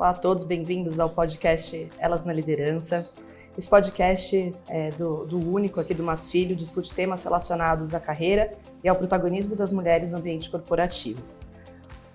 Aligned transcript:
Olá 0.00 0.12
a 0.12 0.14
todos, 0.14 0.44
bem-vindos 0.44 0.98
ao 0.98 1.10
podcast 1.10 1.90
Elas 1.98 2.24
na 2.24 2.32
Liderança. 2.32 3.06
Esse 3.58 3.68
podcast 3.68 4.50
é 4.66 4.90
do, 4.92 5.26
do 5.26 5.52
único 5.52 5.78
aqui 5.78 5.92
do 5.92 6.02
Matos 6.02 6.30
Filho 6.30 6.56
discute 6.56 6.94
temas 6.94 7.22
relacionados 7.22 7.94
à 7.94 8.00
carreira 8.00 8.54
e 8.82 8.88
ao 8.88 8.96
protagonismo 8.96 9.54
das 9.54 9.72
mulheres 9.72 10.10
no 10.10 10.16
ambiente 10.16 10.48
corporativo. 10.48 11.22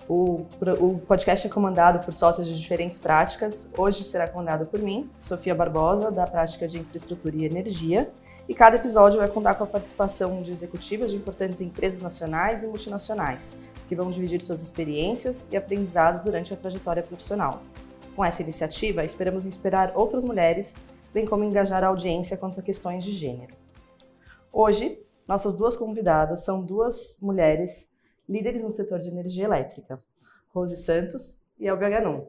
O, 0.09 0.47
o, 0.79 0.97
podcast 1.07 1.45
é 1.45 1.49
comandado 1.51 2.03
por 2.03 2.15
sócios 2.15 2.47
de 2.47 2.59
diferentes 2.59 2.97
práticas. 2.97 3.69
Hoje 3.77 4.03
será 4.03 4.27
comandado 4.27 4.65
por 4.65 4.79
mim, 4.79 5.07
Sofia 5.21 5.53
Barbosa, 5.53 6.09
da 6.09 6.25
prática 6.25 6.67
de 6.67 6.79
infraestrutura 6.79 7.35
e 7.35 7.45
energia. 7.45 8.09
E 8.47 8.53
cada 8.53 8.75
episódio 8.75 9.19
vai 9.19 9.27
contar 9.27 9.55
com 9.55 9.63
a 9.63 9.67
participação 9.67 10.43
de 10.43 10.51
executivas 10.51 11.09
de 11.09 11.17
importantes 11.17 11.61
empresas 11.61 11.99
nacionais 11.99 12.61
e 12.61 12.67
multinacionais, 12.67 13.55
que 13.87 13.95
vão 13.95 14.11
dividir 14.11 14.39
suas 14.41 14.61
experiências 14.61 15.47
e 15.51 15.57
aprendizados 15.57 16.21
durante 16.21 16.53
a 16.53 16.57
trajetória 16.57 17.01
profissional. 17.01 17.63
Com 18.15 18.23
essa 18.23 18.43
iniciativa, 18.43 19.03
esperamos 19.03 19.47
inspirar 19.47 19.93
outras 19.95 20.23
mulheres, 20.23 20.75
bem 21.11 21.25
como 21.25 21.43
engajar 21.43 21.83
a 21.83 21.87
audiência 21.87 22.37
quanto 22.37 22.59
a 22.59 22.63
questões 22.63 23.03
de 23.03 23.11
gênero. 23.11 23.55
Hoje, 24.53 25.03
nossas 25.27 25.53
duas 25.53 25.75
convidadas 25.75 26.45
são 26.45 26.63
duas 26.63 27.17
mulheres 27.19 27.91
líderes 28.29 28.63
no 28.63 28.69
setor 28.69 28.99
de 28.99 29.09
energia 29.09 29.45
elétrica, 29.45 30.01
Rose 30.49 30.77
Santos 30.77 31.41
e 31.59 31.67
Elbia 31.67 31.89
Ganon. 31.89 32.27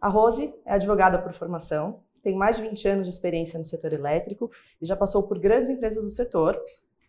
A 0.00 0.08
Rose 0.08 0.54
é 0.66 0.74
advogada 0.74 1.18
por 1.18 1.32
formação, 1.32 2.00
tem 2.22 2.34
mais 2.34 2.56
de 2.56 2.62
20 2.62 2.88
anos 2.88 3.06
de 3.06 3.12
experiência 3.12 3.58
no 3.58 3.64
setor 3.64 3.92
elétrico 3.92 4.50
e 4.80 4.86
já 4.86 4.96
passou 4.96 5.22
por 5.22 5.38
grandes 5.38 5.70
empresas 5.70 6.04
do 6.04 6.10
setor, 6.10 6.60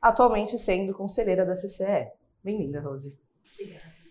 atualmente 0.02 0.58
sendo 0.58 0.94
conselheira 0.94 1.46
da 1.46 1.54
CCE. 1.54 2.12
Bem-vinda, 2.44 2.80
Rose. 2.80 3.18
Obrigada. 3.54 4.02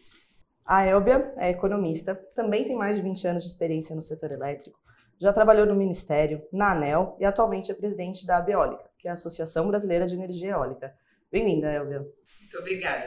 A 0.65 0.87
Elbia 0.87 1.35
é 1.37 1.51
economista, 1.51 2.15
também 2.35 2.65
tem 2.65 2.77
mais 2.77 2.95
de 2.95 3.03
20 3.03 3.27
anos 3.27 3.43
de 3.43 3.51
experiência 3.51 3.95
no 3.97 4.01
setor 4.01 4.31
elétrico, 4.31 4.79
já 5.19 5.33
trabalhou 5.33 5.67
no 5.67 5.75
Ministério, 5.75 6.43
na 6.53 6.73
ANEL 6.73 7.17
e 7.19 7.25
atualmente 7.25 7.71
é 7.71 7.75
presidente 7.75 8.25
da 8.25 8.39
Abeólica, 8.39 8.85
que 8.97 9.07
é 9.07 9.11
a 9.11 9.15
Associação 9.15 9.67
Brasileira 9.69 10.07
de 10.07 10.15
Energia 10.15 10.53
Eólica. 10.53 10.95
Bem-vinda, 11.31 11.71
Elbia. 11.71 11.99
Muito 11.99 12.59
obrigada, 12.59 13.05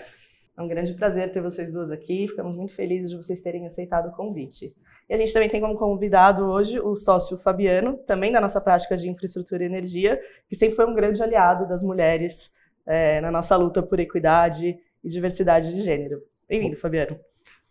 É 0.55 0.61
um 0.61 0.67
grande 0.67 0.93
prazer 0.93 1.31
ter 1.31 1.41
vocês 1.41 1.71
duas 1.71 1.89
aqui, 1.89 2.27
ficamos 2.27 2.55
muito 2.55 2.75
felizes 2.75 3.09
de 3.09 3.17
vocês 3.17 3.41
terem 3.41 3.65
aceitado 3.65 4.09
o 4.09 4.11
convite. 4.11 4.75
E 5.09 5.13
a 5.13 5.17
gente 5.17 5.33
também 5.33 5.49
tem 5.49 5.59
como 5.59 5.75
convidado 5.75 6.45
hoje 6.45 6.79
o 6.79 6.95
sócio 6.95 7.37
Fabiano, 7.37 7.97
também 8.07 8.31
da 8.31 8.39
nossa 8.39 8.61
prática 8.61 8.95
de 8.95 9.09
infraestrutura 9.09 9.63
e 9.63 9.65
energia, 9.65 10.19
que 10.47 10.55
sempre 10.55 10.75
foi 10.75 10.85
um 10.85 10.93
grande 10.93 11.21
aliado 11.21 11.67
das 11.67 11.83
mulheres 11.83 12.51
é, 12.85 13.19
na 13.21 13.29
nossa 13.29 13.55
luta 13.57 13.83
por 13.83 13.99
equidade 13.99 14.79
e 15.03 15.09
diversidade 15.09 15.73
de 15.73 15.81
gênero. 15.81 16.23
Bem-vindo, 16.47 16.77
Fabiano. 16.77 17.19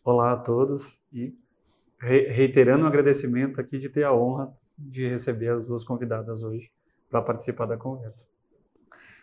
Olá 0.04 0.32
a 0.32 0.36
todos 0.36 0.98
e 1.12 1.34
reiterando 1.98 2.84
o 2.84 2.88
agradecimento 2.88 3.60
aqui 3.60 3.78
de 3.78 3.88
ter 3.88 4.04
a 4.04 4.12
honra 4.12 4.52
de 4.76 5.08
receber 5.08 5.48
as 5.48 5.64
duas 5.64 5.84
convidadas 5.84 6.42
hoje 6.42 6.70
para 7.08 7.22
participar 7.22 7.66
da 7.66 7.76
conversa. 7.76 8.26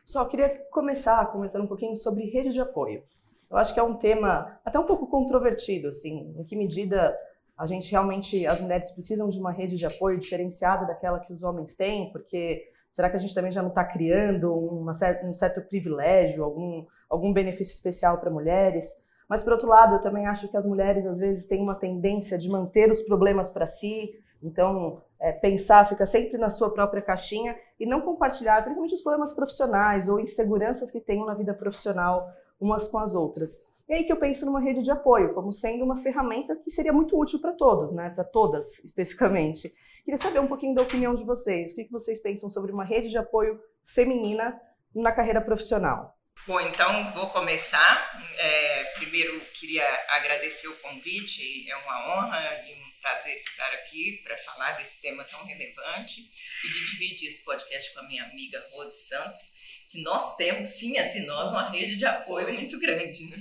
Só 0.05 0.25
queria 0.25 0.49
começar 0.71 1.23
conversando 1.31 1.65
um 1.65 1.67
pouquinho 1.67 1.95
sobre 1.95 2.29
rede 2.29 2.53
de 2.53 2.61
apoio. 2.61 3.03
Eu 3.51 3.57
acho 3.57 3.73
que 3.73 3.79
é 3.79 3.83
um 3.83 3.95
tema 3.95 4.59
até 4.63 4.79
um 4.79 4.85
pouco 4.85 5.07
controvertido, 5.07 5.87
assim, 5.87 6.33
em 6.37 6.43
que 6.43 6.55
medida 6.55 7.15
a 7.59 7.65
gente 7.65 7.91
realmente, 7.91 8.47
as 8.47 8.61
mulheres 8.61 8.89
precisam 8.91 9.27
de 9.27 9.37
uma 9.37 9.51
rede 9.51 9.75
de 9.75 9.85
apoio 9.85 10.17
diferenciada 10.17 10.85
daquela 10.85 11.19
que 11.19 11.33
os 11.33 11.43
homens 11.43 11.75
têm, 11.75 12.09
porque 12.13 12.63
será 12.89 13.09
que 13.09 13.17
a 13.17 13.19
gente 13.19 13.35
também 13.35 13.51
já 13.51 13.61
não 13.61 13.67
está 13.67 13.83
criando 13.83 14.53
uma, 14.53 14.93
um 15.25 15.33
certo 15.33 15.61
privilégio, 15.67 16.41
algum, 16.41 16.85
algum 17.09 17.33
benefício 17.33 17.73
especial 17.73 18.17
para 18.17 18.31
mulheres? 18.31 18.95
Mas, 19.27 19.43
por 19.43 19.51
outro 19.51 19.67
lado, 19.67 19.95
eu 19.95 19.99
também 19.99 20.25
acho 20.25 20.47
que 20.47 20.55
as 20.55 20.65
mulheres, 20.65 21.05
às 21.05 21.19
vezes, 21.19 21.47
têm 21.47 21.61
uma 21.61 21.75
tendência 21.75 22.37
de 22.37 22.47
manter 22.47 22.89
os 22.89 23.01
problemas 23.01 23.51
para 23.51 23.65
si, 23.65 24.17
então, 24.41 25.01
é, 25.19 25.33
pensar, 25.33 25.85
fica 25.85 26.05
sempre 26.05 26.37
na 26.37 26.49
sua 26.49 26.69
própria 26.69 27.01
caixinha 27.01 27.57
e 27.77 27.85
não 27.85 27.99
compartilhar, 27.99 28.61
principalmente 28.61 28.95
os 28.95 29.01
problemas 29.01 29.33
profissionais 29.33 30.07
ou 30.07 30.17
inseguranças 30.17 30.91
que 30.91 31.01
tenham 31.01 31.25
na 31.25 31.33
vida 31.33 31.53
profissional 31.53 32.25
umas 32.59 32.87
com 32.87 32.99
as 32.99 33.15
outras. 33.15 33.67
E 33.89 33.93
aí 33.95 34.03
que 34.03 34.11
eu 34.13 34.17
penso 34.17 34.45
numa 34.45 34.61
rede 34.61 34.83
de 34.83 34.91
apoio, 34.91 35.33
como 35.33 35.51
sendo 35.51 35.83
uma 35.83 36.01
ferramenta 36.03 36.55
que 36.55 36.69
seria 36.69 36.93
muito 36.93 37.19
útil 37.19 37.41
para 37.41 37.53
todos, 37.53 37.91
né? 37.91 38.11
para 38.11 38.23
todas 38.23 38.77
especificamente. 38.85 39.73
Queria 40.05 40.17
saber 40.19 40.39
um 40.39 40.47
pouquinho 40.47 40.75
da 40.75 40.83
opinião 40.83 41.15
de 41.15 41.23
vocês. 41.23 41.71
O 41.71 41.75
que 41.75 41.91
vocês 41.91 42.21
pensam 42.21 42.49
sobre 42.49 42.71
uma 42.71 42.85
rede 42.85 43.09
de 43.09 43.17
apoio 43.17 43.59
feminina 43.87 44.61
na 44.93 45.11
carreira 45.11 45.41
profissional? 45.41 46.15
Bom, 46.45 46.59
então 46.61 47.11
vou 47.13 47.29
começar. 47.31 48.21
É, 48.37 48.83
primeiro, 48.95 49.39
queria 49.59 49.85
agradecer 50.09 50.67
o 50.67 50.77
convite, 50.77 51.69
é 51.69 51.75
uma 51.77 52.09
honra 52.09 52.63
e 52.67 52.75
um 52.75 53.01
prazer 53.01 53.39
estar 53.39 53.71
aqui 53.73 54.21
para 54.23 54.37
falar 54.37 54.73
desse 54.73 55.01
tema 55.01 55.23
tão 55.25 55.43
relevante 55.45 56.21
e 56.21 56.67
de 56.69 56.91
dividir 56.91 57.27
esse 57.27 57.43
podcast 57.43 57.93
com 57.93 58.01
a 58.01 58.07
minha 58.07 58.23
amiga 58.25 58.63
Rose 58.71 59.07
Santos, 59.07 59.78
que 59.89 60.01
nós 60.01 60.35
temos, 60.35 60.67
sim, 60.67 60.97
entre 60.97 61.25
nós, 61.25 61.51
uma 61.51 61.69
rede 61.69 61.97
de 61.97 62.05
apoio 62.05 62.53
muito 62.53 62.79
grande. 62.79 63.29
Né? 63.29 63.37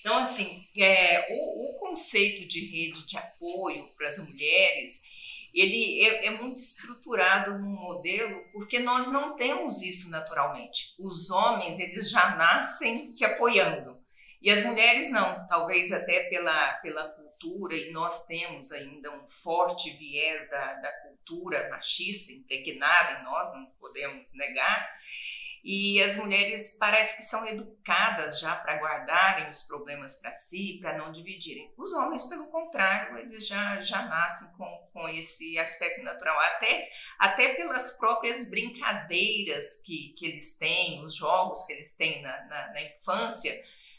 Então, 0.00 0.18
assim, 0.18 0.66
é, 0.78 1.26
o, 1.30 1.70
o 1.70 1.78
conceito 1.78 2.48
de 2.48 2.64
rede 2.64 3.06
de 3.06 3.16
apoio 3.16 3.86
para 3.96 4.08
as 4.08 4.26
mulheres 4.28 5.12
ele 5.52 6.02
é, 6.02 6.26
é, 6.26 6.30
muito 6.30 6.56
estruturado 6.56 7.58
num 7.58 7.76
modelo 7.76 8.42
porque 8.52 8.78
nós 8.78 9.12
não 9.12 9.36
temos 9.36 9.82
isso 9.82 10.10
naturalmente. 10.10 10.94
Os 10.98 11.30
homens, 11.30 11.78
eles 11.78 12.10
já 12.10 12.36
nascem 12.36 13.04
se 13.04 13.24
apoiando. 13.24 14.00
E 14.40 14.50
as 14.50 14.64
mulheres 14.64 15.12
não, 15.12 15.46
talvez 15.46 15.92
até 15.92 16.24
pela, 16.24 16.72
pela 16.74 17.08
cultura, 17.10 17.76
e 17.76 17.92
nós 17.92 18.26
temos 18.26 18.72
ainda 18.72 19.10
um 19.12 19.28
forte 19.28 19.90
viés 19.90 20.50
da, 20.50 20.74
da 20.74 20.92
cultura 21.02 21.68
machista 21.70 22.32
impregnada 22.32 23.20
em 23.20 23.24
nós, 23.24 23.52
não 23.52 23.66
podemos 23.78 24.34
negar. 24.36 24.88
E 25.64 26.02
as 26.02 26.16
mulheres 26.16 26.76
parece 26.76 27.18
que 27.18 27.22
são 27.22 27.46
educadas 27.46 28.40
já 28.40 28.56
para 28.56 28.80
guardarem 28.80 29.48
os 29.48 29.62
problemas 29.62 30.20
para 30.20 30.32
si, 30.32 30.78
para 30.80 30.98
não 30.98 31.12
dividirem. 31.12 31.72
Os 31.76 31.92
homens, 31.92 32.24
pelo 32.28 32.50
contrário, 32.50 33.16
eles 33.18 33.46
já, 33.46 33.80
já 33.80 34.04
nascem 34.06 34.56
com, 34.56 34.88
com 34.92 35.08
esse 35.08 35.56
aspecto 35.60 36.02
natural, 36.02 36.36
até, 36.40 36.88
até 37.16 37.54
pelas 37.54 37.96
próprias 37.96 38.50
brincadeiras 38.50 39.82
que, 39.86 40.14
que 40.18 40.26
eles 40.26 40.58
têm, 40.58 41.04
os 41.04 41.14
jogos 41.14 41.64
que 41.64 41.74
eles 41.74 41.96
têm 41.96 42.22
na, 42.22 42.44
na, 42.46 42.72
na 42.72 42.82
infância, 42.82 43.54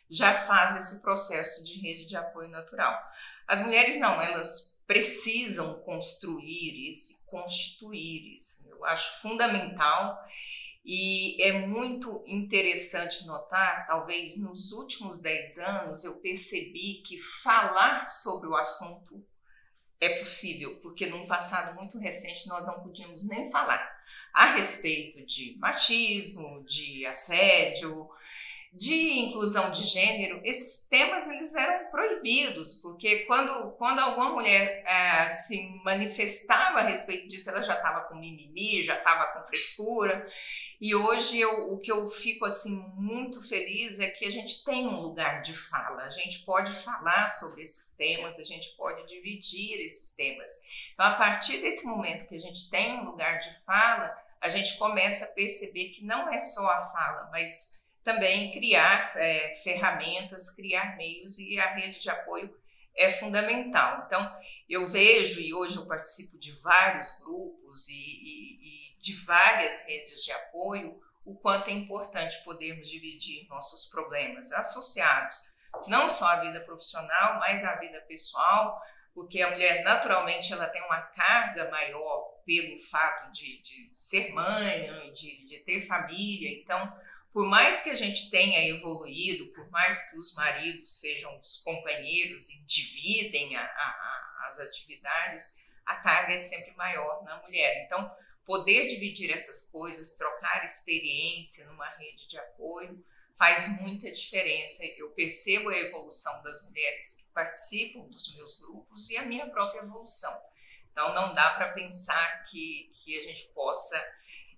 já 0.10 0.34
faz 0.34 0.76
esse 0.76 1.02
processo 1.02 1.64
de 1.64 1.80
rede 1.80 2.08
de 2.08 2.18
apoio 2.18 2.50
natural. 2.50 3.02
As 3.48 3.62
mulheres 3.62 4.00
não, 4.02 4.22
elas 4.22 4.84
precisam 4.86 5.82
construir 5.82 6.90
isso, 6.90 7.26
constituir 7.28 8.36
isso. 8.36 8.70
Eu 8.70 8.84
acho 8.84 9.22
fundamental 9.22 10.20
e 10.86 11.42
é 11.42 11.66
muito 11.66 12.24
interessante 12.28 13.26
notar, 13.26 13.88
talvez 13.88 14.42
nos 14.42 14.72
últimos 14.74 15.22
10 15.22 15.58
anos, 15.60 16.04
eu 16.04 16.20
percebi 16.20 17.02
que 17.06 17.22
falar 17.22 18.10
sobre 18.10 18.50
o 18.50 18.56
assunto 18.56 19.26
é 20.02 20.20
possível, 20.20 20.76
porque 20.82 21.06
num 21.06 21.26
passado 21.26 21.76
muito 21.76 21.98
recente 21.98 22.50
nós 22.50 22.66
não 22.66 22.82
podíamos 22.82 23.30
nem 23.30 23.50
falar 23.50 24.04
a 24.34 24.56
respeito 24.56 25.26
de 25.26 25.56
machismo, 25.58 26.66
de 26.66 27.06
assédio, 27.06 28.10
de 28.74 29.20
inclusão 29.20 29.72
de 29.72 29.84
gênero, 29.84 30.42
esses 30.44 30.88
temas 30.90 31.30
eles 31.30 31.54
eram 31.54 31.92
proibidos, 31.92 32.82
porque 32.82 33.20
quando, 33.20 33.72
quando 33.74 34.00
alguma 34.00 34.32
mulher 34.32 34.84
é, 34.88 35.30
se 35.30 35.80
manifestava 35.84 36.80
a 36.80 36.88
respeito 36.88 37.28
disso, 37.28 37.52
ela 37.52 37.62
já 37.62 37.76
estava 37.76 38.02
com 38.02 38.16
mimimi, 38.16 38.82
já 38.82 38.98
estava 38.98 39.32
com 39.34 39.48
frescura. 39.48 40.28
E 40.84 40.94
hoje 40.94 41.40
eu, 41.40 41.72
o 41.72 41.80
que 41.80 41.90
eu 41.90 42.10
fico 42.10 42.44
assim 42.44 42.86
muito 42.96 43.42
feliz 43.48 44.02
é 44.02 44.10
que 44.10 44.26
a 44.26 44.30
gente 44.30 44.66
tem 44.66 44.86
um 44.86 45.00
lugar 45.00 45.42
de 45.42 45.56
fala, 45.56 46.04
a 46.04 46.10
gente 46.10 46.40
pode 46.40 46.74
falar 46.74 47.30
sobre 47.30 47.62
esses 47.62 47.96
temas, 47.96 48.38
a 48.38 48.44
gente 48.44 48.76
pode 48.76 49.08
dividir 49.08 49.80
esses 49.80 50.14
temas. 50.14 50.52
Então, 50.94 51.06
a 51.06 51.16
partir 51.16 51.62
desse 51.62 51.88
momento 51.88 52.28
que 52.28 52.36
a 52.36 52.40
gente 52.40 52.70
tem 52.70 53.00
um 53.00 53.06
lugar 53.06 53.40
de 53.40 53.54
fala, 53.64 54.14
a 54.42 54.50
gente 54.50 54.78
começa 54.78 55.24
a 55.24 55.30
perceber 55.30 55.92
que 55.92 56.04
não 56.04 56.28
é 56.28 56.42
só 56.42 56.70
a 56.70 56.86
fala, 56.88 57.30
mas 57.32 57.90
também 58.04 58.52
criar 58.52 59.14
é, 59.16 59.56
ferramentas, 59.64 60.54
criar 60.54 60.98
meios 60.98 61.40
e 61.40 61.58
a 61.62 61.76
rede 61.76 62.02
de 62.02 62.10
apoio 62.10 62.54
é 62.94 63.10
fundamental. 63.10 64.04
Então, 64.06 64.38
eu 64.68 64.86
vejo, 64.86 65.40
e 65.40 65.54
hoje 65.54 65.78
eu 65.78 65.88
participo 65.88 66.38
de 66.38 66.52
vários 66.60 67.22
grupos 67.24 67.88
e, 67.88 67.94
e, 67.94 68.83
de 69.04 69.14
várias 69.26 69.86
redes 69.86 70.24
de 70.24 70.32
apoio, 70.32 70.98
o 71.26 71.36
quanto 71.36 71.70
é 71.70 71.74
importante 71.74 72.42
podermos 72.46 72.90
dividir 72.90 73.46
nossos 73.50 73.90
problemas 73.92 74.54
associados 74.54 75.38
não 75.88 76.08
só 76.08 76.28
à 76.28 76.36
vida 76.38 76.62
profissional, 76.62 77.40
mas 77.40 77.66
à 77.66 77.76
vida 77.80 78.00
pessoal, 78.02 78.82
porque 79.14 79.42
a 79.42 79.52
mulher 79.52 79.84
naturalmente 79.84 80.54
ela 80.54 80.70
tem 80.70 80.82
uma 80.84 81.02
carga 81.02 81.70
maior 81.70 82.42
pelo 82.46 82.80
fato 82.80 83.32
de, 83.34 83.62
de 83.62 83.92
ser 83.94 84.32
mãe, 84.32 85.12
de, 85.12 85.46
de 85.46 85.60
ter 85.60 85.82
família, 85.86 86.62
então 86.62 86.96
por 87.34 87.46
mais 87.46 87.82
que 87.82 87.90
a 87.90 87.96
gente 87.96 88.30
tenha 88.30 88.70
evoluído, 88.70 89.52
por 89.54 89.70
mais 89.72 90.12
que 90.12 90.18
os 90.18 90.34
maridos 90.36 91.00
sejam 91.00 91.38
os 91.40 91.62
companheiros 91.64 92.50
e 92.52 92.66
dividem 92.68 93.56
a, 93.58 93.64
a, 93.64 94.44
as 94.48 94.60
atividades, 94.60 95.58
a 95.86 95.96
carga 95.96 96.34
é 96.34 96.38
sempre 96.38 96.74
maior 96.76 97.24
na 97.24 97.42
mulher. 97.42 97.84
Então, 97.86 98.10
poder 98.46 98.88
dividir 98.88 99.32
essas 99.32 99.70
coisas, 99.72 100.16
trocar 100.16 100.64
experiência 100.64 101.66
numa 101.68 101.90
rede 101.90 102.28
de 102.28 102.38
apoio, 102.38 103.04
faz 103.36 103.82
muita 103.82 104.12
diferença. 104.12 104.86
Eu 104.98 105.10
percebo 105.12 105.70
a 105.70 105.78
evolução 105.78 106.44
das 106.44 106.66
mulheres 106.68 107.28
que 107.28 107.34
participam 107.34 108.02
dos 108.08 108.36
meus 108.36 108.60
grupos 108.60 109.10
e 109.10 109.18
a 109.18 109.24
minha 109.24 109.50
própria 109.50 109.82
evolução. 109.82 110.34
Então, 110.92 111.14
não 111.14 111.34
dá 111.34 111.56
para 111.56 111.74
pensar 111.74 112.46
que, 112.46 112.92
que 112.94 113.20
a 113.20 113.24
gente 113.24 113.48
possa 113.48 114.00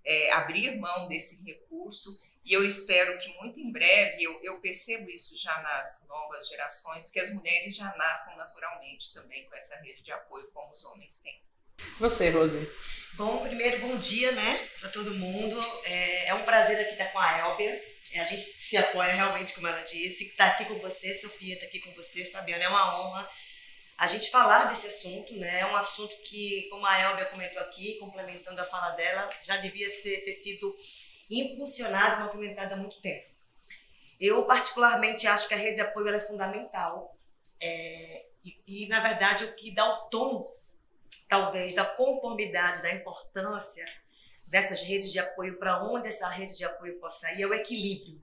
é, 0.04 0.32
abrir 0.34 0.78
mão 0.78 1.08
desse 1.08 1.46
recurso. 1.46 2.24
E 2.44 2.54
eu 2.54 2.64
espero 2.64 3.18
que 3.20 3.34
muito 3.38 3.60
em 3.60 3.72
breve, 3.72 4.22
eu, 4.22 4.44
eu 4.44 4.62
percebo 4.62 5.10
isso 5.10 5.36
já 5.38 5.60
nas 5.62 6.06
novas 6.08 6.48
gerações, 6.48 7.10
que 7.10 7.20
as 7.20 7.34
mulheres 7.34 7.76
já 7.76 7.96
nasçam 7.96 8.38
naturalmente 8.38 9.14
também 9.14 9.48
com 9.50 9.56
essa 9.56 9.82
rede 9.82 10.04
de 10.04 10.12
apoio 10.12 10.52
como 10.52 10.72
os 10.72 10.86
homens 10.86 11.22
têm. 11.22 11.42
Você, 12.00 12.30
Rose. 12.30 12.70
Bom, 13.14 13.44
primeiro, 13.44 13.80
bom 13.80 13.98
dia, 13.98 14.32
né, 14.34 14.68
para 14.80 14.90
todo 14.90 15.16
mundo. 15.16 15.58
É, 15.86 16.28
é, 16.28 16.34
um 16.34 16.44
prazer 16.44 16.80
aqui 16.80 16.92
estar 16.92 17.12
com 17.12 17.20
a 17.20 17.40
Elbia. 17.40 17.84
É, 18.14 18.20
a 18.22 18.26
gente 18.26 18.42
se 18.42 18.76
apoia 18.78 19.14
realmente, 19.14 19.54
como 19.54 19.68
ela 19.68 19.82
disse. 19.82 20.26
Estar 20.26 20.48
tá 20.48 20.52
aqui 20.54 20.66
com 20.66 20.80
você, 20.80 21.16
Sofia, 21.16 21.54
estar 21.54 21.66
tá 21.66 21.70
aqui 21.70 21.80
com 21.80 21.94
você, 21.94 22.26
Fabiana, 22.26 22.64
é 22.64 22.68
uma 22.68 23.00
honra 23.00 23.30
a 23.98 24.08
gente 24.08 24.30
falar 24.30 24.66
desse 24.66 24.88
assunto, 24.88 25.34
né? 25.36 25.62
É 25.62 25.66
um 25.66 25.76
assunto 25.76 26.14
que, 26.24 26.68
como 26.70 26.86
a 26.86 27.00
Elbia 27.00 27.26
comentou 27.26 27.62
aqui, 27.62 27.98
complementando 27.98 28.60
a 28.60 28.66
fala 28.66 28.92
dela, 28.92 29.30
já 29.42 29.58
devia 29.58 29.90
ser, 29.90 30.24
ter 30.26 30.34
sido 30.34 30.76
impulsionado, 31.30 32.24
movimentado 32.26 32.74
há 32.74 32.78
muito 32.78 33.00
tempo. 33.02 33.26
Eu, 34.20 34.44
particularmente, 34.44 35.28
acho 35.28 35.48
que 35.48 35.54
a 35.54 35.58
rede 35.58 35.76
de 35.76 35.82
apoio 35.82 36.10
é 36.10 36.20
fundamental. 36.20 37.18
É, 37.62 38.26
e, 38.44 38.62
e, 38.68 38.88
na 38.88 39.00
verdade, 39.00 39.46
o 39.46 39.56
que 39.56 39.72
dá 39.72 39.86
o 39.86 40.10
tom, 40.10 40.46
talvez, 41.28 41.76
da 41.76 41.86
conformidade, 41.86 42.82
da 42.82 42.94
importância 42.94 43.86
dessas 44.48 44.84
redes 44.84 45.12
de 45.12 45.20
apoio, 45.20 45.58
para 45.58 45.84
onde 45.84 46.08
essa 46.08 46.28
rede 46.30 46.58
de 46.58 46.66
apoio 46.66 47.00
possa 47.00 47.32
ir, 47.34 47.42
é 47.42 47.48
o 47.48 47.54
equilíbrio. 47.54 48.22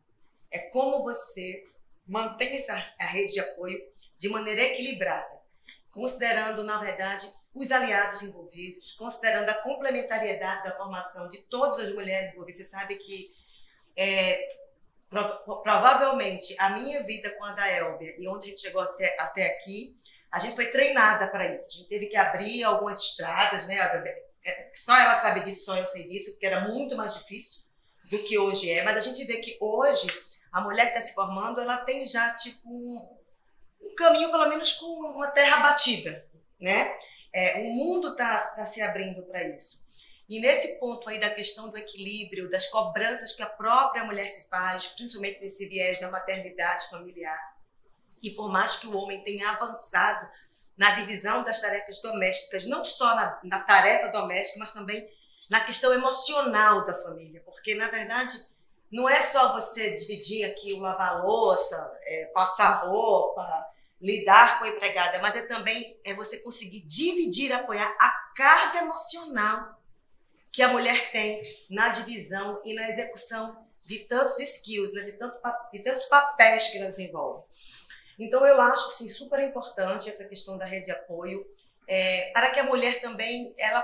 É 0.50 0.58
como 0.70 1.02
você 1.02 1.66
mantém 2.06 2.56
essa 2.56 2.74
a 2.98 3.04
rede 3.06 3.34
de 3.34 3.40
apoio 3.40 3.78
de 4.18 4.28
maneira 4.28 4.62
equilibrada 4.62 5.42
considerando, 5.92 6.64
na 6.64 6.78
verdade, 6.78 7.30
os 7.54 7.70
aliados 7.70 8.22
envolvidos, 8.22 8.94
considerando 8.94 9.50
a 9.50 9.54
complementariedade 9.54 10.64
da 10.64 10.74
formação 10.74 11.28
de 11.28 11.42
todas 11.42 11.78
as 11.78 11.94
mulheres 11.94 12.32
envolvidas. 12.32 12.62
Você 12.62 12.64
sabe 12.64 12.96
que 12.96 13.30
é, 13.94 14.56
provavelmente 15.62 16.56
a 16.58 16.70
minha 16.70 17.02
vida 17.02 17.30
com 17.32 17.44
a 17.44 17.52
da 17.52 17.70
Elbia 17.70 18.14
e 18.18 18.26
onde 18.26 18.46
a 18.46 18.48
gente 18.48 18.60
chegou 18.62 18.80
até, 18.80 19.14
até 19.20 19.46
aqui, 19.46 19.98
a 20.32 20.38
gente 20.38 20.56
foi 20.56 20.66
treinada 20.68 21.28
para 21.28 21.46
isso. 21.54 21.68
A 21.68 21.72
gente 21.72 21.88
teve 21.88 22.06
que 22.06 22.16
abrir 22.16 22.64
algumas 22.64 23.00
estradas, 23.00 23.68
né? 23.68 23.76
É, 24.44 24.72
só 24.74 24.96
ela 24.96 25.14
sabe 25.14 25.40
disso, 25.40 25.66
só 25.66 25.76
eu 25.76 25.86
sei 25.86 26.08
disso, 26.08 26.32
porque 26.32 26.46
era 26.46 26.66
muito 26.66 26.96
mais 26.96 27.14
difícil 27.14 27.62
do 28.10 28.18
que 28.18 28.38
hoje 28.38 28.70
é. 28.70 28.82
Mas 28.82 28.96
a 28.96 29.00
gente 29.00 29.24
vê 29.26 29.36
que 29.36 29.58
hoje 29.60 30.08
a 30.50 30.60
mulher 30.60 30.86
que 30.86 30.98
está 30.98 31.00
se 31.00 31.14
formando, 31.14 31.60
ela 31.60 31.78
tem 31.78 32.04
já 32.04 32.34
tipo 32.34 32.68
um, 32.68 33.18
um 33.80 33.94
caminho, 33.94 34.30
pelo 34.30 34.48
menos, 34.48 34.72
com 34.72 34.86
uma 34.86 35.30
terra 35.30 35.60
batida, 35.60 36.26
né? 36.58 36.96
É, 37.32 37.60
o 37.60 37.64
mundo 37.64 38.12
está 38.12 38.48
tá 38.48 38.66
se 38.66 38.82
abrindo 38.82 39.22
para 39.24 39.42
isso. 39.48 39.82
E 40.28 40.40
nesse 40.40 40.78
ponto 40.78 41.08
aí 41.08 41.18
da 41.20 41.30
questão 41.30 41.70
do 41.70 41.76
equilíbrio, 41.76 42.48
das 42.48 42.66
cobranças 42.68 43.32
que 43.32 43.42
a 43.42 43.48
própria 43.48 44.04
mulher 44.04 44.26
se 44.28 44.48
faz, 44.48 44.86
principalmente 44.86 45.40
nesse 45.40 45.68
viés 45.68 46.00
da 46.00 46.10
maternidade 46.10 46.88
familiar, 46.88 47.38
e 48.22 48.30
por 48.30 48.50
mais 48.50 48.76
que 48.76 48.86
o 48.86 48.96
homem 48.96 49.22
tenha 49.24 49.50
avançado 49.50 50.28
na 50.76 50.90
divisão 50.92 51.42
das 51.42 51.60
tarefas 51.60 52.00
domésticas, 52.00 52.66
não 52.66 52.84
só 52.84 53.14
na, 53.14 53.40
na 53.44 53.60
tarefa 53.60 54.08
doméstica, 54.08 54.60
mas 54.60 54.72
também 54.72 55.08
na 55.50 55.60
questão 55.60 55.92
emocional 55.92 56.84
da 56.84 56.94
família, 56.94 57.42
porque 57.44 57.74
na 57.74 57.88
verdade 57.88 58.32
não 58.90 59.08
é 59.08 59.20
só 59.20 59.52
você 59.52 59.94
dividir 59.94 60.44
aqui 60.44 60.78
lavar 60.78 61.24
louça, 61.24 61.90
é, 62.04 62.26
passar 62.26 62.86
roupa, 62.86 63.66
lidar 64.00 64.58
com 64.58 64.64
a 64.64 64.68
empregada, 64.68 65.18
mas 65.20 65.36
é 65.36 65.46
também 65.46 65.98
é 66.04 66.12
você 66.12 66.38
conseguir 66.38 66.80
dividir, 66.82 67.52
apoiar 67.52 67.88
a 67.98 68.10
carga 68.34 68.80
emocional 68.80 69.80
que 70.52 70.62
a 70.62 70.68
mulher 70.68 71.10
tem 71.10 71.40
na 71.70 71.88
divisão 71.88 72.60
e 72.64 72.74
na 72.74 72.88
execução 72.88 73.66
de 73.86 74.00
tantos 74.00 74.38
skills, 74.38 74.92
né, 74.92 75.02
de, 75.02 75.12
tanto, 75.12 75.36
de 75.72 75.78
tantos 75.80 76.04
papéis 76.06 76.68
que 76.68 76.78
ela 76.78 76.90
desenvolve. 76.90 77.44
Então, 78.18 78.46
eu 78.46 78.60
acho 78.60 78.88
assim, 78.88 79.08
super 79.08 79.42
importante 79.42 80.08
essa 80.08 80.24
questão 80.24 80.56
da 80.56 80.64
rede 80.64 80.86
de 80.86 80.92
apoio, 80.92 81.46
é, 81.86 82.30
para 82.32 82.50
que 82.50 82.60
a 82.60 82.64
mulher 82.64 83.00
também 83.00 83.54
ela 83.58 83.82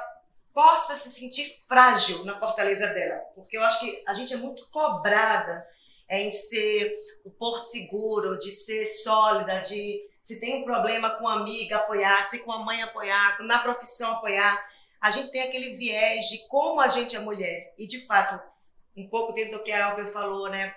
possa 0.54 0.94
se 0.94 1.10
sentir 1.10 1.44
frágil 1.68 2.24
na 2.24 2.38
fortaleza 2.38 2.86
dela, 2.88 3.18
porque 3.34 3.56
eu 3.56 3.62
acho 3.62 3.80
que 3.80 4.02
a 4.06 4.14
gente 4.14 4.34
é 4.34 4.36
muito 4.36 4.68
cobrada 4.70 5.66
em 6.08 6.30
ser 6.30 6.96
o 7.24 7.30
porto 7.30 7.66
seguro, 7.66 8.38
de 8.38 8.50
ser 8.50 8.86
sólida, 8.86 9.60
de 9.60 10.02
se 10.22 10.40
tem 10.40 10.60
um 10.60 10.64
problema 10.64 11.10
com 11.10 11.28
a 11.28 11.34
amiga 11.34 11.76
apoiar, 11.76 12.28
se 12.28 12.40
com 12.40 12.52
a 12.52 12.58
mãe 12.58 12.82
apoiar, 12.82 13.42
na 13.42 13.58
profissão 13.60 14.12
apoiar. 14.12 14.68
A 15.00 15.10
gente 15.10 15.30
tem 15.30 15.42
aquele 15.42 15.70
viés 15.70 16.26
de 16.26 16.46
como 16.48 16.80
a 16.80 16.88
gente 16.88 17.14
é 17.14 17.20
mulher. 17.20 17.72
E, 17.78 17.86
de 17.86 18.04
fato, 18.04 18.38
um 18.96 19.08
pouco 19.08 19.32
dentro 19.32 19.58
do 19.58 19.64
que 19.64 19.70
a 19.70 19.86
Albert 19.86 20.08
falou, 20.08 20.50
né? 20.50 20.74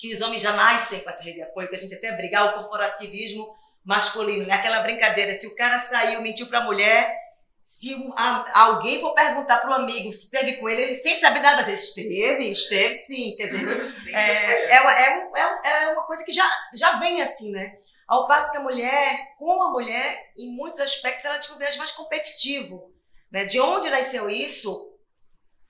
Que 0.00 0.14
os 0.14 0.20
homens 0.22 0.40
já 0.40 0.52
nascem 0.52 1.00
com 1.00 1.10
essa 1.10 1.22
rede 1.22 1.36
de 1.36 1.42
apoio, 1.42 1.68
que 1.68 1.76
a 1.76 1.78
gente 1.78 1.94
até 1.94 2.12
brigar 2.12 2.46
o 2.46 2.52
corporativismo 2.54 3.54
masculino, 3.84 4.46
né? 4.46 4.54
Aquela 4.54 4.80
brincadeira, 4.80 5.34
se 5.34 5.46
o 5.46 5.54
cara 5.54 5.78
saiu, 5.78 6.22
mentiu 6.22 6.46
para 6.46 6.60
a 6.60 6.64
mulher, 6.64 7.14
se 7.60 7.94
um, 7.94 8.12
a, 8.16 8.62
alguém 8.62 9.00
for 9.00 9.12
perguntar 9.12 9.58
para 9.58 9.70
o 9.70 9.74
amigo 9.74 10.12
se 10.12 10.24
esteve 10.24 10.56
com 10.56 10.68
ele, 10.68 10.82
ele 10.82 10.96
sem 10.96 11.14
saber 11.14 11.40
nada, 11.40 11.62
ele 11.62 11.74
esteve, 11.74 12.50
esteve 12.50 12.94
sim, 12.94 13.34
quer 13.36 13.46
dizer, 13.48 13.94
é, 14.14 14.20
é, 14.20 14.76
é, 14.76 15.30
é, 15.36 15.82
é 15.84 15.88
uma 15.88 16.04
coisa 16.04 16.24
que 16.24 16.32
já, 16.32 16.48
já 16.74 16.98
vem 16.98 17.20
assim, 17.20 17.52
né? 17.52 17.74
Ao 18.08 18.26
passo 18.26 18.50
que 18.50 18.56
a 18.56 18.62
mulher, 18.62 19.36
com 19.38 19.62
a 19.62 19.70
mulher, 19.70 20.32
em 20.36 20.50
muitos 20.56 20.80
aspectos, 20.80 21.24
ela 21.24 21.38
tinha 21.38 21.54
um 21.54 21.58
viés 21.58 21.76
mais 21.76 21.92
competitivo. 21.92 22.92
Né? 23.30 23.44
De 23.44 23.60
onde 23.60 23.88
nasceu 23.88 24.28
isso? 24.28 24.92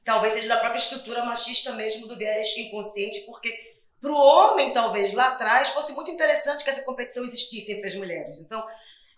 Talvez 0.02 0.32
seja 0.32 0.48
da 0.48 0.56
própria 0.56 0.78
estrutura 0.78 1.22
machista 1.22 1.72
mesmo, 1.72 2.08
do 2.08 2.16
viés 2.16 2.56
inconsciente, 2.56 3.20
porque 3.26 3.69
para 4.00 4.10
o 4.10 4.16
homem, 4.16 4.72
talvez 4.72 5.12
lá 5.12 5.28
atrás, 5.28 5.68
fosse 5.68 5.92
muito 5.92 6.10
interessante 6.10 6.64
que 6.64 6.70
essa 6.70 6.84
competição 6.84 7.24
existisse 7.24 7.72
entre 7.72 7.88
as 7.88 7.94
mulheres. 7.94 8.38
Então, 8.38 8.66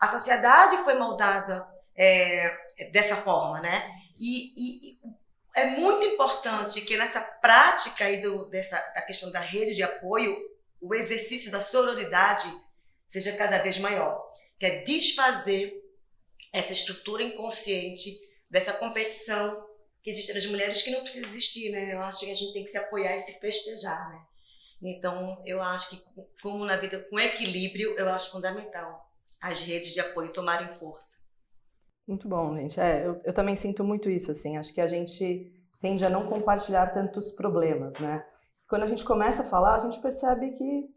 a 0.01 0.09
sociedade 0.09 0.79
foi 0.79 0.95
moldada 0.95 1.67
é, 1.97 2.51
dessa 2.91 3.17
forma, 3.17 3.61
né? 3.61 3.89
E, 4.19 4.53
e, 4.57 4.99
é 5.55 5.67
muito 5.67 6.05
importante 6.05 6.81
que 6.81 6.97
nessa 6.97 7.21
prática 7.21 8.05
aí 8.05 8.21
do, 8.21 8.49
dessa, 8.49 8.77
da 8.95 9.03
questão 9.03 9.31
da 9.31 9.41
rede 9.41 9.75
de 9.75 9.83
apoio, 9.83 10.37
o 10.81 10.95
exercício 10.95 11.53
da 11.53 11.61
sororidade 11.61 12.51
seja 13.09 13.37
cada 13.37 13.59
vez 13.59 13.79
maior, 13.79 14.21
que 14.59 14.67
é 14.67 14.83
desfazer 14.83 15.73
essa 16.53 16.73
estrutura 16.73 17.23
inconsciente 17.23 18.11
dessa 18.51 18.73
competição 18.73 19.65
que 20.03 20.11
existe 20.11 20.31
entre 20.31 20.45
as 20.45 20.51
mulheres 20.51 20.83
que 20.83 20.91
não 20.91 21.03
precisa 21.03 21.27
existir, 21.27 21.71
né? 21.71 21.95
Eu 21.95 22.03
acho 22.03 22.21
que 22.21 22.31
a 22.33 22.35
gente 22.35 22.53
tem 22.53 22.65
que 22.65 22.71
se 22.71 22.79
apoiar 22.79 23.15
e 23.15 23.21
se 23.21 23.39
festejar, 23.39 24.11
né? 24.11 24.32
Então, 24.83 25.41
eu 25.45 25.63
acho 25.63 25.91
que 25.91 26.05
como 26.43 26.65
na 26.65 26.77
vida 26.77 26.99
com 27.09 27.19
equilíbrio, 27.19 27.97
eu 27.97 28.09
acho 28.09 28.33
fundamental 28.33 29.09
as 29.41 29.63
redes 29.63 29.93
de 29.93 30.01
apoio 30.01 30.33
tomarem 30.33 30.69
força. 30.69 31.23
Muito 32.07 32.29
bom, 32.29 32.57
gente. 32.57 32.81
É, 32.81 33.07
eu, 33.07 33.19
eu 33.25 33.33
também 33.33 33.55
sinto 33.55 33.85
muito 33.85 34.11
isso, 34.11 34.31
assim. 34.31 34.57
Acho 34.57 34.75
que 34.75 34.81
a 34.81 34.87
gente 34.87 35.53
tende 35.81 36.05
a 36.05 36.11
não 36.11 36.27
compartilhar 36.27 36.89
tantos 36.89 37.31
problemas, 37.31 37.99
né? 37.99 38.25
Quando 38.69 38.83
a 38.83 38.89
gente 38.89 39.05
começa 39.05 39.43
a 39.43 39.47
falar, 39.47 39.75
a 39.75 39.79
gente 39.79 40.01
percebe 40.01 40.51
que 40.53 40.89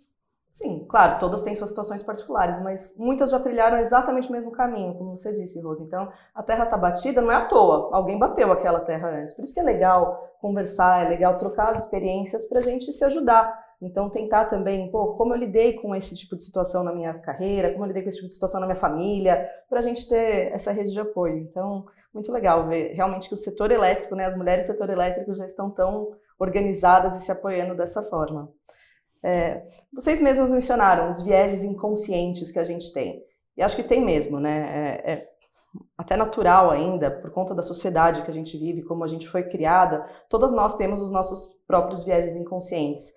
Sim, 0.55 0.85
claro, 0.87 1.19
todas 1.19 1.41
têm 1.41 1.53
suas 1.53 1.71
situações 1.71 2.01
particulares, 2.01 2.57
mas 2.61 2.95
muitas 2.97 3.31
já 3.31 3.41
trilharam 3.41 3.77
exatamente 3.77 4.29
o 4.29 4.31
mesmo 4.31 4.51
caminho, 4.51 4.95
como 4.95 5.17
você 5.17 5.33
disse, 5.33 5.59
Rose. 5.59 5.83
Então, 5.83 6.09
a 6.33 6.41
terra 6.41 6.63
está 6.63 6.77
batida 6.77 7.21
não 7.21 7.29
é 7.29 7.35
à 7.35 7.45
toa, 7.45 7.89
alguém 7.93 8.17
bateu 8.17 8.49
aquela 8.49 8.79
terra 8.79 9.09
antes. 9.19 9.33
Por 9.35 9.43
isso 9.43 9.53
que 9.53 9.59
é 9.59 9.63
legal 9.63 10.33
conversar, 10.39 11.05
é 11.05 11.09
legal 11.09 11.35
trocar 11.35 11.71
as 11.71 11.83
experiências 11.83 12.45
para 12.45 12.59
a 12.59 12.61
gente 12.61 12.89
se 12.93 13.03
ajudar. 13.03 13.64
Então, 13.81 14.09
tentar 14.09 14.45
também, 14.45 14.89
pô, 14.89 15.13
como 15.15 15.33
eu 15.33 15.37
lidei 15.37 15.73
com 15.73 15.95
esse 15.95 16.15
tipo 16.15 16.35
de 16.35 16.43
situação 16.43 16.83
na 16.83 16.93
minha 16.93 17.13
carreira, 17.13 17.71
como 17.71 17.83
eu 17.83 17.87
lidei 17.87 18.03
com 18.03 18.09
esse 18.09 18.17
tipo 18.17 18.27
de 18.27 18.33
situação 18.33 18.59
na 18.59 18.65
minha 18.65 18.75
família, 18.75 19.49
para 19.69 19.79
a 19.79 19.81
gente 19.81 20.07
ter 20.07 20.53
essa 20.53 20.71
rede 20.71 20.91
de 20.91 20.99
apoio. 20.99 21.37
Então, 21.37 21.85
muito 22.13 22.31
legal 22.31 22.67
ver 22.67 22.93
realmente 22.93 23.27
que 23.27 23.33
o 23.33 23.37
setor 23.37 23.71
elétrico, 23.71 24.15
né, 24.15 24.25
as 24.25 24.35
mulheres 24.35 24.65
do 24.65 24.71
setor 24.71 24.89
elétrico 24.89 25.33
já 25.33 25.45
estão 25.45 25.69
tão 25.69 26.11
organizadas 26.39 27.17
e 27.17 27.25
se 27.25 27.31
apoiando 27.31 27.75
dessa 27.75 28.01
forma. 28.03 28.51
É, 29.23 29.65
vocês 29.93 30.21
mesmos 30.21 30.51
mencionaram 30.51 31.09
os 31.09 31.21
vieses 31.21 31.63
inconscientes 31.63 32.51
que 32.51 32.59
a 32.59 32.63
gente 32.63 32.93
tem. 32.93 33.23
E 33.57 33.63
acho 33.63 33.75
que 33.75 33.83
tem 33.83 34.03
mesmo, 34.03 34.39
né? 34.39 35.01
É, 35.03 35.11
é 35.13 35.29
até 35.97 36.15
natural 36.15 36.71
ainda, 36.71 37.09
por 37.09 37.31
conta 37.31 37.53
da 37.53 37.63
sociedade 37.63 38.21
que 38.21 38.29
a 38.29 38.33
gente 38.33 38.57
vive, 38.57 38.83
como 38.83 39.03
a 39.03 39.07
gente 39.07 39.27
foi 39.27 39.43
criada, 39.43 40.05
todas 40.29 40.53
nós 40.53 40.75
temos 40.75 41.01
os 41.01 41.09
nossos 41.09 41.57
próprios 41.67 42.03
vieses 42.03 42.35
inconscientes. 42.35 43.13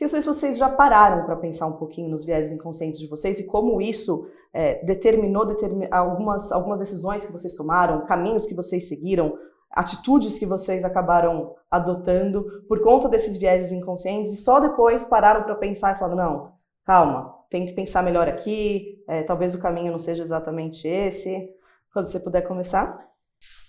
Queria 0.00 0.08
saber 0.08 0.22
se 0.22 0.28
vocês 0.28 0.56
já 0.56 0.70
pararam 0.70 1.26
para 1.26 1.36
pensar 1.36 1.66
um 1.66 1.76
pouquinho 1.76 2.08
nos 2.08 2.24
vieses 2.24 2.50
inconscientes 2.50 2.98
de 2.98 3.06
vocês 3.06 3.38
e 3.38 3.46
como 3.46 3.82
isso 3.82 4.30
é, 4.50 4.82
determinou 4.82 5.44
determin, 5.44 5.88
algumas, 5.90 6.50
algumas 6.50 6.78
decisões 6.78 7.22
que 7.22 7.30
vocês 7.30 7.54
tomaram, 7.54 8.06
caminhos 8.06 8.46
que 8.46 8.54
vocês 8.54 8.88
seguiram, 8.88 9.38
atitudes 9.70 10.38
que 10.38 10.46
vocês 10.46 10.86
acabaram 10.86 11.54
adotando 11.70 12.64
por 12.66 12.82
conta 12.82 13.10
desses 13.10 13.36
vieses 13.36 13.72
inconscientes 13.72 14.32
e 14.32 14.36
só 14.38 14.58
depois 14.58 15.04
pararam 15.04 15.42
para 15.42 15.54
pensar 15.54 15.94
e 15.94 15.98
falaram, 15.98 16.16
não, 16.16 16.52
calma, 16.82 17.34
tem 17.50 17.66
que 17.66 17.74
pensar 17.74 18.02
melhor 18.02 18.26
aqui, 18.26 19.04
é, 19.06 19.22
talvez 19.22 19.54
o 19.54 19.60
caminho 19.60 19.92
não 19.92 19.98
seja 19.98 20.22
exatamente 20.22 20.88
esse. 20.88 21.54
Quando 21.92 22.06
você 22.06 22.18
puder 22.18 22.40
começar. 22.48 23.06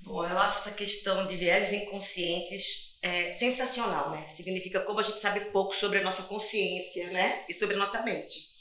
Bom, 0.06 0.24
eu 0.24 0.38
acho 0.38 0.60
essa 0.60 0.72
questão 0.78 1.26
de 1.28 1.36
vieses 1.36 1.74
inconscientes 1.74 2.91
é, 3.02 3.34
sensacional, 3.34 4.12
né? 4.12 4.26
Significa 4.30 4.80
como 4.80 5.00
a 5.00 5.04
gente 5.04 5.20
sabe 5.20 5.40
pouco 5.46 5.76
sobre 5.76 6.00
a 6.00 6.04
nossa 6.04 6.24
consciência, 6.24 7.10
né? 7.10 7.44
E 7.50 7.54
sobre 7.54 7.76
a 7.76 7.80
nossa 7.80 8.02
mente. 8.04 8.52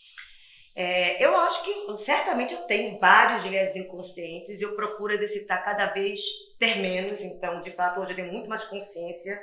É, 0.75 1.23
eu 1.23 1.37
acho 1.37 1.65
que 1.65 1.99
certamente 1.99 2.55
eu 2.55 2.63
tenho 2.63 2.99
vários 2.99 3.45
vieses 3.45 3.77
inconscientes, 3.77 4.63
eu 4.63 4.75
procuro 4.75 5.13
exercitar 5.13 5.63
cada 5.65 5.87
vez 5.87 6.21
ter 6.59 6.77
menos, 6.77 7.21
então 7.21 7.61
de 7.61 7.71
fato 7.73 8.01
hoje 8.01 8.13
eu 8.13 8.17
tenho 8.17 8.33
muito 8.33 8.49
mais 8.49 8.65
consciência 8.65 9.39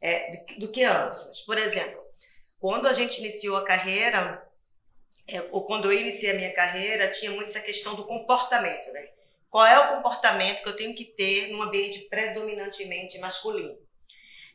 é, 0.00 0.30
do, 0.30 0.66
do, 0.66 0.72
que 0.72 0.82
antes. 0.82 1.40
Por 1.42 1.56
exemplo, 1.56 2.02
quando 2.58 2.86
a 2.86 2.92
gente 2.92 3.20
iniciou 3.20 3.56
a 3.56 3.64
carreira, 3.64 4.46
é, 5.28 5.42
ou 5.52 5.64
quando 5.64 5.90
eu 5.90 5.98
iniciei 5.98 6.32
a 6.32 6.34
minha 6.34 6.52
carreira, 6.52 7.10
tinha 7.10 7.30
muito 7.30 7.48
essa 7.48 7.60
questão 7.60 7.94
do 7.94 8.04
comportamento, 8.04 8.92
né? 8.92 9.08
Qual 9.48 9.64
é 9.64 9.78
o 9.78 9.94
comportamento 9.94 10.62
que 10.62 10.68
eu 10.68 10.76
tenho 10.76 10.94
que 10.94 11.04
ter 11.04 11.52
num 11.52 11.62
ambiente 11.62 12.00
predominantemente 12.10 13.18
masculino? 13.20 13.78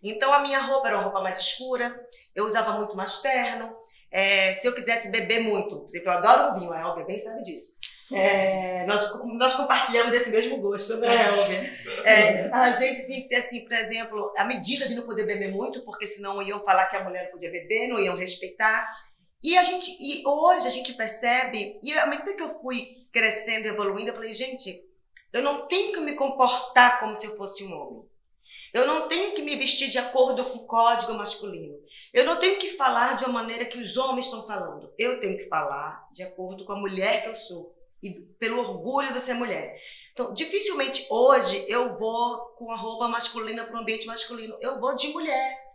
Então 0.01 0.33
a 0.33 0.39
minha 0.39 0.59
roupa 0.59 0.87
era 0.87 0.97
uma 0.97 1.03
roupa 1.03 1.21
mais 1.21 1.39
escura, 1.39 1.99
eu 2.35 2.45
usava 2.45 2.71
muito 2.73 2.95
mais 2.95 3.21
terno, 3.21 3.75
é, 4.11 4.53
se 4.53 4.67
eu 4.67 4.73
quisesse 4.73 5.11
beber 5.11 5.41
muito, 5.41 5.79
por 5.79 5.85
exemplo, 5.85 6.09
eu 6.09 6.13
adoro 6.13 6.51
um 6.51 6.59
vinho, 6.59 6.73
a 6.73 6.81
Elber 6.81 7.05
bem 7.05 7.17
sabe 7.17 7.43
disso. 7.43 7.77
É, 8.11 8.85
nós, 8.87 9.23
nós 9.37 9.53
compartilhamos 9.53 10.11
esse 10.15 10.31
mesmo 10.31 10.57
gosto, 10.57 10.97
né, 10.97 11.27
Elber? 11.27 12.07
É, 12.07 12.49
a 12.51 12.71
gente 12.71 13.05
tem 13.05 13.21
que 13.21 13.29
ter, 13.29 13.35
assim, 13.35 13.63
por 13.63 13.73
exemplo, 13.73 14.33
a 14.35 14.43
medida 14.45 14.87
de 14.87 14.95
não 14.95 15.03
poder 15.03 15.25
beber 15.25 15.51
muito, 15.51 15.81
porque 15.81 16.07
senão 16.07 16.41
iam 16.41 16.59
falar 16.61 16.87
que 16.87 16.95
a 16.95 17.03
mulher 17.03 17.25
não 17.25 17.31
podia 17.31 17.51
beber, 17.51 17.87
não 17.87 17.99
iam 17.99 18.17
respeitar. 18.17 18.89
E 19.43 19.55
a 19.55 19.61
gente, 19.61 19.95
e 19.99 20.25
hoje 20.25 20.67
a 20.67 20.71
gente 20.71 20.93
percebe, 20.93 21.79
e 21.83 21.93
à 21.93 22.07
medida 22.07 22.33
que 22.33 22.41
eu 22.41 22.49
fui 22.49 23.05
crescendo 23.13 23.67
e 23.67 23.69
evoluindo, 23.69 24.09
eu 24.09 24.15
falei, 24.15 24.33
gente, 24.33 24.83
eu 25.31 25.43
não 25.43 25.67
tenho 25.67 25.93
que 25.93 25.99
me 25.99 26.15
comportar 26.15 26.99
como 26.99 27.15
se 27.15 27.27
eu 27.27 27.37
fosse 27.37 27.63
um 27.63 27.73
homem. 27.73 28.08
Eu 28.73 28.85
não 28.85 29.07
tenho 29.07 29.33
que 29.33 29.41
me 29.41 29.55
vestir 29.55 29.89
de 29.89 29.97
acordo 29.97 30.45
com 30.45 30.59
o 30.59 30.65
código 30.65 31.13
masculino. 31.13 31.75
Eu 32.13 32.25
não 32.25 32.37
tenho 32.37 32.57
que 32.57 32.71
falar 32.71 33.17
de 33.17 33.25
uma 33.25 33.33
maneira 33.33 33.65
que 33.65 33.79
os 33.79 33.97
homens 33.97 34.25
estão 34.25 34.45
falando. 34.45 34.91
Eu 34.97 35.19
tenho 35.19 35.37
que 35.37 35.47
falar 35.47 36.07
de 36.11 36.23
acordo 36.23 36.65
com 36.65 36.73
a 36.73 36.79
mulher 36.79 37.23
que 37.23 37.29
eu 37.29 37.35
sou 37.35 37.75
e 38.01 38.11
pelo 38.39 38.59
orgulho 38.59 39.13
de 39.13 39.19
ser 39.19 39.33
mulher. 39.33 39.79
Então, 40.13 40.33
dificilmente 40.33 41.07
hoje 41.09 41.65
eu 41.67 41.97
vou 41.97 42.37
com 42.57 42.71
a 42.71 42.75
roupa 42.75 43.07
masculina 43.07 43.65
para 43.65 43.75
o 43.75 43.79
ambiente 43.79 44.07
masculino. 44.07 44.57
Eu 44.61 44.79
vou 44.79 44.95
de 44.95 45.07
mulher. 45.09 45.69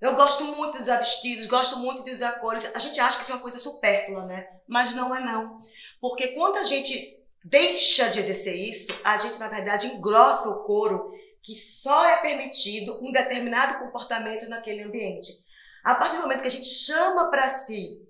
Eu 0.00 0.14
gosto 0.14 0.44
muito 0.44 0.74
de 0.74 0.82
usar 0.82 0.98
vestidos, 0.98 1.46
gosto 1.46 1.78
muito 1.78 2.04
de 2.04 2.12
usar 2.12 2.38
cores. 2.38 2.70
A 2.74 2.78
gente 2.78 3.00
acha 3.00 3.16
que 3.16 3.24
isso 3.24 3.32
é 3.32 3.34
uma 3.34 3.42
coisa 3.42 3.58
supérflua, 3.58 4.24
né? 4.24 4.48
Mas 4.66 4.94
não 4.94 5.14
é 5.14 5.20
não. 5.20 5.60
Porque 6.00 6.28
quando 6.28 6.56
a 6.56 6.62
gente 6.62 7.18
deixa 7.44 8.08
de 8.08 8.20
exercer 8.20 8.54
isso, 8.54 8.94
a 9.02 9.16
gente, 9.16 9.38
na 9.38 9.48
verdade, 9.48 9.88
engrossa 9.88 10.48
o 10.50 10.62
couro 10.62 11.12
que 11.42 11.56
só 11.56 12.06
é 12.06 12.18
permitido 12.18 12.98
um 13.04 13.12
determinado 13.12 13.78
comportamento 13.78 14.48
naquele 14.48 14.82
ambiente. 14.82 15.44
A 15.84 15.94
partir 15.94 16.16
do 16.16 16.22
momento 16.22 16.42
que 16.42 16.48
a 16.48 16.50
gente 16.50 16.66
chama 16.66 17.30
para 17.30 17.48
si 17.48 18.06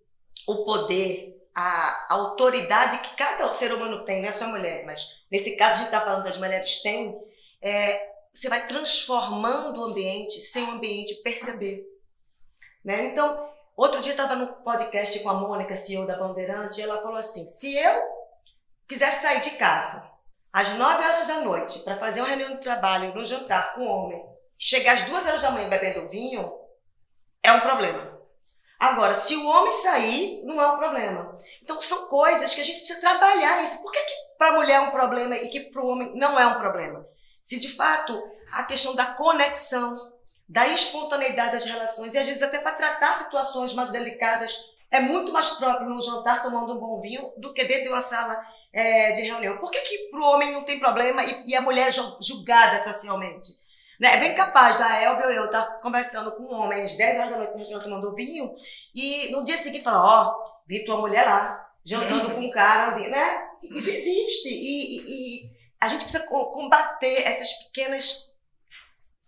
o 0.46 0.64
poder, 0.64 1.38
a 1.54 2.14
autoridade 2.14 2.98
que 2.98 3.16
cada 3.16 3.52
ser 3.52 3.72
humano 3.72 4.04
tem, 4.04 4.20
não 4.20 4.28
é 4.28 4.30
só 4.30 4.46
mulher, 4.48 4.84
mas 4.84 5.22
nesse 5.30 5.56
caso 5.56 5.76
a 5.76 5.78
gente 5.78 5.86
está 5.86 6.00
falando 6.00 6.22
que 6.22 6.30
as 6.30 6.38
mulheres 6.38 6.82
têm, 6.82 7.16
é, 7.60 8.08
você 8.32 8.48
vai 8.48 8.66
transformando 8.66 9.80
o 9.80 9.84
ambiente 9.84 10.40
sem 10.40 10.64
o 10.64 10.70
ambiente 10.72 11.14
perceber. 11.16 11.84
Né? 12.84 13.06
Então, 13.06 13.50
outro 13.76 14.00
dia 14.00 14.12
estava 14.12 14.36
no 14.36 14.46
podcast 14.62 15.18
com 15.20 15.30
a 15.30 15.34
Mônica, 15.34 15.76
CEO 15.76 16.06
da 16.06 16.16
Bandeirante, 16.16 16.80
e 16.80 16.84
ela 16.84 17.02
falou 17.02 17.16
assim: 17.16 17.44
se 17.44 17.76
eu 17.76 18.02
quisesse 18.86 19.22
sair 19.22 19.40
de 19.40 19.50
casa 19.52 20.10
às 20.52 20.70
9 20.70 21.04
horas 21.04 21.26
da 21.26 21.40
noite 21.40 21.80
para 21.80 21.98
fazer 21.98 22.20
uma 22.20 22.28
reunião 22.28 22.54
de 22.54 22.60
trabalho, 22.60 23.14
no 23.14 23.24
jantar 23.24 23.74
com 23.74 23.82
o 23.82 23.88
homem, 23.88 24.24
chegar 24.56 24.94
às 24.94 25.02
2 25.02 25.26
horas 25.26 25.42
da 25.42 25.50
manhã 25.50 25.68
bebendo 25.68 26.08
vinho, 26.08 26.52
é 27.42 27.52
um 27.52 27.60
problema. 27.60 28.18
Agora, 28.78 29.12
se 29.12 29.34
o 29.34 29.46
homem 29.46 29.72
sair, 29.72 30.44
não 30.44 30.62
é 30.62 30.68
um 30.68 30.78
problema. 30.78 31.36
Então, 31.62 31.80
são 31.82 32.06
coisas 32.06 32.54
que 32.54 32.60
a 32.60 32.64
gente 32.64 32.78
precisa 32.78 33.00
trabalhar 33.00 33.62
isso. 33.64 33.82
Por 33.82 33.90
que, 33.90 33.98
que 33.98 34.14
para 34.38 34.52
a 34.52 34.54
mulher 34.54 34.74
é 34.74 34.80
um 34.80 34.92
problema 34.92 35.36
e 35.36 35.48
que 35.48 35.60
para 35.60 35.82
o 35.82 35.88
homem 35.88 36.14
não 36.14 36.38
é 36.38 36.46
um 36.46 36.58
problema? 36.60 37.04
Se 37.42 37.58
de 37.58 37.74
fato 37.74 38.22
a 38.52 38.62
questão 38.62 38.94
da 38.94 39.06
conexão, 39.06 39.92
da 40.48 40.68
espontaneidade 40.68 41.52
das 41.52 41.64
relações, 41.64 42.14
e 42.14 42.18
às 42.18 42.26
vezes 42.26 42.42
até 42.42 42.58
para 42.58 42.72
tratar 42.72 43.14
situações 43.14 43.74
mais 43.74 43.90
delicadas, 43.90 44.56
é 44.90 45.00
muito 45.00 45.32
mais 45.32 45.50
próprio 45.50 45.88
no 45.88 46.00
jantar 46.00 46.42
tomando 46.42 46.74
um 46.74 46.78
bom 46.78 47.00
vinho 47.00 47.32
do 47.36 47.52
que 47.52 47.64
dentro 47.64 47.84
de 47.84 47.88
uma 47.90 48.00
sala 48.00 48.40
é, 48.72 49.12
de 49.12 49.22
reunião. 49.22 49.58
Por 49.58 49.70
que, 49.70 49.80
que 49.80 50.10
para 50.10 50.20
o 50.20 50.24
homem 50.24 50.52
não 50.52 50.64
tem 50.64 50.78
problema 50.78 51.24
e, 51.24 51.48
e 51.48 51.54
a 51.54 51.60
mulher 51.60 51.88
é 51.88 52.22
julgada 52.22 52.78
socialmente? 52.78 53.48
Né? 53.98 54.14
É 54.14 54.20
bem 54.20 54.34
capaz 54.34 54.78
da 54.78 55.02
Elbe 55.02 55.24
ou 55.24 55.30
eu 55.30 55.46
estar 55.46 55.62
tá 55.62 55.72
conversando 55.80 56.32
com 56.32 56.44
um 56.44 56.54
homem 56.54 56.82
às 56.82 56.96
10 56.96 57.18
horas 57.18 57.30
da 57.30 57.36
noite 57.38 57.52
no 57.52 57.58
restaurante 57.58 57.84
tomando 57.84 58.14
vinho 58.14 58.54
e 58.94 59.30
no 59.30 59.42
dia 59.42 59.56
seguinte 59.56 59.84
falar, 59.84 60.04
ó, 60.04 60.32
oh, 60.32 60.62
vi 60.66 60.84
tua 60.84 60.98
mulher 60.98 61.26
lá, 61.26 61.68
jantando 61.84 62.34
com 62.34 62.40
um 62.40 62.50
cara, 62.50 62.96
né? 62.96 63.48
Isso 63.62 63.90
existe 63.90 64.48
e, 64.48 64.98
e, 64.98 65.44
e 65.44 65.50
a 65.80 65.88
gente 65.88 66.02
precisa 66.02 66.26
combater 66.26 67.26
essas 67.26 67.52
pequenas 67.64 68.34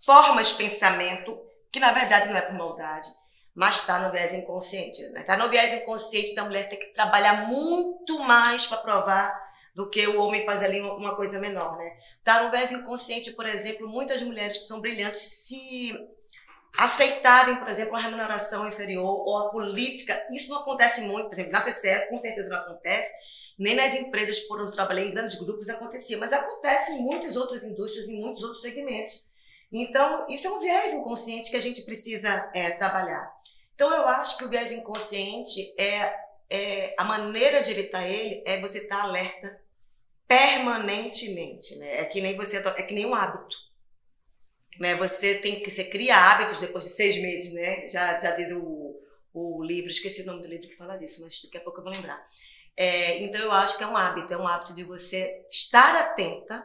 formas 0.04 0.48
de 0.48 0.54
pensamento 0.54 1.38
que 1.72 1.80
na 1.80 1.92
verdade 1.92 2.28
não 2.28 2.36
é 2.36 2.42
por 2.42 2.54
maldade, 2.54 3.08
mas 3.60 3.80
está 3.80 3.98
no 3.98 4.10
viés 4.10 4.32
inconsciente. 4.32 5.02
Está 5.02 5.12
né? 5.12 5.22
Tá 5.22 5.36
no 5.36 5.50
viés 5.50 5.82
inconsciente 5.82 6.34
da 6.34 6.46
mulher 6.46 6.66
ter 6.66 6.78
que 6.78 6.94
trabalhar 6.94 7.46
muito 7.46 8.18
mais 8.18 8.66
para 8.66 8.78
provar 8.78 9.50
do 9.74 9.90
que 9.90 10.06
o 10.06 10.18
homem 10.18 10.46
faz 10.46 10.62
ali 10.62 10.80
uma 10.80 11.14
coisa 11.14 11.38
menor, 11.38 11.76
né? 11.76 11.92
Está 12.16 12.42
no 12.42 12.50
viés 12.50 12.72
inconsciente, 12.72 13.32
por 13.32 13.44
exemplo, 13.44 13.86
muitas 13.86 14.22
mulheres 14.22 14.56
que 14.56 14.64
são 14.64 14.80
brilhantes 14.80 15.20
se 15.20 15.92
aceitarem, 16.78 17.56
por 17.56 17.68
exemplo, 17.68 17.92
uma 17.92 18.00
remuneração 18.00 18.66
inferior 18.66 19.04
ou 19.04 19.36
a 19.36 19.50
política. 19.50 20.18
Isso 20.32 20.48
não 20.48 20.60
acontece 20.60 21.02
muito, 21.02 21.26
por 21.26 21.34
exemplo, 21.34 21.52
na 21.52 21.60
CCE, 21.60 22.08
com 22.08 22.16
certeza 22.16 22.48
não 22.48 22.60
acontece, 22.60 23.12
nem 23.58 23.76
nas 23.76 23.94
empresas 23.94 24.40
por 24.40 24.58
onde 24.58 24.70
eu 24.70 24.74
trabalhei, 24.74 25.08
em 25.08 25.12
grandes 25.12 25.38
grupos 25.38 25.68
acontecia, 25.68 26.16
mas 26.16 26.32
acontece 26.32 26.92
em 26.92 27.02
muitas 27.02 27.36
outras 27.36 27.62
indústrias, 27.62 28.08
em 28.08 28.22
muitos 28.22 28.42
outros 28.42 28.62
segmentos. 28.62 29.22
Então, 29.72 30.26
isso 30.28 30.48
é 30.48 30.50
um 30.50 30.60
viés 30.60 30.92
inconsciente 30.92 31.50
que 31.50 31.56
a 31.56 31.60
gente 31.60 31.82
precisa 31.82 32.50
é, 32.54 32.70
trabalhar. 32.70 33.32
Então, 33.74 33.92
eu 33.94 34.08
acho 34.08 34.36
que 34.36 34.44
o 34.44 34.48
viés 34.48 34.72
inconsciente 34.72 35.72
é, 35.78 36.12
é 36.50 36.94
a 36.98 37.04
maneira 37.04 37.62
de 37.62 37.70
evitar 37.70 38.06
ele 38.06 38.42
é 38.44 38.60
você 38.60 38.78
estar 38.78 39.02
alerta 39.02 39.60
permanentemente, 40.26 41.76
né? 41.76 41.98
É 41.98 42.04
que 42.04 42.20
nem 42.20 42.36
você 42.36 42.58
é 42.58 42.82
que 42.82 42.94
nem 42.94 43.06
um 43.06 43.14
hábito, 43.14 43.56
né? 44.78 44.94
Você 44.96 45.34
tem 45.36 45.60
que 45.60 45.70
você 45.70 45.84
cria 45.84 46.16
hábitos 46.16 46.60
depois 46.60 46.84
de 46.84 46.90
seis 46.90 47.20
meses, 47.20 47.52
né? 47.52 47.86
Já 47.88 48.18
já 48.20 48.30
diz 48.32 48.52
o, 48.52 48.96
o 49.32 49.62
livro, 49.62 49.90
esqueci 49.90 50.22
o 50.22 50.26
nome 50.26 50.42
do 50.42 50.48
livro 50.48 50.68
que 50.68 50.76
fala 50.76 50.96
disso, 50.96 51.22
mas 51.22 51.42
daqui 51.42 51.56
a 51.56 51.60
pouco 51.60 51.80
eu 51.80 51.84
vou 51.84 51.92
lembrar. 51.92 52.24
É, 52.76 53.18
então 53.22 53.40
eu 53.40 53.50
acho 53.50 53.76
que 53.76 53.82
é 53.82 53.86
um 53.86 53.96
hábito, 53.96 54.32
é 54.32 54.38
um 54.38 54.46
hábito 54.46 54.72
de 54.72 54.84
você 54.84 55.44
estar 55.48 55.96
atenta 55.96 56.64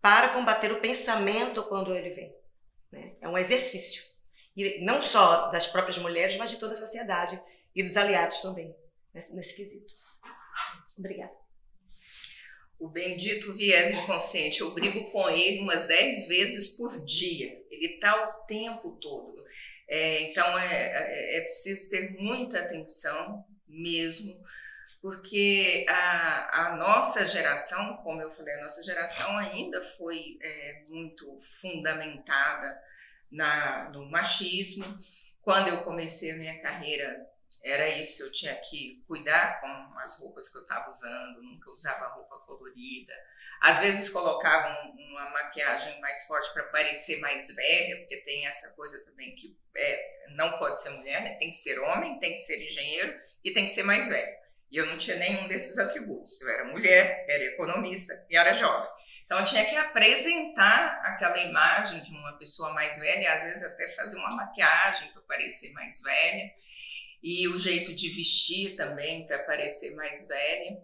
para 0.00 0.28
combater 0.30 0.72
o 0.72 0.80
pensamento 0.80 1.62
quando 1.64 1.94
ele 1.94 2.10
vem. 2.10 2.34
Né? 2.90 3.14
É 3.20 3.28
um 3.28 3.38
exercício. 3.38 4.02
E 4.56 4.80
não 4.84 5.00
só 5.00 5.48
das 5.50 5.66
próprias 5.66 5.98
mulheres, 5.98 6.36
mas 6.36 6.50
de 6.50 6.58
toda 6.58 6.72
a 6.72 6.76
sociedade 6.76 7.40
e 7.74 7.82
dos 7.82 7.96
aliados 7.96 8.40
também, 8.40 8.74
nesse, 9.14 9.34
nesse 9.36 9.56
quesito. 9.56 9.92
Obrigada. 10.98 11.34
O 12.78 12.88
bendito 12.88 13.54
viés 13.54 13.92
inconsciente, 13.92 14.60
eu 14.60 14.72
brigo 14.72 15.10
com 15.10 15.28
ele 15.28 15.60
umas 15.60 15.86
dez 15.86 16.26
vezes 16.28 16.76
por 16.76 17.04
dia. 17.04 17.60
Ele 17.70 17.94
está 17.94 18.28
o 18.28 18.46
tempo 18.46 18.98
todo. 19.00 19.44
É, 19.88 20.22
então 20.22 20.58
é, 20.58 20.74
é, 20.74 21.38
é 21.38 21.40
preciso 21.40 21.90
ter 21.90 22.16
muita 22.20 22.60
atenção 22.60 23.44
mesmo 23.66 24.32
porque 25.00 25.86
a, 25.88 26.66
a, 26.66 26.76
nossa 26.76 27.26
geração, 27.26 27.98
como 27.98 28.20
eu 28.20 28.30
falei, 28.32 28.54
a 28.54 28.62
nossa 28.62 28.82
geração 28.82 29.38
ainda 29.38 29.80
foi 29.82 30.38
é, 30.40 30.84
muito 30.88 31.38
fundamentada 31.40 32.82
na, 33.30 33.90
no 33.90 34.10
machismo. 34.10 34.84
Quando 35.40 35.68
eu 35.68 35.84
comecei 35.84 36.32
a 36.32 36.36
minha 36.36 36.60
carreira, 36.60 37.26
era 37.62 37.88
isso, 37.88 38.22
eu 38.24 38.32
tinha 38.32 38.54
que 38.56 39.02
cuidar 39.06 39.60
com 39.60 39.98
as 39.98 40.20
roupas 40.20 40.50
que 40.50 40.58
eu 40.58 40.62
estava 40.62 40.88
usando, 40.88 41.42
nunca 41.42 41.70
usava 41.70 42.14
roupa 42.14 42.38
colorida. 42.40 43.12
Às 43.60 43.80
vezes 43.80 44.10
colocavam 44.10 44.92
uma 44.92 45.30
maquiagem 45.30 46.00
mais 46.00 46.26
forte 46.26 46.52
para 46.52 46.64
parecer 46.64 47.20
mais 47.20 47.54
velha, 47.54 47.98
porque 47.98 48.18
tem 48.18 48.46
essa 48.46 48.74
coisa 48.76 49.04
também 49.04 49.34
que 49.34 49.56
é, 49.76 50.26
não 50.30 50.58
pode 50.58 50.80
ser 50.80 50.90
mulher, 50.90 51.22
né? 51.22 51.34
tem 51.34 51.50
que 51.50 51.56
ser 51.56 51.78
homem, 51.80 52.18
tem 52.20 52.32
que 52.32 52.38
ser 52.38 52.64
engenheiro 52.64 53.20
e 53.44 53.52
tem 53.52 53.64
que 53.64 53.72
ser 53.72 53.82
mais 53.82 54.08
velho. 54.08 54.38
E 54.70 54.76
eu 54.76 54.86
não 54.86 54.98
tinha 54.98 55.16
nenhum 55.16 55.48
desses 55.48 55.78
atributos. 55.78 56.40
Eu 56.42 56.50
era 56.50 56.64
mulher, 56.66 57.24
era 57.28 57.44
economista 57.44 58.12
e 58.28 58.36
era 58.36 58.54
jovem. 58.54 58.88
Então 59.24 59.38
eu 59.38 59.44
tinha 59.44 59.64
que 59.66 59.76
apresentar 59.76 61.02
aquela 61.04 61.38
imagem 61.38 62.02
de 62.02 62.10
uma 62.10 62.32
pessoa 62.38 62.72
mais 62.72 62.98
velha, 62.98 63.34
às 63.34 63.42
vezes 63.42 63.62
até 63.62 63.88
fazer 63.90 64.16
uma 64.16 64.34
maquiagem 64.34 65.12
para 65.12 65.20
parecer 65.22 65.72
mais 65.74 66.02
velha, 66.02 66.50
e 67.22 67.46
o 67.46 67.58
jeito 67.58 67.94
de 67.94 68.08
vestir 68.08 68.74
também 68.74 69.26
para 69.26 69.40
parecer 69.40 69.94
mais 69.96 70.26
velha. 70.28 70.80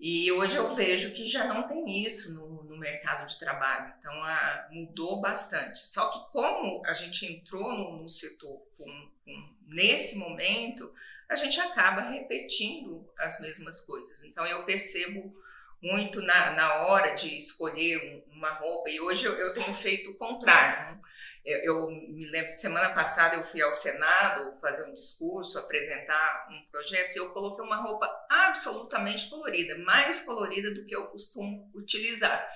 E 0.00 0.32
hoje 0.32 0.56
eu 0.56 0.74
vejo 0.74 1.12
que 1.12 1.26
já 1.26 1.44
não 1.44 1.68
tem 1.68 2.02
isso 2.04 2.34
no, 2.34 2.64
no 2.64 2.78
mercado 2.78 3.26
de 3.26 3.38
trabalho, 3.38 3.92
então 3.98 4.12
a, 4.24 4.68
mudou 4.70 5.20
bastante. 5.20 5.86
Só 5.86 6.10
que 6.10 6.32
como 6.32 6.82
a 6.86 6.94
gente 6.94 7.26
entrou 7.26 7.72
no, 7.74 8.02
no 8.02 8.08
setor 8.08 8.58
com, 8.76 9.10
com, 9.24 9.54
nesse 9.66 10.18
momento, 10.18 10.90
a 11.28 11.36
gente 11.36 11.60
acaba 11.60 12.02
repetindo 12.02 13.08
as 13.18 13.40
mesmas 13.40 13.84
coisas. 13.84 14.24
Então 14.24 14.46
eu 14.46 14.64
percebo 14.64 15.34
muito 15.82 16.22
na, 16.22 16.52
na 16.52 16.86
hora 16.86 17.14
de 17.14 17.36
escolher 17.36 18.24
uma 18.30 18.50
roupa, 18.54 18.90
e 18.90 19.00
hoje 19.00 19.26
eu, 19.26 19.34
eu 19.34 19.54
tenho 19.54 19.74
feito 19.74 20.10
o 20.10 20.16
contrário. 20.16 20.96
Né? 20.96 21.00
Eu, 21.44 21.58
eu, 21.58 21.90
me 21.90 22.28
lembro 22.28 22.52
semana 22.54 22.92
passada 22.92 23.36
eu 23.36 23.44
fui 23.44 23.62
ao 23.62 23.72
Senado 23.72 24.58
fazer 24.60 24.88
um 24.90 24.94
discurso, 24.94 25.58
apresentar 25.58 26.48
um 26.50 26.60
projeto, 26.70 27.14
e 27.14 27.18
eu 27.18 27.30
coloquei 27.30 27.64
uma 27.64 27.82
roupa 27.82 28.08
absolutamente 28.28 29.30
colorida, 29.30 29.78
mais 29.78 30.20
colorida 30.20 30.74
do 30.74 30.84
que 30.84 30.94
eu 30.94 31.06
costumo 31.08 31.70
utilizar. 31.74 32.48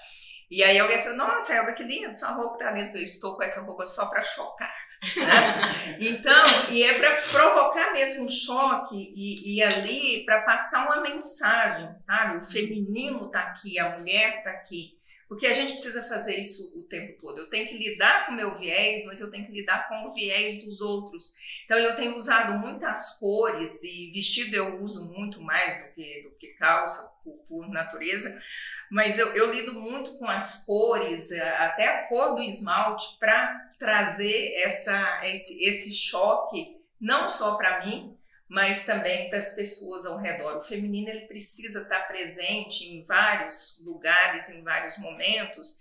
E 0.50 0.64
aí 0.64 0.78
alguém 0.78 1.00
falou: 1.02 1.18
Nossa, 1.18 1.54
Elba, 1.54 1.72
que 1.72 1.84
lindo, 1.84 2.12
sua 2.12 2.32
roupa 2.32 2.58
tá 2.58 2.72
linda. 2.72 2.98
Eu 2.98 3.04
estou 3.04 3.36
com 3.36 3.42
essa 3.42 3.60
roupa 3.60 3.86
só 3.86 4.06
para 4.06 4.24
chocar. 4.24 4.89
Então, 6.02 6.44
e 6.70 6.82
é 6.82 6.94
para 6.98 7.14
provocar 7.14 7.92
mesmo 7.92 8.24
um 8.24 8.28
choque 8.28 9.12
e, 9.14 9.56
e 9.56 9.62
ali 9.62 10.24
para 10.24 10.40
passar 10.42 10.86
uma 10.86 11.02
mensagem, 11.02 11.94
sabe? 12.00 12.38
O 12.38 12.46
feminino 12.46 13.26
está 13.26 13.40
aqui, 13.40 13.78
a 13.78 13.98
mulher 13.98 14.38
está 14.38 14.50
aqui. 14.50 14.98
Porque 15.30 15.46
a 15.46 15.52
gente 15.52 15.74
precisa 15.74 16.08
fazer 16.08 16.40
isso 16.40 16.76
o 16.76 16.82
tempo 16.82 17.16
todo. 17.20 17.38
Eu 17.38 17.48
tenho 17.48 17.68
que 17.68 17.78
lidar 17.78 18.26
com 18.26 18.32
o 18.32 18.34
meu 18.34 18.58
viés, 18.58 19.04
mas 19.06 19.20
eu 19.20 19.30
tenho 19.30 19.46
que 19.46 19.52
lidar 19.52 19.88
com 19.88 20.08
o 20.08 20.12
viés 20.12 20.64
dos 20.64 20.80
outros. 20.80 21.36
Então 21.64 21.78
eu 21.78 21.94
tenho 21.94 22.16
usado 22.16 22.58
muitas 22.58 23.16
cores 23.18 23.84
e 23.84 24.10
vestido 24.10 24.56
eu 24.56 24.82
uso 24.82 25.12
muito 25.12 25.40
mais 25.40 25.84
do 25.84 25.94
que, 25.94 26.22
do 26.22 26.30
que 26.30 26.48
calça, 26.54 27.16
por, 27.22 27.34
por 27.48 27.68
natureza. 27.68 28.42
Mas 28.90 29.18
eu, 29.18 29.28
eu 29.36 29.52
lido 29.54 29.74
muito 29.74 30.18
com 30.18 30.26
as 30.26 30.64
cores, 30.66 31.30
eh, 31.30 31.56
até 31.58 31.86
a 31.86 32.08
cor 32.08 32.34
do 32.34 32.42
esmalte, 32.42 33.16
para 33.20 33.68
trazer 33.78 34.52
essa, 34.64 35.20
esse, 35.26 35.64
esse 35.64 35.94
choque, 35.94 36.76
não 37.00 37.28
só 37.28 37.54
para 37.54 37.86
mim, 37.86 38.18
mas 38.48 38.84
também 38.84 39.28
para 39.28 39.38
as 39.38 39.54
pessoas 39.54 40.04
ao 40.04 40.18
redor. 40.18 40.58
O 40.58 40.62
feminino 40.62 41.08
ele 41.08 41.26
precisa 41.28 41.82
estar 41.82 42.08
presente 42.08 42.84
em 42.84 43.04
vários 43.04 43.80
lugares, 43.84 44.50
em 44.50 44.64
vários 44.64 44.98
momentos, 44.98 45.78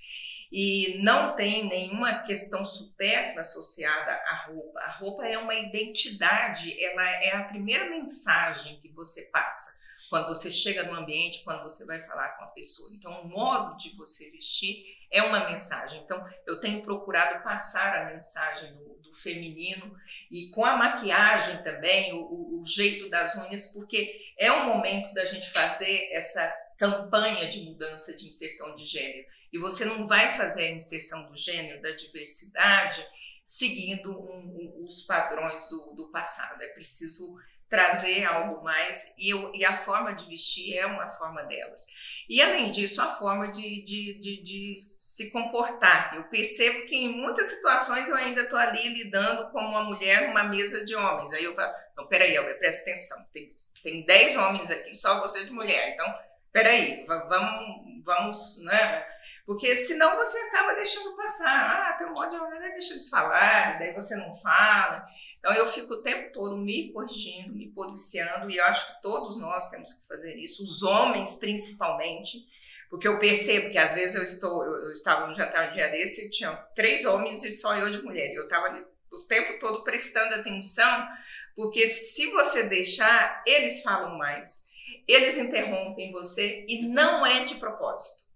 e 0.51 0.99
não 1.03 1.35
tem 1.35 1.67
nenhuma 1.67 2.19
questão 2.19 2.63
supérflua 2.63 3.41
associada 3.41 4.11
à 4.11 4.45
roupa. 4.47 4.79
A 4.81 4.91
roupa 4.91 5.25
é 5.25 5.37
uma 5.37 5.55
identidade, 5.55 6.75
ela 6.83 7.09
é 7.23 7.35
a 7.35 7.43
primeira 7.45 7.89
mensagem 7.89 8.79
que 8.79 8.89
você 8.89 9.31
passa 9.31 9.78
quando 10.09 10.27
você 10.27 10.51
chega 10.51 10.83
no 10.83 10.95
ambiente, 10.95 11.43
quando 11.43 11.63
você 11.63 11.85
vai 11.85 12.01
falar 12.01 12.29
com 12.37 12.45
a 12.45 12.47
pessoa. 12.47 12.89
Então, 12.95 13.21
o 13.21 13.27
modo 13.27 13.77
de 13.77 13.95
você 13.95 14.31
vestir 14.31 14.83
é 15.11 15.21
uma 15.23 15.49
mensagem. 15.49 16.01
Então, 16.01 16.23
eu 16.45 16.59
tenho 16.59 16.81
procurado 16.83 17.43
passar 17.43 17.97
a 17.97 18.13
mensagem 18.13 18.73
do, 18.75 18.95
do 18.95 19.15
feminino 19.15 19.95
e 20.29 20.49
com 20.49 20.65
a 20.65 20.75
maquiagem 20.75 21.63
também, 21.63 22.13
o, 22.13 22.59
o, 22.59 22.63
jeito 22.65 23.09
das 23.09 23.35
unhas, 23.35 23.73
porque 23.73 24.33
é 24.37 24.51
o 24.51 24.65
momento 24.65 25.13
da 25.13 25.25
gente 25.25 25.49
fazer 25.49 26.09
essa 26.11 26.51
campanha 26.77 27.49
de 27.49 27.61
mudança 27.61 28.15
de 28.15 28.27
inserção 28.27 28.75
de 28.75 28.85
gênero. 28.85 29.27
E 29.51 29.57
você 29.57 29.83
não 29.85 30.07
vai 30.07 30.35
fazer 30.35 30.67
a 30.67 30.71
inserção 30.71 31.29
do 31.29 31.37
gênero, 31.37 31.81
da 31.81 31.91
diversidade, 31.91 33.05
seguindo 33.43 34.11
um, 34.11 34.37
um, 34.37 34.83
os 34.85 35.01
padrões 35.01 35.69
do, 35.69 35.95
do 35.95 36.11
passado. 36.11 36.61
É 36.61 36.67
preciso 36.67 37.35
trazer 37.69 38.25
algo 38.25 38.63
mais 38.63 39.13
e, 39.17 39.29
eu, 39.29 39.53
e, 39.53 39.63
a 39.63 39.77
forma 39.77 40.13
de 40.13 40.25
vestir 40.25 40.75
é 40.75 40.85
uma 40.87 41.07
forma 41.07 41.43
delas. 41.43 41.85
E 42.27 42.41
além 42.41 42.71
disso, 42.71 43.01
a 43.01 43.07
forma 43.07 43.51
de, 43.51 43.83
de, 43.83 44.19
de, 44.19 44.43
de 44.43 44.75
se 44.77 45.31
comportar. 45.31 46.15
Eu 46.15 46.23
percebo 46.25 46.87
que 46.87 46.95
em 46.95 47.09
muitas 47.09 47.47
situações 47.47 48.09
eu 48.09 48.15
ainda 48.15 48.41
estou 48.41 48.57
ali 48.57 48.87
lidando 48.89 49.51
como 49.51 49.67
uma 49.67 49.83
mulher 49.83 50.27
numa 50.27 50.43
mesa 50.43 50.83
de 50.83 50.95
homens. 50.95 51.31
Aí 51.33 51.43
eu 51.43 51.53
falo, 51.53 51.73
não, 51.95 52.07
peraí, 52.07 52.35
Elber, 52.35 52.57
presta 52.57 52.89
atenção, 52.89 53.17
tem, 53.33 53.49
tem 53.83 54.05
dez 54.05 54.35
homens 54.35 54.71
aqui, 54.71 54.95
só 54.95 55.19
você 55.19 55.45
de 55.45 55.51
mulher. 55.51 55.93
Então, 55.93 56.07
peraí, 56.51 57.05
vamos, 57.07 58.03
vamos, 58.03 58.63
né? 58.65 59.05
Porque 59.49 59.75
senão 59.75 60.15
você 60.15 60.37
acaba 60.41 60.75
deixando 60.75 61.15
passar. 61.15 61.49
Ah, 61.49 61.93
tem 61.97 62.05
um 62.05 62.11
monte 62.11 62.29
de 62.29 62.35
homem, 62.35 62.59
deixa 62.59 62.93
eles 62.93 63.09
falar, 63.09 63.79
daí 63.79 63.91
você 63.95 64.15
não 64.15 64.35
fala. 64.35 65.03
Então 65.39 65.51
eu 65.51 65.65
fico 65.65 65.91
o 65.91 66.03
tempo 66.03 66.31
todo 66.31 66.55
me 66.55 66.93
corrigindo, 66.93 67.55
me 67.55 67.67
policiando, 67.71 68.47
e 68.51 68.57
eu 68.57 68.63
acho 68.65 68.85
que 68.93 69.01
todos 69.01 69.41
nós 69.41 69.71
temos 69.71 69.91
que 69.91 70.07
fazer 70.07 70.35
isso, 70.35 70.63
os 70.63 70.83
homens 70.83 71.37
principalmente, 71.37 72.45
porque 72.91 73.07
eu 73.07 73.17
percebo 73.17 73.71
que 73.71 73.79
às 73.79 73.95
vezes 73.95 74.15
eu 74.17 74.23
estou, 74.23 74.63
eu, 74.63 74.83
eu 74.83 74.91
estava 74.91 75.25
no 75.25 75.33
jantar 75.33 75.71
um 75.71 75.73
dia 75.73 75.89
desse 75.89 76.27
e 76.27 76.29
tinha 76.29 76.55
três 76.75 77.03
homens 77.07 77.43
e 77.43 77.51
só 77.51 77.75
eu 77.75 77.89
de 77.89 78.03
mulher, 78.03 78.31
e 78.31 78.35
eu 78.35 78.43
estava 78.43 78.67
ali 78.67 78.85
o 79.11 79.17
tempo 79.25 79.57
todo 79.57 79.83
prestando 79.83 80.35
atenção, 80.35 81.07
porque 81.55 81.87
se 81.87 82.29
você 82.29 82.69
deixar, 82.69 83.41
eles 83.47 83.81
falam 83.81 84.15
mais, 84.15 84.69
eles 85.07 85.39
interrompem 85.39 86.11
você 86.11 86.67
e 86.69 86.83
não 86.87 87.25
é 87.25 87.45
de 87.45 87.55
propósito. 87.55 88.28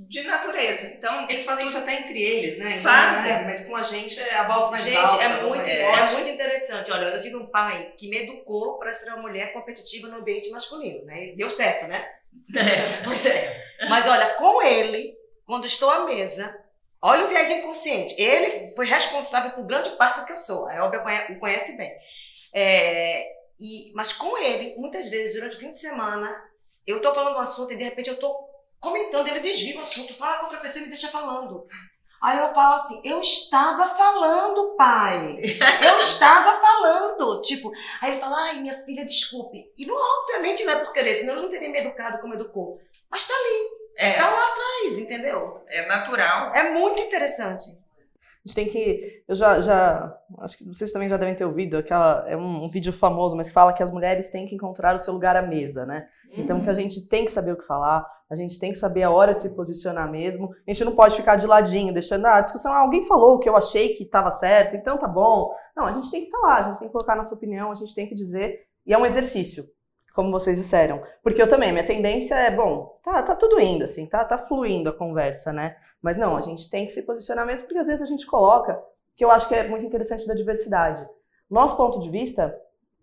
De 0.00 0.22
natureza. 0.22 0.94
Então, 0.96 1.26
eles 1.28 1.44
fazem 1.44 1.64
isso 1.64 1.76
até 1.76 1.98
entre 1.98 2.22
eles, 2.22 2.56
né? 2.56 2.76
Então, 2.78 2.82
fazem. 2.84 3.32
Né? 3.32 3.42
Mas 3.46 3.66
com 3.66 3.74
a 3.74 3.82
gente 3.82 4.20
é 4.20 4.36
a 4.36 4.46
voz 4.46 4.70
mais 4.70 4.84
gente, 4.84 4.96
alta. 4.96 5.20
é 5.20 5.42
muito, 5.42 5.68
é 5.68 6.10
muito 6.12 6.28
interessante. 6.28 6.92
Olha, 6.92 7.16
eu 7.16 7.20
tive 7.20 7.34
um 7.34 7.46
pai 7.46 7.94
que 7.98 8.08
me 8.08 8.18
educou 8.18 8.78
para 8.78 8.92
ser 8.92 9.08
uma 9.10 9.22
mulher 9.22 9.52
competitiva 9.52 10.06
no 10.06 10.18
ambiente 10.18 10.50
masculino, 10.50 11.04
né? 11.04 11.26
E 11.26 11.36
deu 11.36 11.50
certo, 11.50 11.88
né? 11.88 12.08
É. 12.56 13.02
Pois 13.04 13.26
é. 13.26 13.60
Mas 13.88 14.06
olha, 14.06 14.34
com 14.34 14.62
ele, 14.62 15.16
quando 15.44 15.66
estou 15.66 15.90
à 15.90 16.04
mesa, 16.04 16.64
olha 17.02 17.24
o 17.24 17.28
viés 17.28 17.50
inconsciente. 17.50 18.14
Ele 18.20 18.72
foi 18.76 18.86
responsável 18.86 19.50
por 19.50 19.66
grande 19.66 19.90
parte 19.96 20.20
do 20.20 20.26
que 20.26 20.32
eu 20.32 20.38
sou. 20.38 20.68
A 20.68 20.76
Elbia 20.76 21.02
o 21.30 21.40
conhece 21.40 21.76
bem. 21.76 21.92
É, 22.54 23.26
e, 23.58 23.92
mas 23.94 24.12
com 24.12 24.38
ele, 24.38 24.76
muitas 24.76 25.08
vezes, 25.08 25.34
durante 25.34 25.56
o 25.56 25.58
fim 25.58 25.72
de 25.72 25.78
semana, 25.78 26.32
eu 26.86 26.98
estou 26.98 27.12
falando 27.12 27.36
um 27.36 27.40
assunto 27.40 27.72
e 27.72 27.76
de 27.76 27.82
repente 27.82 28.08
eu 28.08 28.14
estou 28.14 28.47
comentando, 28.80 29.28
ele 29.28 29.40
desvia 29.40 29.78
o 29.78 29.82
assunto, 29.82 30.14
fala 30.14 30.38
com 30.38 30.44
outra 30.44 30.60
pessoa 30.60 30.80
e 30.80 30.84
me 30.84 30.92
deixa 30.92 31.08
falando. 31.08 31.66
Aí 32.20 32.38
eu 32.38 32.48
falo 32.48 32.74
assim, 32.74 33.00
eu 33.04 33.20
estava 33.20 33.88
falando, 33.88 34.74
pai. 34.76 35.38
Eu 35.80 35.96
estava 35.96 36.60
falando. 36.60 37.40
Tipo, 37.42 37.70
aí 38.00 38.12
ele 38.12 38.20
fala, 38.20 38.36
ai, 38.38 38.60
minha 38.60 38.82
filha, 38.84 39.04
desculpe. 39.04 39.72
E 39.78 39.86
não, 39.86 39.94
obviamente 39.94 40.64
não 40.64 40.72
é 40.72 40.84
por 40.84 40.92
querer, 40.92 41.14
senão 41.14 41.34
eu 41.34 41.42
não 41.42 41.48
teria 41.48 41.68
me 41.68 41.78
educado 41.78 42.18
como 42.20 42.34
educou. 42.34 42.80
Mas 43.08 43.26
tá 43.26 43.34
ali. 43.34 43.78
É. 43.96 44.12
Tá 44.14 44.30
lá 44.30 44.48
atrás, 44.48 44.98
entendeu? 44.98 45.64
É 45.68 45.86
natural. 45.86 46.54
É 46.54 46.70
muito 46.70 47.00
interessante. 47.00 47.64
A 48.44 48.48
gente 48.48 48.54
tem 48.54 48.68
que. 48.68 49.22
Eu 49.26 49.34
já, 49.34 49.60
já. 49.60 50.18
Acho 50.38 50.58
que 50.58 50.64
vocês 50.64 50.92
também 50.92 51.08
já 51.08 51.16
devem 51.16 51.34
ter 51.34 51.44
ouvido 51.44 51.76
aquela. 51.76 52.24
É 52.28 52.36
um, 52.36 52.64
um 52.64 52.68
vídeo 52.68 52.92
famoso, 52.92 53.36
mas 53.36 53.48
que 53.48 53.54
fala 53.54 53.72
que 53.72 53.82
as 53.82 53.90
mulheres 53.90 54.28
têm 54.28 54.46
que 54.46 54.54
encontrar 54.54 54.94
o 54.94 54.98
seu 54.98 55.12
lugar 55.12 55.36
à 55.36 55.42
mesa, 55.42 55.84
né? 55.84 56.08
Uhum. 56.30 56.42
Então 56.42 56.60
que 56.60 56.70
a 56.70 56.74
gente 56.74 57.06
tem 57.08 57.24
que 57.24 57.32
saber 57.32 57.52
o 57.52 57.56
que 57.56 57.64
falar, 57.64 58.06
a 58.30 58.36
gente 58.36 58.58
tem 58.58 58.72
que 58.72 58.78
saber 58.78 59.02
a 59.02 59.10
hora 59.10 59.32
de 59.32 59.40
se 59.40 59.54
posicionar 59.56 60.10
mesmo. 60.10 60.50
A 60.66 60.70
gente 60.70 60.84
não 60.84 60.94
pode 60.94 61.16
ficar 61.16 61.36
de 61.36 61.46
ladinho, 61.46 61.92
deixando 61.92 62.26
ah, 62.26 62.36
a 62.36 62.40
discussão. 62.40 62.72
Ah, 62.72 62.80
alguém 62.80 63.04
falou 63.04 63.36
o 63.36 63.38
que 63.38 63.48
eu 63.48 63.56
achei 63.56 63.94
que 63.94 64.04
estava 64.04 64.30
certo, 64.30 64.76
então 64.76 64.98
tá 64.98 65.08
bom. 65.08 65.54
Não, 65.74 65.86
a 65.86 65.92
gente 65.92 66.10
tem 66.10 66.20
que 66.20 66.26
estar 66.26 66.40
tá 66.40 66.46
lá, 66.46 66.56
a 66.56 66.62
gente 66.64 66.78
tem 66.78 66.88
que 66.88 66.92
colocar 66.92 67.14
a 67.14 67.16
nossa 67.16 67.34
opinião, 67.34 67.70
a 67.70 67.74
gente 67.74 67.94
tem 67.94 68.06
que 68.06 68.14
dizer. 68.14 68.66
E 68.86 68.92
é 68.92 68.98
um 68.98 69.06
exercício, 69.06 69.64
como 70.14 70.30
vocês 70.30 70.58
disseram. 70.58 71.02
Porque 71.22 71.40
eu 71.40 71.48
também, 71.48 71.72
minha 71.72 71.86
tendência 71.86 72.34
é, 72.34 72.50
bom, 72.50 72.98
tá, 73.02 73.22
tá 73.22 73.34
tudo 73.34 73.60
indo, 73.60 73.84
assim, 73.84 74.06
tá, 74.06 74.24
tá 74.24 74.36
fluindo 74.36 74.90
a 74.90 74.96
conversa, 74.96 75.52
né? 75.52 75.76
Mas 76.02 76.16
não, 76.16 76.36
a 76.36 76.40
gente 76.40 76.70
tem 76.70 76.86
que 76.86 76.92
se 76.92 77.02
posicionar 77.02 77.46
mesmo, 77.46 77.66
porque 77.66 77.78
às 77.78 77.86
vezes 77.86 78.02
a 78.02 78.06
gente 78.06 78.26
coloca, 78.26 78.80
que 79.14 79.24
eu 79.24 79.30
acho 79.30 79.48
que 79.48 79.54
é 79.54 79.66
muito 79.66 79.84
interessante 79.84 80.26
da 80.26 80.34
diversidade. 80.34 81.06
Nosso 81.50 81.76
ponto 81.76 81.98
de 81.98 82.08
vista 82.08 82.56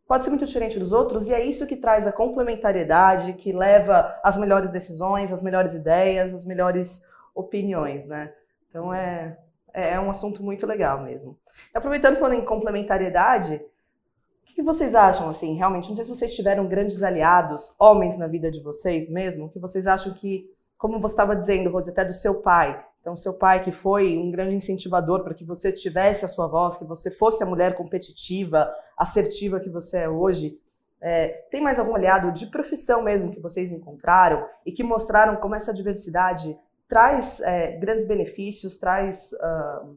pode 0.08 0.24
ser 0.24 0.30
muito 0.30 0.46
diferente 0.46 0.80
dos 0.80 0.94
outros, 0.94 1.28
e 1.28 1.34
é 1.34 1.44
isso 1.44 1.68
que 1.68 1.76
traz 1.76 2.06
a 2.08 2.12
complementariedade, 2.12 3.34
que 3.34 3.52
leva 3.52 4.18
às 4.24 4.38
melhores 4.38 4.72
decisões, 4.72 5.34
às 5.34 5.42
melhores 5.42 5.74
ideias, 5.74 6.34
às 6.34 6.46
melhores 6.46 7.04
opiniões, 7.34 8.06
né? 8.06 8.32
Então 8.70 8.94
é, 8.94 9.38
é, 9.74 9.94
é 9.94 10.00
um 10.00 10.10
assunto 10.10 10.44
muito 10.44 10.66
legal 10.66 11.02
mesmo. 11.04 11.38
Aproveitando 11.74 12.16
falando 12.16 12.40
em 12.40 12.46
complementariedade, 12.46 13.56
o 13.56 14.56
que 14.56 14.62
vocês 14.62 14.96
acham, 14.96 15.28
assim, 15.28 15.56
realmente? 15.56 15.90
Não 15.90 15.96
sei 15.96 16.04
se 16.06 16.16
vocês 16.16 16.34
tiveram 16.34 16.68
grandes 16.68 17.04
aliados, 17.04 17.76
homens 17.78 18.18
na 18.18 18.28
vida 18.28 18.50
de 18.50 18.62
vocês 18.62 19.10
mesmo, 19.10 19.50
que 19.50 19.60
vocês 19.60 19.86
acham 19.86 20.14
que 20.14 20.50
como 20.78 21.00
você 21.00 21.14
estava 21.14 21.36
dizendo, 21.36 21.70
Rose, 21.70 21.90
até 21.90 22.04
do 22.04 22.14
seu 22.14 22.42
pai. 22.42 22.84
Então, 23.02 23.16
seu 23.16 23.34
pai 23.34 23.62
que 23.62 23.72
foi 23.72 24.18
um 24.18 24.32
grande 24.32 24.56
incentivador 24.56 25.24
para 25.24 25.34
que 25.34 25.46
você 25.46 25.72
tivesse 25.72 26.26
a 26.26 26.28
sua 26.28 26.48
voz, 26.48 26.78
que 26.78 26.86
você 26.86 27.12
fosse 27.12 27.44
a 27.44 27.46
mulher 27.46 27.76
competitiva, 27.76 28.74
assertiva 28.98 29.60
que 29.60 29.70
você 29.70 30.00
é 30.00 30.10
hoje. 30.10 30.60
É, 31.00 31.28
tem 31.52 31.62
mais 31.62 31.78
algum 31.78 31.96
aliado 31.96 32.32
de 32.32 32.48
profissão 32.48 33.04
mesmo 33.04 33.32
que 33.32 33.40
vocês 33.40 33.72
encontraram 33.72 34.48
e 34.66 34.72
que 34.72 34.84
mostraram 34.84 35.36
como 35.36 35.54
essa 35.54 35.72
diversidade 35.72 36.58
traz 36.88 37.40
é, 37.42 37.78
grandes 37.78 38.08
benefícios, 38.08 38.78
traz 38.78 39.32
uh, 39.34 39.96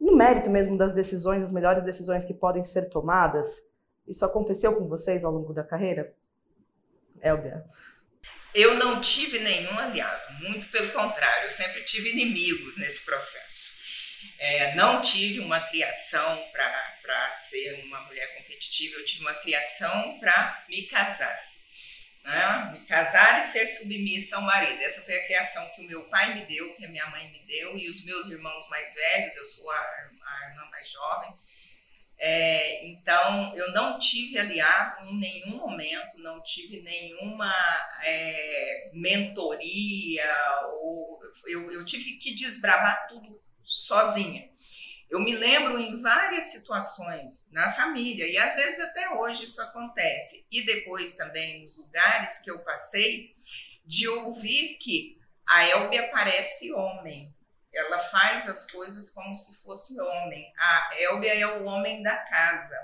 no 0.00 0.14
mérito 0.14 0.50
mesmo 0.50 0.76
das 0.76 0.92
decisões, 0.92 1.42
as 1.42 1.52
melhores 1.52 1.84
decisões 1.84 2.24
que 2.24 2.34
podem 2.34 2.64
ser 2.64 2.88
tomadas? 2.90 3.62
Isso 4.06 4.24
aconteceu 4.24 4.76
com 4.76 4.86
vocês 4.86 5.24
ao 5.24 5.32
longo 5.32 5.52
da 5.52 5.64
carreira? 5.64 6.12
Elbia. 7.20 7.64
Eu 8.56 8.78
não 8.78 9.02
tive 9.02 9.38
nenhum 9.38 9.78
aliado, 9.78 10.32
muito 10.40 10.66
pelo 10.68 10.90
contrário, 10.90 11.44
eu 11.44 11.50
sempre 11.50 11.84
tive 11.84 12.12
inimigos 12.12 12.78
nesse 12.78 13.04
processo. 13.04 13.76
É, 14.38 14.74
não 14.74 15.02
tive 15.02 15.40
uma 15.40 15.60
criação 15.60 16.42
para 16.50 17.32
ser 17.32 17.84
uma 17.84 18.00
mulher 18.04 18.34
competitiva, 18.38 18.96
eu 18.96 19.04
tive 19.04 19.20
uma 19.20 19.34
criação 19.34 20.18
para 20.18 20.64
me 20.70 20.84
casar. 20.84 21.38
Né? 22.24 22.70
Me 22.72 22.86
casar 22.86 23.42
e 23.42 23.44
ser 23.44 23.66
submissa 23.66 24.36
ao 24.36 24.42
marido. 24.42 24.82
Essa 24.82 25.02
foi 25.02 25.14
a 25.18 25.26
criação 25.26 25.68
que 25.74 25.82
o 25.82 25.86
meu 25.86 26.08
pai 26.08 26.32
me 26.32 26.46
deu, 26.46 26.72
que 26.72 26.86
a 26.86 26.88
minha 26.88 27.06
mãe 27.08 27.30
me 27.30 27.44
deu, 27.46 27.76
e 27.76 27.86
os 27.86 28.06
meus 28.06 28.30
irmãos 28.30 28.70
mais 28.70 28.94
velhos, 28.94 29.36
eu 29.36 29.44
sou 29.44 29.70
a, 29.70 29.78
a 29.78 30.48
irmã 30.48 30.64
mais 30.70 30.90
jovem, 30.90 31.34
é, 32.18 32.86
então, 32.86 33.54
eu 33.54 33.72
não 33.72 33.98
tive 33.98 34.38
aliado 34.38 35.04
em 35.04 35.18
nenhum 35.18 35.58
momento, 35.58 36.18
não 36.18 36.42
tive 36.42 36.80
nenhuma 36.80 37.52
é, 38.02 38.90
mentoria, 38.94 40.26
ou 40.72 41.18
eu, 41.46 41.70
eu 41.72 41.84
tive 41.84 42.12
que 42.12 42.34
desbravar 42.34 43.06
tudo 43.06 43.40
sozinha. 43.62 44.48
Eu 45.10 45.20
me 45.20 45.36
lembro 45.36 45.78
em 45.78 46.00
várias 46.00 46.44
situações 46.44 47.52
na 47.52 47.70
família, 47.70 48.26
e 48.26 48.38
às 48.38 48.56
vezes 48.56 48.80
até 48.80 49.10
hoje 49.10 49.44
isso 49.44 49.60
acontece, 49.60 50.48
e 50.50 50.64
depois 50.64 51.16
também 51.16 51.60
nos 51.60 51.78
lugares 51.78 52.38
que 52.38 52.50
eu 52.50 52.64
passei, 52.64 53.34
de 53.84 54.08
ouvir 54.08 54.78
que 54.78 55.18
a 55.46 55.64
Elbia 55.64 56.10
parece 56.10 56.72
homem, 56.72 57.32
ela 57.76 57.98
faz 57.98 58.48
as 58.48 58.70
coisas 58.70 59.10
como 59.10 59.34
se 59.34 59.62
fosse 59.62 60.00
homem. 60.00 60.50
A 60.56 60.90
Elbia 60.98 61.34
é 61.34 61.58
o 61.58 61.64
homem 61.64 62.02
da 62.02 62.16
casa. 62.16 62.76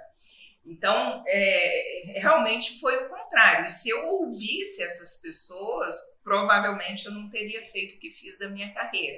Então, 0.64 1.24
é, 1.26 2.12
realmente 2.16 2.78
foi 2.78 2.96
o 2.96 3.08
contrário. 3.08 3.66
E 3.66 3.70
se 3.70 3.88
eu 3.88 4.06
ouvisse 4.06 4.82
essas 4.82 5.20
pessoas, 5.20 6.20
provavelmente 6.22 7.06
eu 7.06 7.12
não 7.12 7.28
teria 7.30 7.62
feito 7.64 7.96
o 7.96 7.98
que 7.98 8.10
fiz 8.10 8.38
da 8.38 8.48
minha 8.48 8.72
carreira. 8.72 9.16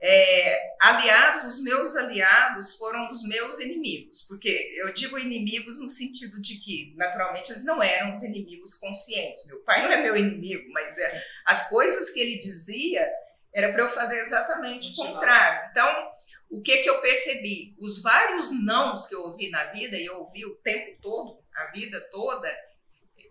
É, 0.00 0.76
aliás, 0.82 1.44
os 1.44 1.62
meus 1.62 1.94
aliados 1.96 2.76
foram 2.76 3.08
os 3.10 3.26
meus 3.26 3.58
inimigos, 3.60 4.22
porque 4.28 4.74
eu 4.76 4.92
digo 4.92 5.18
inimigos 5.18 5.80
no 5.80 5.88
sentido 5.88 6.42
de 6.42 6.58
que, 6.58 6.92
naturalmente, 6.96 7.50
eles 7.50 7.64
não 7.64 7.82
eram 7.82 8.10
os 8.10 8.22
inimigos 8.22 8.74
conscientes. 8.74 9.46
Meu 9.46 9.60
pai 9.60 9.82
não 9.82 9.92
é 9.92 10.02
meu 10.02 10.16
inimigo, 10.16 10.70
mas 10.72 10.98
é, 10.98 11.24
as 11.46 11.68
coisas 11.68 12.10
que 12.10 12.20
ele 12.20 12.38
dizia 12.38 13.08
era 13.54 13.72
para 13.72 13.84
eu 13.84 13.88
fazer 13.88 14.20
exatamente 14.20 14.92
o 14.92 15.06
contrário. 15.06 15.70
Então, 15.70 16.12
o 16.50 16.60
que 16.60 16.78
que 16.78 16.90
eu 16.90 17.00
percebi? 17.00 17.74
Os 17.78 18.02
vários 18.02 18.64
nãos 18.64 19.06
que 19.06 19.14
eu 19.14 19.22
ouvi 19.22 19.48
na 19.48 19.64
vida, 19.66 19.96
e 19.96 20.04
eu 20.04 20.18
ouvi 20.18 20.44
o 20.44 20.56
tempo 20.56 20.98
todo, 21.00 21.38
a 21.54 21.66
vida 21.66 22.00
toda, 22.10 22.48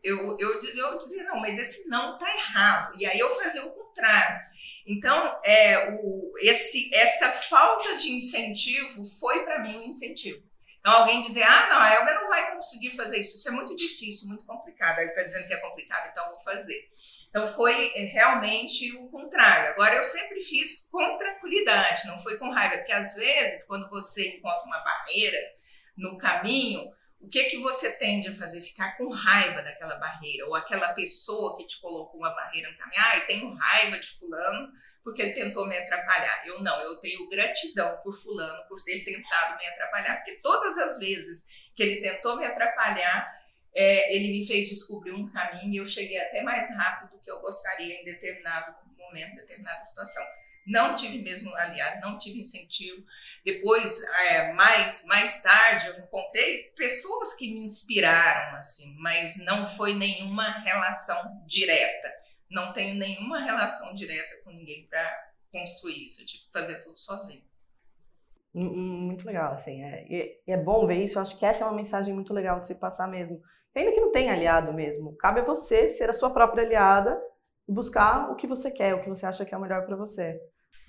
eu, 0.03 0.37
eu, 0.39 0.59
eu 0.59 0.97
dizia, 0.97 1.23
não, 1.25 1.39
mas 1.39 1.57
esse 1.57 1.89
não 1.89 2.13
está 2.13 2.33
errado. 2.35 2.95
E 2.97 3.05
aí 3.05 3.19
eu 3.19 3.29
fazia 3.35 3.63
o 3.65 3.71
contrário. 3.71 4.41
Então, 4.85 5.39
é, 5.43 5.97
o, 6.01 6.33
esse, 6.39 6.93
essa 6.93 7.29
falta 7.31 7.95
de 7.97 8.11
incentivo 8.11 9.05
foi 9.19 9.43
para 9.43 9.61
mim 9.61 9.77
um 9.77 9.83
incentivo. 9.83 10.43
Então, 10.83 10.99
alguém 10.99 11.21
dizer, 11.21 11.43
ah, 11.43 11.69
não, 11.69 11.79
a 11.79 11.93
Elber 11.93 12.15
não 12.15 12.27
vai 12.27 12.53
conseguir 12.53 12.93
fazer 12.93 13.17
isso, 13.17 13.37
isso 13.37 13.47
é 13.47 13.53
muito 13.53 13.73
difícil, 13.73 14.27
muito 14.27 14.45
complicado. 14.45 14.99
Aí 14.99 15.05
está 15.05 15.23
dizendo 15.23 15.47
que 15.47 15.53
é 15.53 15.61
complicado, 15.61 16.09
então 16.11 16.29
vou 16.29 16.41
fazer. 16.41 16.89
Então, 17.29 17.47
foi 17.47 17.93
é, 17.95 18.03
realmente 18.07 18.93
o 18.97 19.07
contrário. 19.07 19.71
Agora, 19.71 19.95
eu 19.95 20.03
sempre 20.03 20.41
fiz 20.41 20.89
com 20.91 21.17
tranquilidade, 21.17 22.05
não 22.05 22.21
foi 22.21 22.37
com 22.37 22.51
raiva, 22.51 22.79
porque 22.79 22.91
às 22.91 23.15
vezes, 23.15 23.65
quando 23.65 23.89
você 23.89 24.35
encontra 24.35 24.65
uma 24.65 24.83
barreira 24.83 25.37
no 25.95 26.17
caminho, 26.17 26.81
o 27.21 27.29
que 27.29 27.45
que 27.45 27.59
você 27.59 27.97
tende 27.97 28.27
a 28.27 28.35
fazer? 28.35 28.59
Ficar 28.59 28.97
com 28.97 29.09
raiva 29.09 29.61
daquela 29.61 29.95
barreira, 29.95 30.45
ou 30.47 30.53
aquela 30.53 30.93
pessoa 30.93 31.55
que 31.55 31.65
te 31.65 31.79
colocou 31.79 32.19
uma 32.19 32.35
barreira 32.35 32.69
no 32.69 32.77
caminho, 32.77 33.01
ah, 33.01 33.17
eu 33.19 33.25
tenho 33.25 33.53
raiva 33.53 33.97
de 33.97 34.09
fulano, 34.09 34.67
porque 35.03 35.21
ele 35.21 35.33
tentou 35.33 35.67
me 35.67 35.77
atrapalhar. 35.77 36.43
Eu 36.45 36.61
não, 36.61 36.79
eu 36.81 36.95
tenho 36.97 37.27
gratidão 37.29 37.97
por 38.03 38.13
fulano 38.13 38.63
por 38.67 38.81
ter 38.83 39.03
tentado 39.03 39.57
me 39.57 39.67
atrapalhar, 39.67 40.17
porque 40.17 40.37
todas 40.41 40.77
as 40.77 40.99
vezes 40.99 41.47
que 41.75 41.83
ele 41.83 42.01
tentou 42.01 42.37
me 42.37 42.45
atrapalhar, 42.45 43.43
é, 43.75 44.15
ele 44.15 44.31
me 44.31 44.47
fez 44.47 44.69
descobrir 44.69 45.11
um 45.11 45.29
caminho 45.31 45.73
e 45.73 45.77
eu 45.77 45.85
cheguei 45.85 46.19
até 46.19 46.41
mais 46.41 46.75
rápido 46.77 47.11
do 47.11 47.19
que 47.19 47.29
eu 47.29 47.41
gostaria 47.41 47.99
em 47.99 48.05
determinado 48.05 48.75
momento, 48.97 49.35
determinada 49.35 49.83
situação. 49.83 50.23
Não 50.65 50.95
tive 50.95 51.17
mesmo 51.17 51.53
aliado, 51.55 51.99
não 51.99 52.17
tive 52.17 52.39
incentivo. 52.39 53.03
Depois, 53.43 54.01
é, 54.27 54.53
mais, 54.53 55.05
mais 55.07 55.43
tarde, 55.43 55.87
eu 55.87 55.99
encontrei 55.99 56.71
pessoas 56.75 57.35
que 57.35 57.53
me 57.53 57.63
inspiraram, 57.63 58.57
assim, 58.57 58.95
mas 58.99 59.43
não 59.43 59.65
foi 59.65 59.93
nenhuma 59.93 60.63
relação 60.63 61.43
direta 61.45 62.22
não 62.53 62.71
tenho 62.71 62.95
nenhuma 62.95 63.43
relação 63.43 63.95
direta 63.95 64.41
com 64.43 64.51
ninguém 64.51 64.87
para 64.87 65.33
construir 65.51 66.05
isso, 66.05 66.25
tipo, 66.25 66.51
fazer 66.51 66.83
tudo 66.83 66.95
sozinho. 66.95 67.43
Muito 68.53 69.25
legal, 69.25 69.53
assim, 69.53 69.83
é, 69.83 70.37
é 70.45 70.57
bom 70.57 70.85
ver 70.85 71.03
isso, 71.03 71.17
eu 71.17 71.23
acho 71.23 71.37
que 71.39 71.45
essa 71.45 71.63
é 71.63 71.67
uma 71.67 71.75
mensagem 71.75 72.13
muito 72.13 72.33
legal 72.33 72.59
de 72.59 72.67
se 72.67 72.75
passar 72.75 73.07
mesmo. 73.07 73.41
Ainda 73.75 73.91
que 73.91 73.99
não 73.99 74.11
tenha 74.11 74.31
aliado 74.31 74.71
mesmo, 74.71 75.15
cabe 75.17 75.39
a 75.39 75.43
você 75.43 75.89
ser 75.89 76.09
a 76.09 76.13
sua 76.13 76.29
própria 76.29 76.63
aliada 76.63 77.19
e 77.67 77.73
buscar 77.73 78.29
o 78.31 78.35
que 78.35 78.45
você 78.45 78.69
quer, 78.69 78.93
o 78.93 79.01
que 79.01 79.09
você 79.09 79.25
acha 79.25 79.43
que 79.43 79.53
é 79.53 79.57
o 79.57 79.61
melhor 79.61 79.85
para 79.85 79.95
você. 79.95 80.39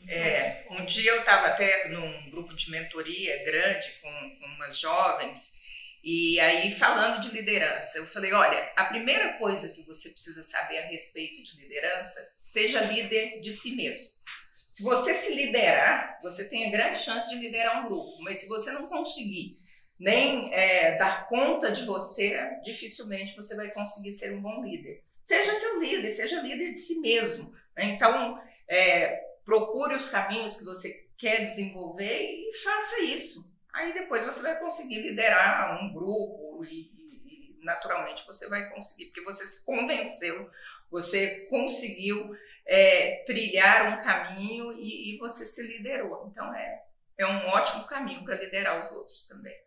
É, 0.06 0.66
um 0.70 0.84
dia 0.84 1.12
eu 1.12 1.20
estava 1.20 1.46
até 1.46 1.88
num 1.88 2.30
grupo 2.30 2.54
de 2.54 2.70
mentoria 2.70 3.42
grande 3.42 3.90
com, 4.02 4.10
com 4.38 4.46
umas 4.56 4.78
jovens 4.78 5.63
e 6.04 6.38
aí, 6.38 6.70
falando 6.70 7.22
de 7.22 7.30
liderança, 7.30 7.96
eu 7.96 8.04
falei: 8.04 8.30
olha, 8.34 8.72
a 8.76 8.84
primeira 8.84 9.38
coisa 9.38 9.70
que 9.70 9.82
você 9.82 10.10
precisa 10.10 10.42
saber 10.42 10.78
a 10.78 10.86
respeito 10.86 11.42
de 11.42 11.58
liderança, 11.62 12.20
seja 12.42 12.82
líder 12.82 13.40
de 13.40 13.50
si 13.50 13.74
mesmo. 13.74 14.22
Se 14.70 14.82
você 14.82 15.14
se 15.14 15.34
liderar, 15.34 16.18
você 16.20 16.48
tem 16.50 16.66
a 16.66 16.70
grande 16.70 16.98
chance 16.98 17.30
de 17.30 17.36
liderar 17.36 17.80
um 17.80 17.88
grupo, 17.88 18.20
mas 18.22 18.38
se 18.38 18.48
você 18.48 18.72
não 18.72 18.86
conseguir 18.86 19.56
nem 19.98 20.52
é, 20.52 20.98
dar 20.98 21.26
conta 21.26 21.72
de 21.72 21.86
você, 21.86 22.38
dificilmente 22.62 23.36
você 23.36 23.56
vai 23.56 23.70
conseguir 23.70 24.12
ser 24.12 24.34
um 24.34 24.42
bom 24.42 24.62
líder. 24.62 25.02
Seja 25.22 25.54
seu 25.54 25.80
líder, 25.80 26.10
seja 26.10 26.42
líder 26.42 26.72
de 26.72 26.78
si 26.78 27.00
mesmo. 27.00 27.54
Né? 27.74 27.84
Então, 27.94 28.38
é, 28.68 29.22
procure 29.42 29.94
os 29.94 30.08
caminhos 30.10 30.58
que 30.58 30.64
você 30.64 31.08
quer 31.16 31.40
desenvolver 31.40 32.20
e 32.20 32.52
faça 32.62 33.04
isso. 33.04 33.53
Aí 33.74 33.92
depois 33.92 34.24
você 34.24 34.42
vai 34.42 34.58
conseguir 34.60 35.02
liderar 35.02 35.82
um 35.82 35.92
grupo 35.92 36.64
e, 36.64 36.92
e, 37.26 37.58
naturalmente 37.62 38.24
você 38.24 38.48
vai 38.48 38.70
conseguir, 38.70 39.06
porque 39.06 39.24
você 39.24 39.44
se 39.44 39.66
convenceu, 39.66 40.48
você 40.88 41.46
conseguiu 41.50 42.36
é, 42.64 43.24
trilhar 43.26 43.98
um 43.98 44.02
caminho 44.04 44.72
e, 44.72 45.16
e, 45.16 45.18
você 45.18 45.44
se 45.44 45.76
liderou. 45.76 46.28
Então 46.30 46.54
é, 46.54 46.84
é 47.18 47.26
um 47.26 47.48
ótimo 47.48 47.84
caminho 47.84 48.24
para 48.24 48.36
liderar 48.36 48.78
os 48.78 48.92
outros 48.92 49.26
também. 49.26 49.64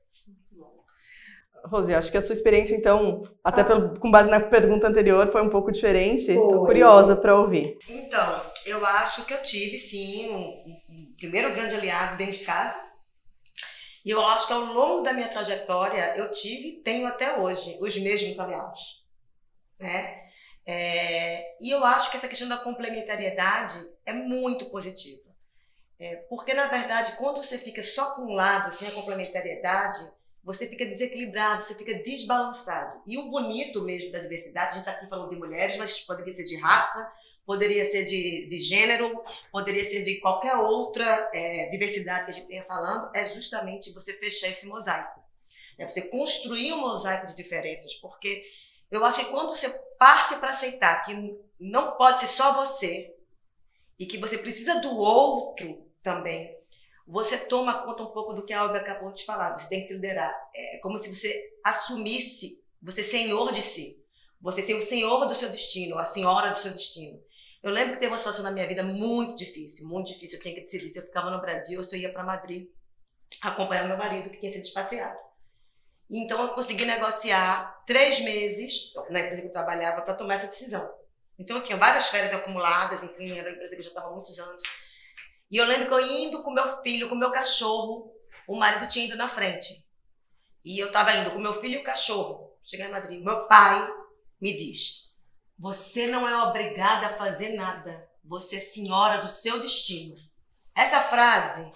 Rose, 1.66 1.94
acho 1.94 2.12
que 2.12 2.18
a 2.18 2.22
sua 2.22 2.34
experiência, 2.34 2.76
então, 2.76 3.24
até 3.44 3.64
pelo, 3.64 4.00
com 4.00 4.10
base 4.10 4.30
na 4.30 4.40
pergunta 4.40 4.88
anterior, 4.88 5.30
foi 5.32 5.42
um 5.42 5.50
pouco 5.50 5.72
diferente. 5.72 6.32
Estou 6.32 6.66
curiosa 6.66 7.16
para 7.16 7.36
ouvir. 7.36 7.78
Então, 7.90 8.42
eu 8.66 8.86
acho 8.86 9.26
que 9.26 9.34
eu 9.34 9.42
tive, 9.42 9.78
sim, 9.78 10.30
um, 10.30 10.78
um 10.90 11.14
primeiro 11.18 11.54
grande 11.54 11.76
aliado 11.76 12.16
dentro 12.16 12.34
de 12.34 12.46
casa, 12.46 12.80
e 14.08 14.10
eu 14.10 14.26
acho 14.26 14.48
que 14.48 14.54
ao 14.54 14.64
longo 14.64 15.02
da 15.02 15.12
minha 15.12 15.28
trajetória 15.28 16.16
eu 16.16 16.32
tive, 16.32 16.82
tenho 16.82 17.06
até 17.06 17.38
hoje, 17.38 17.78
os 17.82 17.98
mesmos 17.98 18.40
aliados. 18.40 19.04
Né? 19.78 20.30
É, 20.66 21.58
e 21.60 21.70
eu 21.70 21.84
acho 21.84 22.10
que 22.10 22.16
essa 22.16 22.30
questão 22.30 22.48
da 22.48 22.56
complementariedade 22.56 23.86
é 24.06 24.14
muito 24.14 24.72
positiva. 24.72 25.30
É, 26.00 26.16
porque, 26.30 26.54
na 26.54 26.68
verdade, 26.68 27.18
quando 27.18 27.44
você 27.44 27.58
fica 27.58 27.84
só 27.84 28.16
com 28.16 28.22
um 28.22 28.34
lado, 28.34 28.74
sem 28.74 28.88
a 28.88 28.94
complementariedade, 28.94 30.00
você 30.42 30.68
fica 30.68 30.86
desequilibrado, 30.86 31.64
você 31.64 31.76
fica 31.76 31.96
desbalançado. 31.96 33.02
E 33.06 33.18
o 33.18 33.30
bonito 33.30 33.82
mesmo 33.82 34.14
da 34.14 34.20
diversidade, 34.20 34.68
a 34.68 34.76
gente 34.76 34.88
está 34.88 34.92
aqui 34.92 35.10
falando 35.10 35.32
de 35.32 35.36
mulheres, 35.36 35.76
mas 35.76 36.00
poderia 36.00 36.32
ser 36.32 36.46
de 36.46 36.56
raça, 36.56 37.12
poderia 37.48 37.86
ser 37.86 38.04
de, 38.04 38.46
de 38.50 38.60
gênero, 38.60 39.24
poderia 39.50 39.84
ser 39.86 40.04
de 40.04 40.20
qualquer 40.20 40.54
outra 40.58 41.32
é, 41.34 41.70
diversidade 41.70 42.26
que 42.26 42.32
a 42.32 42.34
gente 42.34 42.48
tenha 42.48 42.66
falando, 42.66 43.10
é 43.16 43.30
justamente 43.30 43.94
você 43.94 44.12
fechar 44.12 44.50
esse 44.50 44.68
mosaico. 44.68 45.22
É 45.80 45.88
você 45.88 46.02
construir 46.02 46.74
um 46.74 46.82
mosaico 46.82 47.28
de 47.28 47.36
diferenças, 47.36 47.94
porque 47.96 48.44
eu 48.92 49.06
acho 49.06 49.20
que 49.20 49.32
quando 49.32 49.56
você 49.56 49.70
parte 49.98 50.36
para 50.36 50.50
aceitar 50.50 51.02
que 51.04 51.14
não 51.58 51.96
pode 51.96 52.20
ser 52.20 52.28
só 52.28 52.54
você 52.54 53.16
e 53.98 54.06
que 54.06 54.18
você 54.18 54.38
precisa 54.38 54.82
do 54.82 54.98
outro 54.98 55.90
também, 56.04 56.54
você 57.08 57.38
toma 57.38 57.82
conta 57.82 58.04
um 58.04 58.12
pouco 58.12 58.34
do 58.34 58.46
que 58.46 58.52
a 58.52 58.60
Alba 58.60 58.80
acabou 58.80 59.14
de 59.14 59.24
falar. 59.24 59.58
Você 59.58 59.70
tem 59.70 59.80
que 59.80 59.88
se 59.88 59.94
liderar. 59.94 60.36
É 60.54 60.80
como 60.80 61.00
se 61.00 61.16
você 61.16 61.54
assumisse 61.64 62.62
Você 62.82 63.02
senhor 63.04 63.54
de 63.54 63.62
si. 63.62 63.98
Você 64.42 64.62
ser 64.62 64.74
o 64.74 64.82
senhor 64.82 65.26
do 65.28 65.34
seu 65.34 65.50
destino, 65.50 65.98
a 65.98 66.04
senhora 66.04 66.52
do 66.52 66.58
seu 66.58 66.72
destino. 66.72 67.20
Eu 67.68 67.74
lembro 67.74 67.96
que 67.96 68.00
teve 68.00 68.12
uma 68.14 68.18
situação 68.18 68.46
na 68.46 68.52
minha 68.52 68.66
vida 68.66 68.82
muito 68.82 69.36
difícil, 69.36 69.90
muito 69.90 70.08
difícil. 70.08 70.38
Eu 70.38 70.42
tinha 70.42 70.56
que 70.56 70.62
decidir 70.62 70.88
se 70.88 71.00
eu 71.00 71.04
ficava 71.04 71.30
no 71.30 71.42
Brasil 71.42 71.78
ou 71.78 71.84
se 71.84 71.98
eu 71.98 72.00
ia 72.00 72.10
para 72.10 72.24
Madrid 72.24 72.70
acompanhar 73.42 73.86
meu 73.86 73.98
marido 73.98 74.30
que 74.30 74.38
tinha 74.38 74.50
sido 74.50 74.64
expatriado. 74.64 75.20
Então 76.10 76.42
eu 76.42 76.54
consegui 76.54 76.86
negociar 76.86 77.84
três 77.86 78.22
meses 78.22 78.94
na 79.10 79.20
empresa 79.20 79.42
que 79.42 79.50
eu 79.50 79.52
trabalhava 79.52 80.02
para 80.02 80.14
tomar 80.14 80.36
essa 80.36 80.48
decisão. 80.48 80.90
Então 81.38 81.58
eu 81.58 81.64
tinha 81.64 81.78
várias 81.78 82.08
férias 82.08 82.32
acumuladas, 82.32 83.04
enfim, 83.04 83.38
era 83.38 83.50
uma 83.50 83.56
empresa 83.56 83.76
que 83.76 83.82
já 83.82 83.90
estava 83.90 84.08
há 84.08 84.12
muitos 84.12 84.40
anos. 84.40 84.64
E 85.52 85.58
eu 85.58 85.66
lembro 85.66 85.88
que 85.88 85.94
eu 85.94 86.08
indo 86.08 86.42
com 86.44 86.52
meu 86.52 86.82
filho, 86.82 87.10
com 87.10 87.16
meu 87.16 87.32
cachorro, 87.32 88.14
o 88.48 88.56
marido 88.56 88.88
tinha 88.88 89.08
ido 89.08 89.18
na 89.18 89.28
frente. 89.28 89.86
E 90.64 90.80
eu 90.80 90.88
estava 90.88 91.14
indo 91.18 91.32
com 91.32 91.40
meu 91.40 91.54
filho 91.60 91.80
e 91.80 91.82
o 91.82 91.84
cachorro. 91.84 92.58
Cheguei 92.64 92.86
em 92.86 92.92
Madrid. 92.92 93.22
Meu 93.22 93.46
pai 93.46 93.94
me 94.40 94.56
diz: 94.56 95.07
Você 95.58 96.08
não 96.08 96.28
é 96.28 96.38
obrigada 96.44 97.08
a 97.08 97.18
fazer 97.18 97.56
nada. 97.56 98.08
Você 98.24 98.58
é 98.58 98.60
senhora 98.60 99.22
do 99.22 99.32
seu 99.32 99.60
destino. 99.60 100.16
Essa 100.76 101.02
frase 101.02 101.72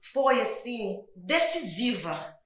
foi 0.00 0.40
assim 0.40 1.04
decisiva, 1.16 2.38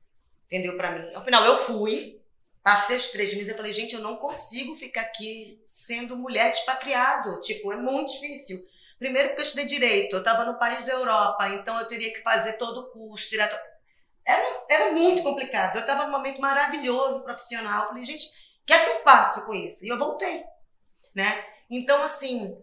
entendeu 0.46 0.76
para 0.76 0.92
mim. 0.92 1.14
Ao 1.14 1.22
final 1.22 1.44
eu 1.44 1.56
fui, 1.58 2.20
passei 2.62 2.96
os 2.96 3.08
três 3.08 3.34
meses 3.34 3.52
e 3.52 3.56
falei 3.56 3.72
gente 3.72 3.94
eu 3.94 4.00
não 4.00 4.16
consigo 4.16 4.76
ficar 4.76 5.02
aqui 5.02 5.60
sendo 5.66 6.16
mulher 6.16 6.50
expatriado, 6.50 7.40
tipo 7.40 7.72
é 7.72 7.76
muito 7.76 8.12
difícil. 8.12 8.58
Primeiro 8.98 9.28
porque 9.28 9.42
eu 9.42 9.44
estudei 9.44 9.66
direito, 9.66 10.14
eu 10.14 10.20
estava 10.20 10.44
no 10.44 10.58
país 10.58 10.86
da 10.86 10.92
Europa, 10.92 11.48
então 11.48 11.78
eu 11.78 11.86
teria 11.86 12.12
que 12.12 12.22
fazer 12.22 12.54
todo 12.54 12.80
o 12.80 12.90
curso, 12.90 13.28
tirar 13.28 13.48
era, 14.28 14.66
era 14.68 14.92
muito 14.92 15.22
complicado. 15.22 15.76
Eu 15.76 15.80
estava 15.80 16.04
num 16.04 16.10
momento 16.10 16.38
maravilhoso 16.38 17.24
profissional. 17.24 17.88
Falei, 17.88 18.04
gente, 18.04 18.28
que 18.68 18.74
é 18.74 18.84
que 18.84 18.90
eu 18.90 18.98
faço 18.98 19.46
com 19.46 19.54
isso? 19.54 19.86
E 19.86 19.88
eu 19.88 19.98
voltei, 19.98 20.44
né? 21.14 21.42
Então, 21.70 22.02
assim, 22.02 22.62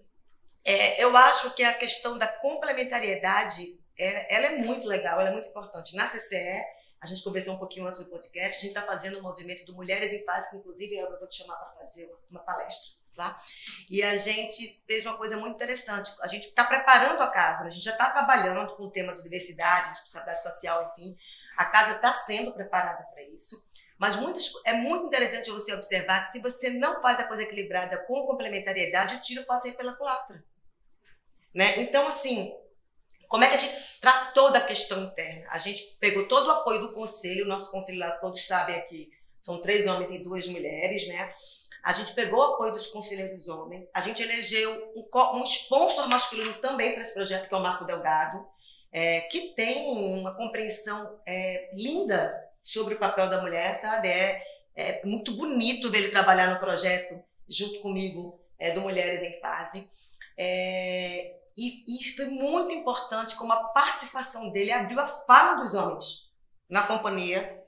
é, 0.63 1.03
eu 1.03 1.17
acho 1.17 1.55
que 1.55 1.63
a 1.63 1.73
questão 1.73 2.15
da 2.15 2.27
complementariedade, 2.27 3.79
é, 3.97 4.35
ela 4.35 4.45
é 4.45 4.57
muito 4.59 4.87
legal, 4.87 5.19
ela 5.19 5.29
é 5.29 5.33
muito 5.33 5.49
importante. 5.49 5.95
Na 5.95 6.05
CCE, 6.05 6.63
a 7.01 7.07
gente 7.07 7.23
conversou 7.23 7.55
um 7.55 7.57
pouquinho 7.57 7.87
antes 7.87 8.01
do 8.01 8.05
podcast, 8.05 8.59
a 8.59 8.61
gente 8.61 8.77
está 8.77 8.83
fazendo 8.83 9.17
um 9.17 9.23
movimento 9.23 9.65
do 9.65 9.73
Mulheres 9.73 10.13
em 10.13 10.23
Fase, 10.23 10.51
que 10.51 10.57
inclusive 10.57 10.95
eu 10.95 11.09
vou 11.17 11.27
te 11.27 11.37
chamar 11.37 11.55
para 11.55 11.79
fazer 11.79 12.05
uma, 12.05 12.19
uma 12.29 12.39
palestra. 12.41 13.03
Lá. 13.17 13.41
E 13.89 14.03
a 14.03 14.15
gente 14.17 14.83
fez 14.85 15.05
uma 15.05 15.17
coisa 15.17 15.37
muito 15.37 15.55
interessante. 15.55 16.13
A 16.21 16.27
gente 16.27 16.49
está 16.49 16.65
preparando 16.65 17.23
a 17.23 17.29
casa, 17.29 17.61
né? 17.61 17.67
a 17.67 17.71
gente 17.71 17.85
já 17.85 17.93
está 17.93 18.11
trabalhando 18.11 18.75
com 18.75 18.83
o 18.83 18.91
tema 18.91 19.15
de 19.15 19.23
diversidade, 19.23 19.89
responsabilidade 19.89 20.43
social, 20.43 20.91
enfim. 20.91 21.17
A 21.55 21.63
casa 21.63 21.95
está 21.95 22.11
sendo 22.11 22.51
preparada 22.51 23.03
para 23.05 23.23
isso. 23.23 23.65
Mas 23.97 24.17
é 24.65 24.73
muito 24.73 25.05
interessante 25.05 25.49
você 25.49 25.73
observar 25.73 26.23
que 26.23 26.29
se 26.29 26.41
você 26.41 26.69
não 26.69 27.01
faz 27.01 27.19
a 27.19 27.27
coisa 27.27 27.43
equilibrada 27.43 27.97
com 28.05 28.25
complementariedade, 28.25 29.15
o 29.15 29.21
tiro 29.21 29.45
pode 29.45 29.63
sair 29.63 29.73
pela 29.73 29.93
culatra. 29.93 30.43
Né? 31.53 31.81
Então, 31.81 32.05
assim, 32.05 32.53
como 33.29 33.43
é 33.43 33.47
que 33.47 33.53
a 33.53 33.57
gente 33.57 33.99
tratou 34.01 34.51
da 34.51 34.59
questão 34.59 35.03
interna? 35.03 35.47
A 35.49 35.57
gente 35.57 35.83
pegou 35.99 36.27
todo 36.27 36.47
o 36.47 36.51
apoio 36.51 36.81
do 36.81 36.93
conselho, 36.93 37.45
nosso 37.45 37.71
conselho 37.71 37.99
lá, 37.99 38.11
todos 38.17 38.45
sabem 38.45 38.75
aqui, 38.75 39.09
são 39.41 39.61
três 39.61 39.87
homens 39.87 40.11
e 40.11 40.23
duas 40.23 40.47
mulheres, 40.47 41.07
né? 41.07 41.33
A 41.83 41.93
gente 41.93 42.13
pegou 42.13 42.39
o 42.39 42.53
apoio 42.53 42.73
dos 42.73 42.87
conselheiros 42.87 43.47
homens, 43.47 43.87
a 43.93 44.01
gente 44.01 44.21
elegeu 44.21 44.91
um, 44.95 45.37
um 45.37 45.43
sponsor 45.43 46.09
masculino 46.09 46.55
também 46.55 46.93
para 46.93 47.03
esse 47.03 47.13
projeto, 47.13 47.47
que 47.47 47.53
é 47.53 47.57
o 47.57 47.61
Marco 47.61 47.85
Delgado, 47.85 48.45
é, 48.91 49.21
que 49.21 49.53
tem 49.53 49.87
uma 49.87 50.35
compreensão 50.35 51.19
é, 51.25 51.69
linda 51.73 52.33
sobre 52.65 52.95
o 52.95 52.99
papel 52.99 53.29
da 53.29 53.43
mulher, 53.43 53.75
sabe? 53.75 54.07
É, 54.07 54.43
é, 54.75 55.05
muito 55.05 55.37
bonito 55.37 55.91
ver 55.91 55.99
ele 55.99 56.09
trabalhar 56.09 56.51
no 56.51 56.59
projeto 56.59 57.23
junto 57.47 57.79
comigo 57.81 58.41
é, 58.57 58.71
do 58.71 58.81
Mulheres 58.81 59.21
em 59.21 59.39
Fase. 59.39 59.87
É, 60.35 61.35
e, 61.55 61.99
e 61.99 62.03
foi 62.15 62.25
muito 62.25 62.71
importante 62.71 63.35
como 63.35 63.53
a 63.53 63.65
participação 63.65 64.49
dele 64.49 64.71
abriu 64.71 64.99
a 64.99 65.05
fala 65.05 65.61
dos 65.61 65.75
homens 65.75 66.29
na 66.67 66.81
companhia 66.87 67.63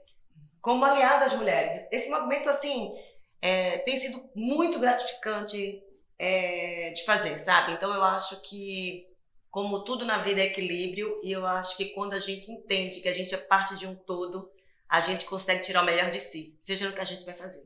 como 0.59 0.83
aliada 0.83 1.25
às 1.25 1.35
mulheres. 1.35 1.87
Esse 1.91 2.09
movimento, 2.09 2.49
assim, 2.49 2.91
é, 3.39 3.77
tem 3.79 3.95
sido 3.95 4.27
muito 4.35 4.79
gratificante 4.79 5.81
é, 6.17 6.89
de 6.89 7.05
fazer, 7.05 7.37
sabe? 7.37 7.73
Então 7.73 7.93
eu 7.93 8.03
acho 8.03 8.41
que 8.41 9.05
como 9.51 9.83
tudo 9.83 10.05
na 10.05 10.23
vida 10.23 10.41
é 10.41 10.45
equilíbrio, 10.45 11.21
e 11.23 11.31
eu 11.31 11.45
acho 11.45 11.77
que 11.77 11.85
quando 11.89 12.13
a 12.13 12.19
gente 12.19 12.51
entende 12.51 12.99
que 12.99 13.07
a 13.07 13.13
gente 13.13 13.33
é 13.33 13.37
parte 13.37 13.75
de 13.75 13.87
um 13.87 13.95
todo, 13.95 14.51
a 14.89 14.99
gente 14.99 15.25
consegue 15.25 15.63
tirar 15.63 15.81
o 15.81 15.85
melhor 15.85 16.09
de 16.11 16.19
si, 16.19 16.57
seja 16.61 16.87
no 16.87 16.93
que 16.93 17.01
a 17.01 17.05
gente 17.05 17.25
vai 17.25 17.33
fazer. 17.33 17.63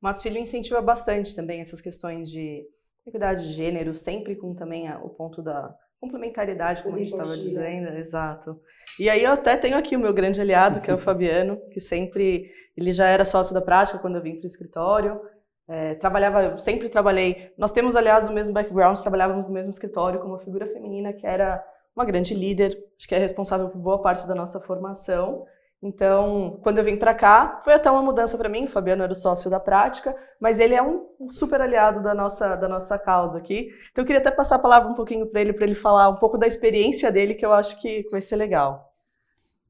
Matos 0.00 0.22
Filho 0.22 0.38
incentiva 0.38 0.82
bastante 0.82 1.34
também 1.34 1.60
essas 1.60 1.80
questões 1.80 2.30
de 2.30 2.62
equidade 3.06 3.48
de 3.48 3.54
gênero, 3.54 3.94
sempre 3.94 4.36
com 4.36 4.54
também 4.54 4.90
o 4.96 5.08
ponto 5.10 5.42
da 5.42 5.74
complementariedade, 6.00 6.82
como 6.82 6.96
a 6.96 6.98
gente 6.98 7.10
estava 7.10 7.36
dizendo, 7.36 7.88
exato. 7.96 8.60
E 8.98 9.08
aí 9.08 9.24
eu 9.24 9.32
até 9.32 9.56
tenho 9.56 9.76
aqui 9.76 9.96
o 9.96 10.00
meu 10.00 10.12
grande 10.12 10.40
aliado, 10.40 10.80
que 10.80 10.90
é 10.90 10.94
o 10.94 10.98
Fabiano, 10.98 11.58
que 11.70 11.80
sempre, 11.80 12.50
ele 12.76 12.92
já 12.92 13.06
era 13.06 13.24
sócio 13.24 13.54
da 13.54 13.62
prática 13.62 13.98
quando 13.98 14.16
eu 14.16 14.22
vim 14.22 14.36
para 14.36 14.44
o 14.44 14.46
escritório, 14.46 15.20
é, 15.66 15.94
trabalhava, 15.94 16.58
sempre 16.58 16.90
trabalhei. 16.90 17.52
Nós 17.56 17.72
temos, 17.72 17.96
aliás, 17.96 18.28
o 18.28 18.32
mesmo 18.32 18.52
background, 18.52 18.98
trabalhávamos 18.98 19.46
no 19.46 19.52
mesmo 19.52 19.70
escritório 19.70 20.20
como 20.20 20.38
figura 20.38 20.66
feminina, 20.66 21.12
que 21.12 21.26
era 21.26 21.64
uma 21.94 22.04
grande 22.04 22.34
líder, 22.34 22.76
acho 22.98 23.08
que 23.08 23.14
é 23.14 23.18
responsável 23.18 23.68
por 23.68 23.78
boa 23.78 24.00
parte 24.00 24.26
da 24.26 24.34
nossa 24.34 24.60
formação. 24.60 25.44
Então, 25.82 26.58
quando 26.62 26.78
eu 26.78 26.84
vim 26.84 26.96
para 26.96 27.14
cá, 27.14 27.60
foi 27.62 27.74
até 27.74 27.90
uma 27.90 28.02
mudança 28.02 28.38
para 28.38 28.48
mim. 28.48 28.64
O 28.64 28.68
Fabiano 28.68 29.02
era 29.02 29.12
o 29.12 29.16
sócio 29.16 29.50
da 29.50 29.60
prática, 29.60 30.16
mas 30.40 30.58
ele 30.58 30.74
é 30.74 30.82
um, 30.82 31.06
super 31.28 31.60
aliado 31.60 32.02
da 32.02 32.14
nossa, 32.14 32.56
da 32.56 32.68
nossa 32.68 32.98
causa 32.98 33.38
aqui. 33.38 33.68
Então, 33.92 34.02
eu 34.02 34.06
queria 34.06 34.20
até 34.20 34.30
passar 34.30 34.56
a 34.56 34.60
palavra 34.60 34.90
um 34.90 34.94
pouquinho 34.94 35.26
para 35.26 35.40
ele, 35.40 35.52
para 35.52 35.64
ele 35.64 35.74
falar 35.74 36.08
um 36.08 36.16
pouco 36.16 36.38
da 36.38 36.46
experiência 36.46 37.12
dele, 37.12 37.34
que 37.34 37.44
eu 37.44 37.52
acho 37.52 37.80
que 37.80 38.06
vai 38.10 38.20
ser 38.20 38.36
legal. 38.36 38.94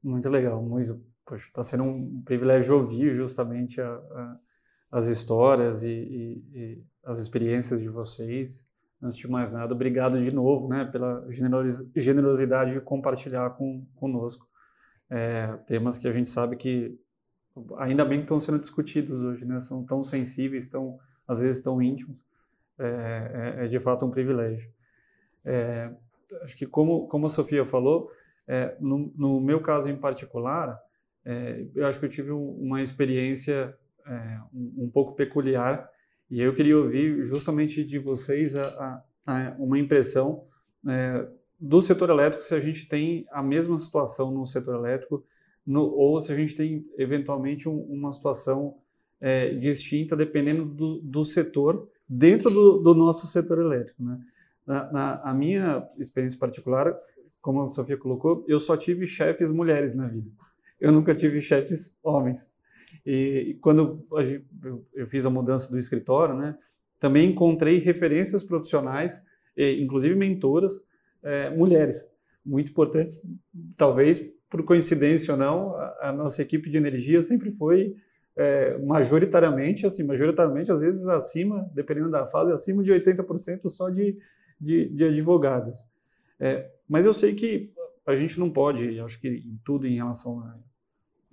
Muito 0.01 0.29
legal, 0.29 0.61
muito. 0.61 1.01
Está 1.33 1.63
sendo 1.63 1.83
um 1.83 2.21
privilégio 2.23 2.77
ouvir 2.77 3.15
justamente 3.15 3.81
a, 3.81 3.87
a 3.87 4.35
as 4.95 5.07
histórias 5.07 5.83
e, 5.83 5.91
e, 5.91 6.43
e, 6.53 6.83
as 7.03 7.19
experiências 7.19 7.81
de 7.81 7.89
vocês. 7.89 8.64
Antes 9.01 9.17
de 9.17 9.27
mais 9.27 9.51
nada, 9.51 9.73
obrigado 9.73 10.23
de 10.23 10.31
novo 10.33 10.67
né, 10.67 10.85
pela 10.85 11.27
generosidade 11.95 12.73
de 12.73 12.81
compartilhar 12.81 13.51
com, 13.51 13.85
conosco 13.95 14.47
é, 15.09 15.47
temas 15.67 15.97
que 15.97 16.07
a 16.07 16.11
gente 16.11 16.29
sabe 16.29 16.55
que 16.55 16.97
ainda 17.77 18.03
bem 18.03 18.19
que 18.19 18.23
estão 18.25 18.39
sendo 18.39 18.59
discutidos 18.59 19.21
hoje, 19.21 19.45
né, 19.45 19.61
são 19.61 19.83
tão 19.85 20.03
sensíveis, 20.03 20.67
tão, 20.67 20.99
às 21.27 21.39
vezes 21.39 21.61
tão 21.61 21.81
íntimos. 21.81 22.25
É, 22.77 23.55
é, 23.59 23.65
é 23.65 23.67
de 23.67 23.79
fato 23.79 24.05
um 24.05 24.11
privilégio. 24.11 24.69
É, 25.45 25.89
acho 26.41 26.57
que 26.57 26.65
como, 26.65 27.07
como 27.07 27.27
a 27.27 27.29
Sofia 27.29 27.65
falou, 27.65 28.11
é, 28.47 28.75
no, 28.81 29.13
no, 29.15 29.39
meu 29.39 29.61
caso 29.61 29.89
em 29.89 29.95
particular, 29.95 30.77
é, 31.23 31.65
eu 31.73 31.85
acho 31.85 31.99
que 31.99 32.05
eu 32.05 32.09
tive 32.09 32.31
uma 32.31 32.81
experiência 32.81 33.77
é, 34.05 34.39
um, 34.53 34.83
um, 34.85 34.89
pouco 34.89 35.15
peculiar 35.15 35.89
e 36.29 36.41
eu 36.41 36.53
queria 36.53 36.77
ouvir 36.77 37.23
justamente 37.23 37.83
de 37.83 37.99
vocês 37.99 38.55
a, 38.55 39.03
a, 39.25 39.47
a 39.49 39.55
uma 39.59 39.77
impressão 39.77 40.45
é, 40.87 41.27
do 41.59 41.81
setor 41.81 42.09
elétrico 42.09 42.43
se 42.43 42.53
a 42.53 42.59
gente 42.59 42.87
tem 42.87 43.25
a 43.31 43.41
mesma 43.41 43.77
situação 43.79 44.31
no 44.31 44.45
setor 44.45 44.75
elétrico 44.75 45.23
no, 45.65 45.83
ou 45.83 46.19
se 46.19 46.31
a 46.31 46.35
gente 46.35 46.55
tem 46.55 46.85
eventualmente 46.97 47.67
um, 47.67 47.77
uma 47.77 48.11
situação 48.11 48.77
é, 49.19 49.53
distinta 49.55 50.15
dependendo 50.15 50.65
do, 50.65 51.01
do 51.01 51.25
setor 51.25 51.89
dentro 52.07 52.51
do, 52.51 52.79
do, 52.79 52.93
nosso 52.93 53.25
setor 53.25 53.59
elétrico. 53.59 54.03
Né? 54.03 54.19
Na, 54.65 54.91
na, 54.91 55.21
a 55.21 55.33
minha 55.33 55.87
experiência 55.97 56.37
particular, 56.37 56.95
como 57.41 57.61
a 57.61 57.67
Sofia 57.67 57.97
colocou, 57.97 58.45
eu 58.47 58.59
só 58.59 58.77
tive 58.77 59.07
chefes 59.07 59.51
mulheres 59.51 59.95
na 59.95 60.07
vida. 60.07 60.29
Eu 60.79 60.91
nunca 60.91 61.15
tive 61.15 61.41
chefes 61.41 61.97
homens. 62.03 62.49
E, 63.05 63.57
quando 63.61 64.05
eu 64.93 65.05
fiz 65.07 65.25
a 65.25 65.29
mudança 65.29 65.69
do 65.69 65.77
escritório, 65.77 66.35
né, 66.35 66.57
também 66.99 67.29
encontrei 67.29 67.77
referências 67.77 68.43
profissionais, 68.43 69.21
inclusive 69.55 70.15
mentoras, 70.15 70.81
é, 71.23 71.49
mulheres, 71.49 72.07
muito 72.45 72.71
importantes, 72.71 73.21
talvez 73.75 74.19
por 74.49 74.63
coincidência 74.63 75.33
ou 75.33 75.39
não, 75.39 75.75
a, 75.75 76.09
a 76.09 76.13
nossa 76.13 76.41
equipe 76.41 76.69
de 76.69 76.77
energia 76.77 77.21
sempre 77.21 77.51
foi 77.51 77.95
é, 78.35 78.77
majoritariamente, 78.79 79.85
assim, 79.85 80.03
majoritariamente, 80.03 80.71
às 80.71 80.81
vezes 80.81 81.07
acima, 81.07 81.69
dependendo 81.73 82.11
da 82.11 82.27
fase, 82.27 82.51
acima 82.51 82.83
de 82.83 82.91
80% 82.91 83.69
só 83.69 83.89
de, 83.89 84.17
de, 84.59 84.89
de 84.89 85.05
advogadas. 85.05 85.87
É, 86.39 86.69
mas 86.87 87.05
eu 87.05 87.13
sei 87.13 87.33
que 87.33 87.71
a 88.05 88.15
gente 88.15 88.39
não 88.39 88.49
pode, 88.49 88.99
acho 88.99 89.19
que 89.19 89.27
em 89.27 89.59
tudo 89.63 89.87
em 89.87 89.95
relação 89.95 90.39
a 90.41 90.57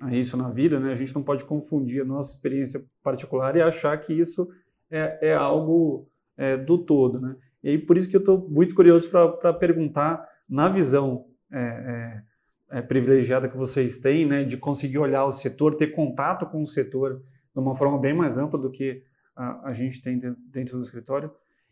a 0.03 0.12
isso 0.15 0.37
na 0.37 0.51
vida, 0.51 0.81
né? 0.81 0.91
A 0.91 0.97
gente 0.97 1.15
não 1.15 1.23
pode 1.23 1.45
confundir 1.45 2.03
a 2.03 2.05
nossa 2.05 2.35
experiência 2.35 2.85
particular 3.03 3.57
e 3.57 3.62
achar 3.62 3.97
que 3.99 4.12
isso 4.12 4.49
é, 4.91 5.31
é 5.31 5.35
algo 5.35 6.09
é, 6.37 6.57
do 6.57 6.77
todo, 6.77 7.21
né? 7.21 7.37
E 7.62 7.71
aí 7.71 7.79
por 7.79 7.97
isso 7.97 8.09
que 8.09 8.17
eu 8.17 8.21
estou 8.21 8.49
muito 8.51 8.75
curioso 8.75 9.09
para 9.09 9.55
perguntar 9.55 10.29
na 10.49 10.69
visão 10.69 11.27
é, 11.53 11.61
é, 11.61 12.79
é, 12.79 12.83
privilegiada 12.83 13.49
que 13.49 13.57
vocês 13.57 13.99
têm, 13.99 14.27
né, 14.27 14.43
de 14.43 14.57
conseguir 14.57 14.99
olhar 14.99 15.25
o 15.25 15.33
setor, 15.33 15.77
ter 15.77 15.88
contato 15.88 16.47
com 16.47 16.62
o 16.62 16.67
setor 16.67 17.23
de 17.55 17.61
uma 17.61 17.77
forma 17.77 17.99
bem 17.99 18.12
mais 18.12 18.37
ampla 18.37 18.59
do 18.59 18.71
que 18.71 19.05
a, 19.37 19.69
a 19.69 19.73
gente 19.73 20.03
tem 20.03 20.19
dentro 20.19 20.77
do 20.77 20.83
escritório. 20.83 21.31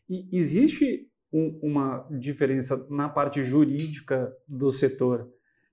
E 0.08 0.28
existe 0.30 1.08
um, 1.32 1.58
uma 1.62 2.06
diferença 2.10 2.86
na 2.88 3.08
parte 3.08 3.42
jurídica 3.42 4.32
do 4.46 4.70
setor 4.70 5.28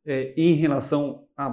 é, 0.08 0.34
em 0.38 0.54
relação 0.54 1.28
à, 1.36 1.50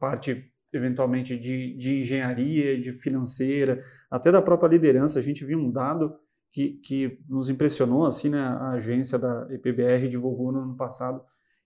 parte 0.00 0.50
eventualmente 0.72 1.38
de, 1.38 1.76
de, 1.76 2.00
engenharia, 2.00 2.78
de 2.78 2.92
financeira, 2.94 3.82
até 4.10 4.32
da 4.32 4.42
própria 4.42 4.68
liderança. 4.68 5.18
A 5.18 5.22
gente 5.22 5.44
viu 5.44 5.58
um 5.58 5.70
dado 5.70 6.18
que, 6.50 6.70
que 6.82 7.18
nos 7.28 7.48
impressionou, 7.48 8.06
assim, 8.06 8.30
né? 8.30 8.40
a 8.40 8.70
agência 8.70 9.18
da 9.18 9.46
EPBR 9.50 10.08
divulgou 10.08 10.50
no 10.50 10.60
ano 10.60 10.76
passado, 10.76 11.22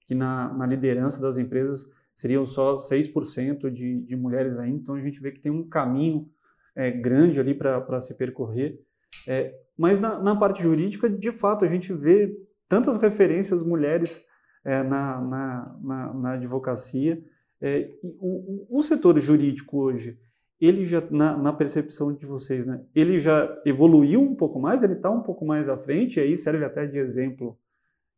que 0.06 0.14
na, 0.14 0.52
na 0.52 0.66
liderança 0.66 1.20
das 1.20 1.38
empresas 1.38 1.88
seriam 2.12 2.44
só 2.44 2.74
6% 2.74 3.70
de, 3.70 4.00
de 4.02 4.16
mulheres 4.16 4.58
ainda, 4.58 4.78
então 4.78 4.94
a 4.96 5.00
gente 5.00 5.20
vê 5.20 5.30
que 5.30 5.40
tem 5.40 5.50
um 5.50 5.66
caminho 5.66 6.28
é, 6.74 6.90
grande 6.90 7.40
ali 7.40 7.54
para 7.54 8.00
se 8.00 8.14
percorrer. 8.14 8.80
É, 9.26 9.54
mas 9.76 9.98
na, 9.98 10.20
na, 10.20 10.36
parte 10.36 10.62
jurídica, 10.62 11.08
de 11.08 11.32
fato, 11.32 11.64
a 11.64 11.68
gente 11.68 11.92
vê 11.92 12.36
tantas 12.68 13.00
referências 13.00 13.62
mulheres 13.62 14.24
é, 14.64 14.82
na, 14.82 15.20
na, 15.20 15.78
na, 15.82 16.14
na, 16.14 16.32
advocacia. 16.32 17.22
É, 17.60 17.90
o, 18.02 18.66
o, 18.68 18.82
setor 18.82 19.18
jurídico 19.18 19.78
hoje, 19.78 20.18
ele 20.60 20.84
já, 20.84 21.02
na, 21.10 21.52
percepção 21.52 22.12
de 22.12 22.26
vocês, 22.26 22.66
né, 22.66 22.82
ele 22.94 23.18
já 23.18 23.60
evoluiu 23.64 24.20
um 24.20 24.34
pouco 24.34 24.58
mais, 24.58 24.82
ele 24.82 24.94
está 24.94 25.10
um 25.10 25.22
pouco 25.22 25.44
mais 25.44 25.68
à 25.68 25.76
frente, 25.76 26.18
e 26.18 26.22
aí 26.22 26.36
serve 26.36 26.64
até 26.64 26.86
de 26.86 26.98
exemplo 26.98 27.58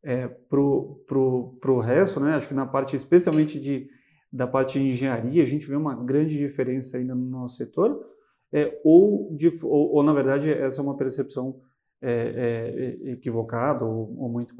é, 0.02 0.26
para 0.26 0.60
o 0.60 1.80
resto, 1.80 2.18
né? 2.18 2.34
Acho 2.34 2.48
que 2.48 2.54
na 2.54 2.66
parte, 2.66 2.96
especialmente 2.96 3.60
de, 3.60 3.88
da 4.32 4.46
parte 4.46 4.78
de 4.78 4.86
engenharia, 4.86 5.42
a 5.42 5.46
gente 5.46 5.66
vê 5.66 5.76
uma 5.76 5.94
grande 5.94 6.36
diferença 6.36 6.96
ainda 6.96 7.14
no 7.14 7.24
nosso 7.24 7.56
setor, 7.56 8.04
é, 8.52 8.80
ou, 8.84 9.34
de, 9.34 9.48
ou, 9.62 9.94
ou, 9.94 10.02
na 10.02 10.12
verdade 10.12 10.52
essa 10.52 10.80
é 10.80 10.84
uma 10.84 10.96
percepção 10.96 11.60
é, 12.00 12.98
é 13.06 13.10
equivocada 13.12 13.84
ou, 13.84 14.14
ou, 14.18 14.28
muito 14.28 14.54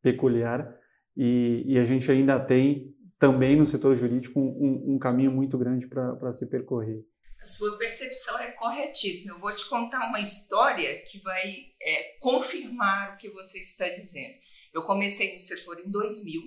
peculiar, 0.00 0.74
e, 1.16 1.62
e, 1.66 1.78
a 1.78 1.84
gente 1.84 2.10
ainda 2.10 2.38
tem 2.38 2.94
também 3.18 3.56
no 3.56 3.64
setor 3.64 3.94
jurídico 3.94 4.38
um, 4.40 4.94
um 4.94 4.98
caminho 4.98 5.30
muito 5.30 5.56
grande 5.56 5.86
para 5.86 6.32
se 6.32 6.46
percorrer. 6.46 7.04
A 7.40 7.46
sua 7.46 7.76
percepção 7.78 8.38
é 8.38 8.52
corretíssima. 8.52 9.34
Eu 9.34 9.40
vou 9.40 9.54
te 9.54 9.68
contar 9.68 10.08
uma 10.08 10.20
história 10.20 11.02
que 11.04 11.20
vai 11.20 11.54
é, 11.80 12.18
confirmar 12.20 13.14
o 13.14 13.16
que 13.16 13.30
você 13.30 13.60
está 13.60 13.88
dizendo. 13.88 14.34
Eu 14.72 14.82
comecei 14.82 15.32
no 15.32 15.38
setor 15.38 15.78
em 15.78 15.90
2000, 15.90 16.42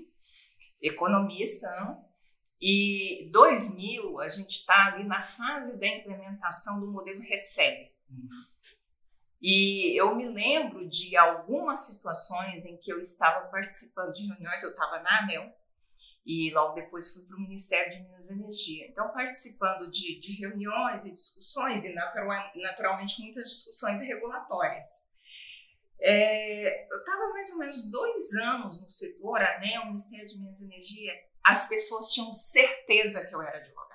economista, 0.82 1.68
não? 1.80 2.08
e 2.62 3.30
2000 3.32 4.20
a 4.20 4.30
gente 4.30 4.58
está 4.58 4.88
ali 4.88 5.08
na 5.08 5.22
fase 5.22 5.80
da 5.80 5.88
implementação 5.88 6.80
do 6.80 6.92
modelo 6.92 7.22
Recebe. 7.22 7.92
Uhum. 8.10 8.28
E 9.42 9.96
eu 9.96 10.16
me 10.16 10.28
lembro 10.28 10.88
de 10.90 11.16
algumas 11.16 11.82
situações 11.82 12.66
em 12.66 12.78
que 12.78 12.92
eu 12.92 13.00
estava 13.00 13.48
participando 13.48 14.14
de 14.14 14.28
reuniões, 14.28 14.64
eu 14.64 14.72
estava 14.72 15.00
na 15.00 15.20
ANEL, 15.20 15.54
e 16.26 16.52
logo 16.52 16.74
depois 16.74 17.14
fui 17.14 17.24
para 17.26 17.38
o 17.38 17.40
Ministério 17.40 17.94
de 17.94 18.04
Minas 18.04 18.30
e 18.30 18.34
Energia. 18.34 18.88
Então, 18.88 19.14
participando 19.14 19.90
de, 19.90 20.20
de 20.20 20.34
reuniões 20.42 21.06
e 21.06 21.14
discussões, 21.14 21.86
e 21.86 21.94
natural, 21.94 22.52
naturalmente 22.56 23.22
muitas 23.22 23.50
discussões 23.50 24.02
regulatórias. 24.02 25.14
É, 26.00 26.92
eu 26.92 27.00
estava 27.00 27.30
mais 27.30 27.52
ou 27.54 27.60
menos 27.60 27.90
dois 27.90 28.34
anos 28.36 28.82
no 28.82 28.90
setor, 28.90 29.42
ANEL, 29.42 29.86
Ministério 29.86 30.28
de 30.28 30.38
Minas 30.38 30.60
e 30.60 30.66
Energia, 30.66 31.14
as 31.46 31.70
pessoas 31.70 32.10
tinham 32.10 32.32
certeza 32.34 33.26
que 33.26 33.34
eu 33.34 33.42
era 33.42 33.58
advogada. 33.58 33.88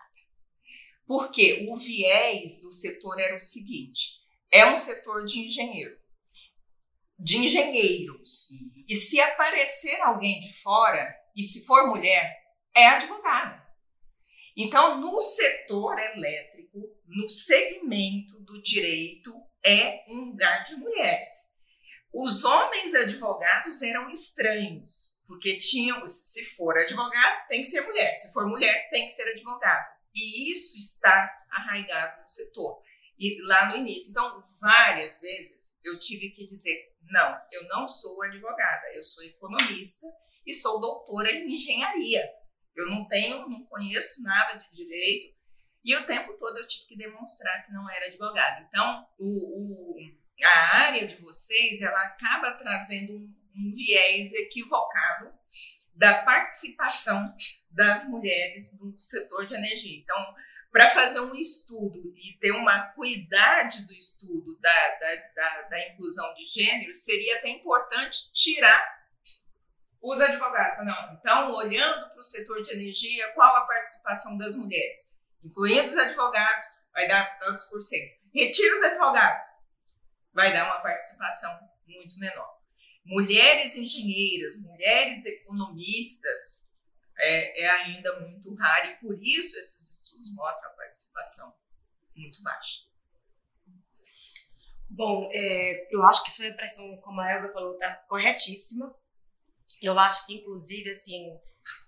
Porque 1.06 1.68
o 1.68 1.76
viés 1.76 2.62
do 2.62 2.72
setor 2.72 3.20
era 3.20 3.36
o 3.36 3.40
seguinte: 3.40 4.21
é 4.52 4.66
um 4.66 4.76
setor 4.76 5.24
de 5.24 5.46
engenheiro, 5.46 5.96
de 7.18 7.38
engenheiros. 7.38 8.50
Uhum. 8.50 8.84
E 8.86 8.94
se 8.94 9.20
aparecer 9.20 10.00
alguém 10.02 10.40
de 10.42 10.52
fora, 10.60 11.16
e 11.34 11.42
se 11.42 11.64
for 11.64 11.88
mulher, 11.88 12.36
é 12.76 12.86
advogada. 12.88 13.62
Então, 14.54 15.00
no 15.00 15.18
setor 15.20 15.98
elétrico, 15.98 16.78
no 17.06 17.28
segmento 17.28 18.38
do 18.40 18.60
direito, 18.60 19.32
é 19.64 20.04
um 20.08 20.26
lugar 20.26 20.62
de 20.64 20.76
mulheres. 20.76 21.52
Os 22.12 22.44
homens 22.44 22.94
advogados 22.94 23.80
eram 23.80 24.10
estranhos, 24.10 25.22
porque 25.26 25.56
tinham, 25.56 26.06
se 26.06 26.44
for 26.54 26.76
advogado, 26.76 27.48
tem 27.48 27.60
que 27.60 27.66
ser 27.66 27.80
mulher, 27.82 28.14
se 28.14 28.32
for 28.34 28.46
mulher, 28.46 28.90
tem 28.90 29.06
que 29.06 29.12
ser 29.12 29.30
advogado. 29.30 29.86
E 30.14 30.52
isso 30.52 30.76
está 30.76 31.30
arraigado 31.50 32.20
no 32.20 32.28
setor. 32.28 32.82
E 33.22 33.40
lá 33.42 33.68
no 33.68 33.76
início. 33.76 34.10
Então, 34.10 34.42
várias 34.60 35.20
vezes 35.20 35.80
eu 35.84 35.96
tive 36.00 36.30
que 36.30 36.44
dizer: 36.44 36.92
não, 37.08 37.40
eu 37.52 37.68
não 37.68 37.88
sou 37.88 38.20
advogada, 38.20 38.92
eu 38.94 39.04
sou 39.04 39.22
economista 39.22 40.08
e 40.44 40.52
sou 40.52 40.80
doutora 40.80 41.30
em 41.30 41.52
engenharia. 41.52 42.28
Eu 42.74 42.90
não 42.90 43.06
tenho, 43.06 43.48
não 43.48 43.64
conheço 43.66 44.24
nada 44.24 44.58
de 44.58 44.74
direito. 44.74 45.36
E 45.84 45.94
o 45.94 46.04
tempo 46.04 46.36
todo 46.36 46.58
eu 46.58 46.66
tive 46.66 46.88
que 46.88 46.96
demonstrar 46.96 47.64
que 47.64 47.72
não 47.72 47.88
era 47.88 48.06
advogada. 48.06 48.66
Então, 48.68 49.06
o, 49.20 49.94
o 49.94 49.96
a 50.42 50.76
área 50.86 51.06
de 51.06 51.14
vocês 51.16 51.80
ela 51.80 52.02
acaba 52.02 52.52
trazendo 52.54 53.12
um, 53.12 53.34
um 53.54 53.72
viés 53.72 54.32
equivocado 54.34 55.32
da 55.94 56.24
participação 56.24 57.32
das 57.70 58.08
mulheres 58.08 58.80
no 58.80 58.98
setor 58.98 59.46
de 59.46 59.54
energia. 59.54 60.00
Então, 60.00 60.34
para 60.72 60.88
fazer 60.88 61.20
um 61.20 61.34
estudo 61.34 62.14
e 62.16 62.38
ter 62.38 62.50
uma 62.52 62.86
cuidade 62.92 63.86
do 63.86 63.92
estudo 63.92 64.58
da, 64.58 64.88
da, 64.98 65.16
da, 65.36 65.62
da, 65.68 65.88
inclusão 65.88 66.32
de 66.32 66.48
gênero, 66.48 66.94
seria 66.94 67.36
até 67.36 67.50
importante 67.50 68.32
tirar 68.32 68.82
os 70.00 70.18
advogados. 70.22 70.78
Não, 70.84 71.12
então, 71.12 71.52
olhando 71.52 72.08
para 72.08 72.18
o 72.20 72.24
setor 72.24 72.62
de 72.62 72.72
energia, 72.72 73.30
qual 73.34 73.54
a 73.54 73.66
participação 73.66 74.38
das 74.38 74.56
mulheres? 74.56 75.18
Incluindo 75.44 75.84
os 75.84 75.96
advogados, 75.96 76.64
vai 76.90 77.06
dar 77.06 77.38
tantos 77.38 77.66
por 77.66 77.82
cento. 77.82 78.22
Retira 78.34 78.74
os 78.74 78.82
advogados, 78.82 79.44
vai 80.32 80.54
dar 80.54 80.64
uma 80.64 80.80
participação 80.80 81.60
muito 81.86 82.18
menor. 82.18 82.50
Mulheres 83.04 83.76
engenheiras, 83.76 84.62
mulheres 84.62 85.26
economistas 85.26 86.71
é, 87.18 87.62
é 87.62 87.70
ainda 87.70 88.20
muito 88.20 88.54
raro 88.54 88.86
e 88.86 88.96
por 88.96 89.22
isso 89.22 89.58
esses 89.58 90.04
estudos 90.04 90.34
mostram 90.34 90.70
a 90.70 90.74
participação 90.74 91.54
muito 92.14 92.42
baixa. 92.42 92.80
Bom, 94.88 95.26
é, 95.32 95.88
eu 95.90 96.02
acho 96.02 96.22
que 96.22 96.30
sua 96.30 96.46
impressão, 96.46 96.96
como 96.98 97.20
a 97.20 97.32
Elga 97.32 97.52
falou, 97.52 97.72
está 97.74 97.96
corretíssima. 98.08 98.94
Eu 99.80 99.98
acho 99.98 100.26
que, 100.26 100.34
inclusive, 100.34 100.90
assim, 100.90 101.40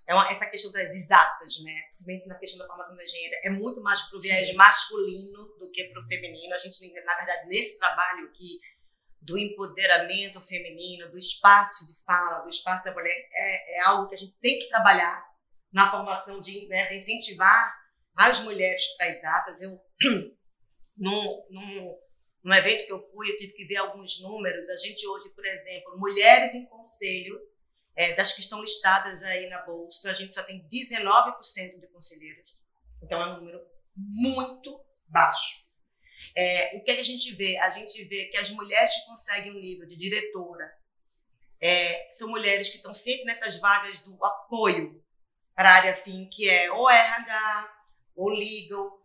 é 0.06 0.14
uma, 0.14 0.26
essa 0.30 0.46
questão 0.46 0.72
das 0.72 0.90
exatas, 0.90 1.62
né? 1.62 1.82
Principalmente 1.82 2.26
na 2.26 2.38
questão 2.38 2.60
da 2.60 2.66
formação 2.66 2.96
da 2.96 3.04
engenheira, 3.04 3.36
é 3.44 3.50
muito 3.50 3.82
mais 3.82 4.00
para 4.00 4.18
o 4.18 4.22
viés 4.22 4.54
masculino 4.54 5.44
do 5.58 5.70
que 5.70 5.84
para 5.84 6.00
o 6.00 6.06
feminino. 6.06 6.54
A 6.54 6.58
gente, 6.58 6.92
na 7.04 7.14
verdade, 7.16 7.48
nesse 7.48 7.78
trabalho 7.78 8.26
aqui 8.28 8.58
do 9.24 9.38
empoderamento 9.38 10.40
feminino, 10.40 11.10
do 11.10 11.16
espaço 11.16 11.86
de 11.86 11.98
fala, 12.04 12.40
do 12.40 12.48
espaço 12.48 12.84
da 12.84 12.92
mulher, 12.92 13.14
é, 13.32 13.78
é 13.78 13.80
algo 13.84 14.08
que 14.08 14.14
a 14.14 14.18
gente 14.18 14.34
tem 14.40 14.58
que 14.58 14.68
trabalhar 14.68 15.24
na 15.72 15.90
formação 15.90 16.40
de, 16.40 16.68
né, 16.68 16.86
de 16.86 16.96
incentivar 16.96 17.74
as 18.14 18.40
mulheres 18.40 18.86
para 18.96 19.08
exatas. 19.08 19.62
Eu, 19.62 19.80
num, 20.96 21.46
num, 21.50 21.98
num 22.44 22.54
evento 22.54 22.84
que 22.84 22.92
eu 22.92 23.00
fui, 23.00 23.30
eu 23.30 23.36
tive 23.38 23.54
que 23.54 23.64
ver 23.64 23.78
alguns 23.78 24.20
números. 24.20 24.68
A 24.68 24.76
gente 24.76 25.06
hoje, 25.06 25.30
por 25.30 25.46
exemplo, 25.46 25.98
mulheres 25.98 26.54
em 26.54 26.66
conselho 26.66 27.40
é, 27.96 28.12
das 28.12 28.34
que 28.34 28.40
estão 28.40 28.60
listadas 28.60 29.22
aí 29.22 29.48
na 29.48 29.62
bolsa, 29.62 30.10
a 30.10 30.14
gente 30.14 30.34
só 30.34 30.42
tem 30.42 30.66
19% 30.66 31.80
de 31.80 31.86
conselheiras. 31.88 32.62
Então 33.02 33.22
é 33.22 33.32
um 33.32 33.36
número 33.38 33.60
muito 33.96 34.78
baixo. 35.08 35.63
É, 36.36 36.76
o 36.76 36.82
que, 36.82 36.90
é 36.90 36.94
que, 36.94 37.00
a 37.00 37.04
gente 37.04 37.34
vê? 37.34 37.56
A 37.58 37.70
gente 37.70 38.04
vê 38.04 38.26
que 38.26 38.36
as 38.36 38.50
mulheres 38.50 38.94
que 38.94 39.06
conseguem 39.06 39.52
o 39.52 39.56
um 39.56 39.60
nível 39.60 39.86
de 39.86 39.96
diretora 39.96 40.72
é, 41.60 42.06
são 42.10 42.28
mulheres 42.28 42.68
que 42.68 42.76
estão 42.76 42.94
sempre 42.94 43.24
nessas 43.24 43.58
vagas 43.58 44.02
do 44.02 44.22
apoio 44.24 45.02
para 45.54 45.70
a 45.70 45.74
área 45.74 45.96
fim, 45.96 46.28
que 46.28 46.48
é 46.48 46.70
ou 46.70 46.90
RH, 46.90 47.74
ou 48.16 48.28
legal, 48.28 49.00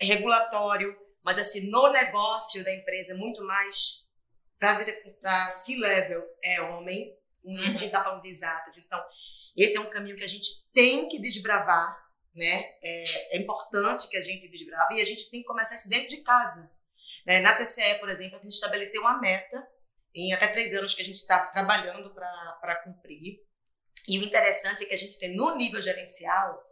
regulatório, 0.00 0.96
mas 1.22 1.38
assim, 1.38 1.70
no 1.70 1.90
negócio 1.90 2.62
da 2.64 2.72
empresa, 2.72 3.14
muito 3.14 3.42
mais 3.44 4.06
para 4.58 5.50
C-level 5.50 6.22
é 6.42 6.60
homem, 6.62 7.16
Uhum. 7.46 7.58
A 7.58 7.62
gente 7.62 7.86
está 7.86 8.02
falando 8.02 8.22
de 8.22 8.28
exatas. 8.28 8.76
Então, 8.76 9.00
esse 9.56 9.76
é 9.76 9.80
um 9.80 9.88
caminho 9.88 10.16
que 10.16 10.24
a 10.24 10.28
gente 10.28 10.66
tem 10.74 11.08
que 11.08 11.20
desbravar, 11.20 11.96
né? 12.36 12.76
É, 12.82 13.36
é 13.36 13.38
importante 13.38 14.08
que 14.08 14.16
a 14.16 14.20
gente 14.20 14.48
desbrave 14.48 14.94
e 14.94 15.00
a 15.00 15.04
gente 15.04 15.30
tem 15.30 15.40
que 15.40 15.46
começar 15.46 15.74
isso 15.74 15.88
dentro 15.88 16.08
de 16.08 16.22
casa. 16.22 16.70
Né? 17.26 17.40
Na 17.40 17.52
CCE, 17.52 17.98
por 17.98 18.10
exemplo, 18.10 18.38
a 18.38 18.42
gente 18.42 18.52
estabeleceu 18.52 19.00
uma 19.00 19.18
meta 19.18 19.66
em 20.14 20.32
até 20.32 20.46
três 20.46 20.74
anos 20.74 20.94
que 20.94 21.02
a 21.02 21.04
gente 21.04 21.16
está 21.16 21.46
trabalhando 21.46 22.14
para 22.14 22.82
cumprir. 22.84 23.40
E 24.06 24.18
o 24.18 24.22
interessante 24.22 24.84
é 24.84 24.86
que 24.86 24.94
a 24.94 24.98
gente 24.98 25.18
tem 25.18 25.34
no 25.34 25.56
nível 25.56 25.80
gerencial 25.80 26.62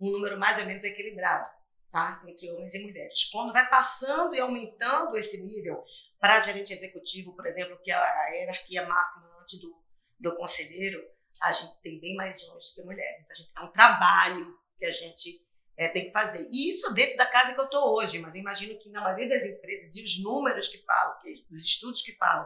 um 0.00 0.10
número 0.10 0.38
mais 0.38 0.58
ou 0.58 0.66
menos 0.66 0.84
equilibrado, 0.84 1.48
tá? 1.90 2.22
Entre 2.26 2.50
homens 2.50 2.74
e 2.74 2.82
mulheres. 2.82 3.30
Quando 3.30 3.52
vai 3.52 3.68
passando 3.70 4.34
e 4.34 4.40
aumentando 4.40 5.16
esse 5.16 5.42
nível, 5.44 5.82
para 6.20 6.40
gerente 6.40 6.72
executivo, 6.72 7.34
por 7.34 7.46
exemplo, 7.46 7.78
que 7.82 7.90
é 7.90 7.94
a 7.94 8.28
hierarquia 8.30 8.86
máxima 8.86 9.28
antes 9.40 9.60
do, 9.60 9.74
do 10.18 10.34
conselheiro, 10.36 11.00
a 11.40 11.50
gente 11.50 11.80
tem 11.80 12.00
bem 12.00 12.14
mais 12.14 12.42
homens 12.44 12.70
do 12.70 12.74
que 12.74 12.82
mulheres. 12.82 13.30
A 13.30 13.34
gente 13.34 13.50
é 13.56 13.60
um 13.60 13.72
trabalho 13.72 14.61
que 14.82 14.86
a 14.86 14.90
gente 14.90 15.40
é, 15.76 15.88
tem 15.88 16.06
que 16.06 16.10
fazer. 16.10 16.48
E 16.50 16.68
isso 16.68 16.92
dentro 16.92 17.16
da 17.16 17.26
casa 17.26 17.54
que 17.54 17.60
eu 17.60 17.66
estou 17.66 17.94
hoje, 17.94 18.18
mas 18.18 18.34
imagino 18.34 18.76
que 18.80 18.90
na 18.90 19.00
maioria 19.00 19.28
das 19.28 19.46
empresas 19.46 19.94
e 19.94 20.04
os 20.04 20.20
números 20.20 20.66
que 20.68 20.78
falam, 20.78 21.20
que, 21.20 21.46
os 21.54 21.64
estudos 21.64 22.02
que 22.02 22.12
falam 22.16 22.44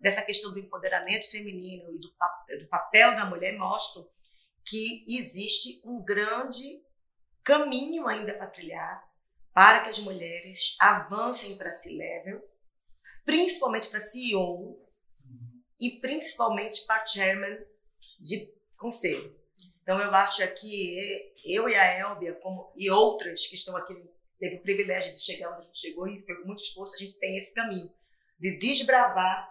dessa 0.00 0.22
questão 0.22 0.52
do 0.52 0.58
empoderamento 0.58 1.30
feminino 1.30 1.94
e 1.94 2.00
do, 2.00 2.08
do 2.58 2.68
papel 2.68 3.14
da 3.14 3.24
mulher 3.24 3.56
mostram 3.56 4.04
que 4.64 5.04
existe 5.08 5.80
um 5.84 6.02
grande 6.02 6.82
caminho 7.44 8.08
ainda 8.08 8.34
para 8.34 8.48
trilhar 8.48 9.06
para 9.54 9.80
que 9.80 9.88
as 9.88 10.00
mulheres 10.00 10.76
avancem 10.78 11.56
para 11.56 11.70
esse 11.70 11.96
level, 11.96 12.42
principalmente 13.24 13.88
para 13.88 14.00
CEO 14.00 14.84
e 15.80 15.98
principalmente 16.00 16.84
para 16.84 17.06
chairman 17.06 17.56
de 18.20 18.52
conselho. 18.76 19.34
Então 19.80 20.00
eu 20.00 20.12
acho 20.12 20.46
que 20.56 21.32
eu 21.46 21.68
e 21.68 21.74
a 21.74 21.98
Elbia, 21.98 22.34
como, 22.34 22.72
e 22.76 22.90
outras 22.90 23.46
que 23.46 23.54
estão 23.54 23.76
aqui, 23.76 23.94
teve 24.38 24.56
o 24.56 24.62
privilégio 24.62 25.14
de 25.14 25.20
chegar 25.20 25.50
onde 25.50 25.60
a 25.60 25.64
gente 25.64 25.78
chegou 25.78 26.06
e 26.06 26.22
foi 26.24 26.34
muito 26.44 26.62
esforço, 26.62 26.94
a 26.94 26.98
gente 26.98 27.18
tem 27.18 27.36
esse 27.36 27.54
caminho 27.54 27.90
de 28.38 28.58
desbravar 28.58 29.50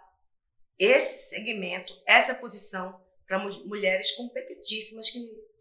esse 0.78 1.30
segmento, 1.30 1.92
essa 2.06 2.34
posição 2.36 3.00
para 3.26 3.38
mulheres 3.38 4.14
competentíssimas 4.14 5.10
que 5.10 5.18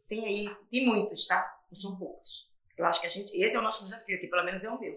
tem 0.08 0.26
aí, 0.26 0.56
e 0.72 0.86
muitas, 0.86 1.26
tá? 1.26 1.60
Não 1.72 1.80
são 1.80 1.98
poucas. 1.98 2.52
Eu 2.78 2.86
acho 2.86 3.02
que 3.02 3.08
a 3.08 3.10
gente, 3.10 3.36
esse 3.36 3.56
é 3.56 3.60
o 3.60 3.64
nosso 3.64 3.84
desafio 3.84 4.16
aqui, 4.16 4.28
pelo 4.28 4.44
menos 4.44 4.64
é 4.64 4.70
o 4.70 4.80
meu. 4.80 4.96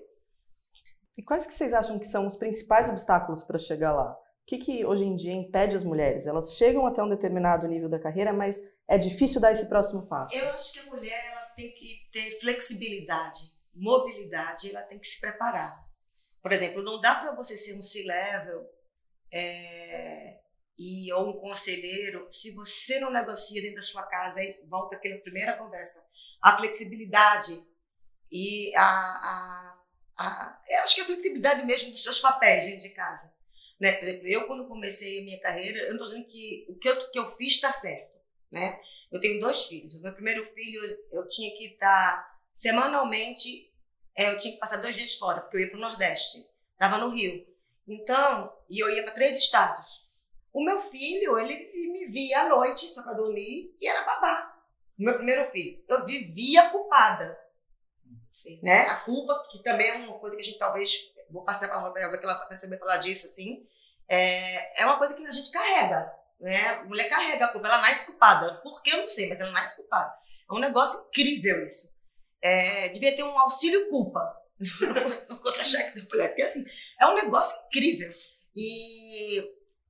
E 1.16 1.22
quais 1.22 1.47
que 1.47 1.53
vocês 1.53 1.72
acham 1.72 1.99
que 1.99 2.07
são 2.07 2.26
os 2.26 2.36
principais 2.36 2.89
obstáculos 2.89 3.43
para 3.43 3.59
chegar 3.59 3.93
lá? 3.93 4.12
O 4.12 4.18
que, 4.47 4.59
que 4.59 4.84
hoje 4.84 5.05
em 5.05 5.14
dia 5.14 5.32
impede 5.32 5.76
as 5.76 5.84
mulheres? 5.84 6.26
Elas 6.26 6.55
chegam 6.55 6.86
até 6.86 7.03
um 7.03 7.09
determinado 7.09 7.66
nível 7.66 7.89
da 7.89 7.99
carreira, 7.99 8.32
mas 8.32 8.61
é 8.89 8.97
difícil 8.97 9.41
dar 9.41 9.53
esse 9.53 9.68
próximo 9.68 10.09
passo. 10.09 10.34
Eu 10.34 10.51
acho 10.51 10.72
que 10.72 10.78
a 10.78 10.84
mulher 10.84 11.22
ela 11.26 11.43
tem 11.49 11.70
que 11.72 12.09
ter 12.11 12.41
flexibilidade, 12.41 13.41
mobilidade, 13.74 14.70
ela 14.70 14.82
tem 14.82 14.99
que 14.99 15.07
se 15.07 15.20
preparar. 15.20 15.78
Por 16.41 16.53
exemplo, 16.53 16.82
não 16.82 16.99
dá 16.99 17.16
para 17.16 17.34
você 17.34 17.57
ser 17.59 17.78
um 17.78 17.82
C-level 17.82 18.66
é, 19.30 20.39
e 20.78 21.12
ou 21.12 21.28
um 21.28 21.39
conselheiro 21.39 22.26
se 22.30 22.55
você 22.55 22.99
não 22.99 23.12
negocia 23.12 23.61
dentro 23.61 23.76
da 23.76 23.82
sua 23.82 24.05
casa. 24.05 24.41
Aí 24.41 24.59
volta 24.66 24.97
aquela 24.97 25.18
primeira 25.18 25.53
conversa, 25.53 26.03
a 26.41 26.57
flexibilidade 26.57 27.62
e 28.32 28.74
a, 28.74 28.82
a, 28.82 29.78
a 30.16 30.62
eu 30.66 30.78
acho 30.80 30.95
que 30.95 31.01
a 31.03 31.07
flexibilidade 31.07 31.66
mesmo 31.66 31.93
dos 31.93 32.03
seus 32.03 32.20
papéis 32.20 32.64
dentro 32.64 32.89
de 32.89 32.91
casa. 32.91 33.30
Né? 33.78 33.93
Por 33.93 34.09
exemplo, 34.09 34.26
eu 34.26 34.47
quando 34.47 34.66
comecei 34.66 35.20
a 35.20 35.24
minha 35.24 35.41
carreira, 35.41 35.80
eu 35.80 35.95
não 35.95 36.05
estou 36.05 36.09
dizendo 36.09 36.26
que 36.26 36.66
o 36.70 36.78
que 36.78 36.89
eu, 36.89 37.11
que 37.11 37.18
eu 37.18 37.30
fiz 37.36 37.55
está 37.55 37.70
certo 37.70 38.18
né? 38.51 38.80
Eu 39.11 39.20
tenho 39.20 39.40
dois 39.40 39.66
filhos. 39.66 39.94
O 39.94 40.03
meu 40.03 40.12
primeiro 40.12 40.44
filho, 40.53 40.80
eu 41.12 41.26
tinha 41.26 41.57
que 41.57 41.72
estar 41.72 42.38
semanalmente, 42.53 43.72
é, 44.14 44.30
eu 44.30 44.38
tinha 44.38 44.55
que 44.55 44.61
passar 44.61 44.78
dois 44.78 44.94
dias 44.94 45.14
fora, 45.14 45.40
porque 45.40 45.57
eu 45.57 45.61
ia 45.61 45.70
para 45.70 45.78
o 45.78 45.80
Nordeste, 45.80 46.38
estava 46.72 46.99
no 46.99 47.11
Rio. 47.11 47.46
Então, 47.86 48.53
e 48.68 48.78
eu 48.82 48.90
ia 48.90 49.03
para 49.03 49.12
três 49.12 49.36
estados. 49.38 50.09
O 50.53 50.64
meu 50.64 50.82
filho, 50.82 51.38
ele 51.38 51.70
me 51.92 52.07
via 52.07 52.42
à 52.42 52.49
noite 52.49 52.88
só 52.88 53.03
para 53.03 53.14
dormir 53.14 53.74
e 53.80 53.88
era 53.88 54.05
babá. 54.05 54.55
O 54.99 55.05
meu 55.05 55.14
primeiro 55.14 55.51
filho, 55.51 55.82
eu 55.88 56.05
vivia 56.05 56.68
culpada. 56.70 57.38
Sim. 58.32 58.61
Né? 58.62 58.82
A 58.88 58.96
culpa, 58.96 59.46
que 59.51 59.62
também 59.62 59.88
é 59.88 59.94
uma 59.96 60.18
coisa 60.18 60.36
que 60.36 60.42
a 60.42 60.44
gente 60.44 60.59
talvez, 60.59 61.14
vou 61.30 61.44
passar 61.44 61.68
para 61.68 61.78
a 61.78 61.80
Roberta, 61.80 62.18
que 62.18 62.24
ela 62.24 62.46
vai 62.46 62.57
saber 62.57 62.78
falar 62.78 62.99
disso, 62.99 63.26
assim, 63.26 63.66
é, 64.09 64.82
é 64.82 64.84
uma 64.84 64.99
coisa 64.99 65.14
que 65.14 65.26
a 65.26 65.30
gente 65.30 65.51
carrega. 65.51 66.12
Né? 66.41 66.68
A 66.68 66.84
mulher 66.84 67.09
carrega 67.09 67.47
a 67.47 67.49
culpa, 67.49 67.66
ela 67.66 67.80
nasce 67.80 68.07
culpada. 68.07 68.61
Por 68.62 68.82
que 68.82 68.91
eu 68.91 68.99
não 68.99 69.09
sei, 69.09 69.28
mas 69.28 69.41
ela 69.41 69.51
nasce 69.51 69.80
culpada. 69.80 70.12
É 70.49 70.55
um 70.55 70.61
negócio 70.61 71.09
incrível 71.09 71.64
isso. 71.64 71.99
É, 72.41 72.89
devia 72.91 73.14
ter 73.14 73.24
um 73.24 73.39
auxílio 73.39 73.89
culpa 73.89 74.20
no 75.28 75.41
contra-cheque 75.41 76.01
da 76.01 76.09
mulher, 76.09 76.28
porque 76.28 76.43
assim, 76.43 76.64
é 77.01 77.07
um 77.07 77.14
negócio 77.14 77.66
incrível. 77.66 78.12
E, 78.57 79.43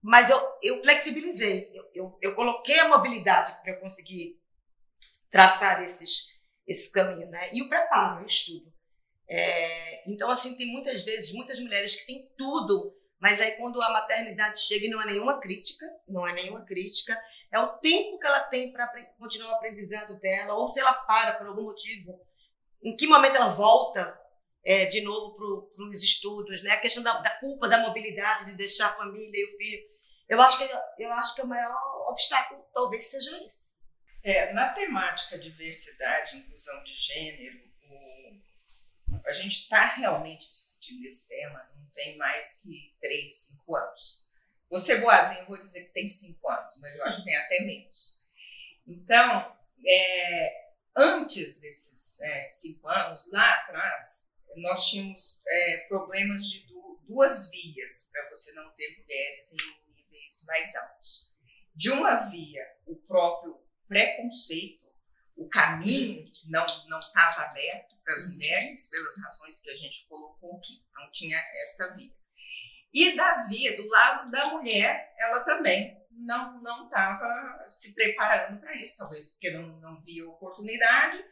mas 0.03 0.30
eu, 0.30 0.38
eu 0.62 0.82
flexibilizei, 0.82 1.70
eu, 1.74 1.84
eu, 1.94 2.18
eu 2.22 2.34
coloquei 2.34 2.78
a 2.78 2.88
mobilidade 2.88 3.61
para 3.62 3.72
eu 3.72 3.80
conseguir 3.80 4.38
traçar 5.30 5.82
esses, 5.82 6.28
esse 6.66 6.90
caminho, 6.92 7.28
né? 7.28 7.51
E 7.53 7.62
o 7.62 7.68
preparo, 7.68 8.22
o 8.22 8.26
estudo. 8.26 8.72
É, 9.28 10.11
então, 10.11 10.30
assim, 10.30 10.57
tem 10.57 10.72
muitas 10.72 11.03
vezes, 11.03 11.34
muitas 11.34 11.61
mulheres 11.61 11.96
que 11.96 12.07
têm 12.07 12.32
tudo 12.36 12.97
mas 13.21 13.41
aí 13.41 13.53
quando 13.53 13.83
a 13.83 13.91
maternidade 13.91 14.61
chega 14.61 14.87
e 14.87 14.91
não 14.91 15.03
é 15.03 15.07
nenhuma 15.07 15.41
crítica, 15.41 15.87
não 16.07 16.27
é 16.27 16.33
nenhuma 16.33 16.64
crítica, 16.64 17.21
é 17.51 17.59
o 17.59 17.79
tempo 17.79 18.19
que 18.19 18.27
ela 18.27 18.41
tem 18.41 18.73
para 18.73 18.87
continuar 19.19 19.53
o 19.53 19.55
aprendizado 19.57 20.19
dela, 20.21 20.55
ou 20.55 20.69
se 20.69 20.81
ela 20.81 20.93
para 20.93 21.35
por 21.35 21.47
algum 21.47 21.62
motivo, 21.62 22.21
em 22.83 22.95
que 22.95 23.07
momento 23.07 23.37
ela 23.37 23.49
volta 23.49 24.16
é, 24.64 24.85
de 24.85 25.01
novo 25.01 25.71
para 25.75 25.85
os 25.85 26.03
estudos, 26.03 26.62
né? 26.62 26.73
A 26.73 26.81
questão 26.81 27.03
da, 27.03 27.19
da, 27.21 27.31
culpa, 27.39 27.69
da 27.69 27.79
mobilidade, 27.79 28.47
de 28.47 28.55
deixar 28.55 28.89
a 28.89 28.97
família 28.97 29.33
e 29.33 29.47
o 29.47 29.57
filho. 29.57 29.81
Eu 30.29 30.41
acho 30.43 30.59
que 30.59 31.03
eu 31.03 31.12
acho 31.12 31.35
que 31.35 31.43
o 31.43 31.47
maior 31.47 31.75
obstáculo 32.09 32.62
talvez 32.73 33.11
seja 33.11 33.43
esse. 33.45 33.79
É, 34.23 34.53
na 34.53 34.69
temática 34.69 35.39
diversidade, 35.39 36.37
inclusão 36.37 36.85
de 36.85 36.93
gênero, 36.93 37.68
a 39.27 39.33
gente 39.33 39.62
está 39.62 39.85
realmente 39.87 40.51
discutindo 40.51 41.05
esse 41.07 41.29
tema 41.29 41.69
tem 41.99 42.16
mais 42.16 42.62
que 42.62 42.95
3, 43.01 43.35
5 43.35 43.77
anos. 43.77 44.29
Vou 44.71 44.79
ser 44.79 45.01
boazinha, 45.01 45.45
vou 45.47 45.59
dizer 45.59 45.87
que 45.87 45.93
tem 45.93 46.09
5 46.09 46.49
anos, 46.49 46.79
mas 46.81 46.97
eu 46.97 47.05
acho 47.05 47.19
que 47.19 47.25
tem 47.25 47.37
até 47.37 47.61
menos. 47.64 48.25
Então, 48.87 49.57
é, 49.85 50.71
antes 50.97 51.61
desses 51.61 52.21
5 52.51 52.89
é, 52.89 53.01
anos, 53.01 53.33
lá 53.33 53.53
atrás, 53.55 54.37
nós 54.57 54.89
tínhamos 54.89 55.43
é, 55.47 55.87
problemas 55.89 56.45
de 56.45 56.69
duas 57.07 57.51
vias 57.51 58.11
para 58.12 58.29
você 58.31 58.53
não 58.53 58.71
ter 58.77 59.01
mulheres 59.01 59.53
em 59.53 59.93
níveis 59.95 60.45
mais 60.47 60.77
altos. 60.77 61.35
De 61.75 61.91
uma 61.91 62.16
via, 62.16 62.64
o 62.87 62.97
próprio 62.97 63.61
preconceito, 63.89 64.87
o 65.37 65.49
caminho 65.49 66.23
não 66.49 66.99
estava 66.99 67.43
aberto 67.43 67.97
para 68.09 68.14
as 68.14 68.32
mulheres, 68.32 68.88
pelas 68.88 69.22
razões 69.22 69.61
que 69.61 69.70
a 69.70 69.76
gente 69.76 70.06
colocou 70.09 70.56
aqui. 70.56 70.82
Então, 70.90 71.11
tinha 71.12 71.38
esta 71.61 71.94
via. 71.94 72.11
E 72.90 73.14
da 73.14 73.46
via, 73.46 73.76
do 73.76 73.86
lado 73.86 74.30
da 74.30 74.46
mulher, 74.46 75.14
ela 75.18 75.44
também 75.44 75.94
não 76.11 76.61
não 76.62 76.86
estava 76.86 77.30
se 77.68 77.94
preparando 77.94 78.59
para 78.61 78.74
isso, 78.76 78.96
talvez 78.96 79.32
porque 79.32 79.50
não, 79.50 79.78
não 79.78 80.00
via 80.00 80.26
oportunidade, 80.26 81.22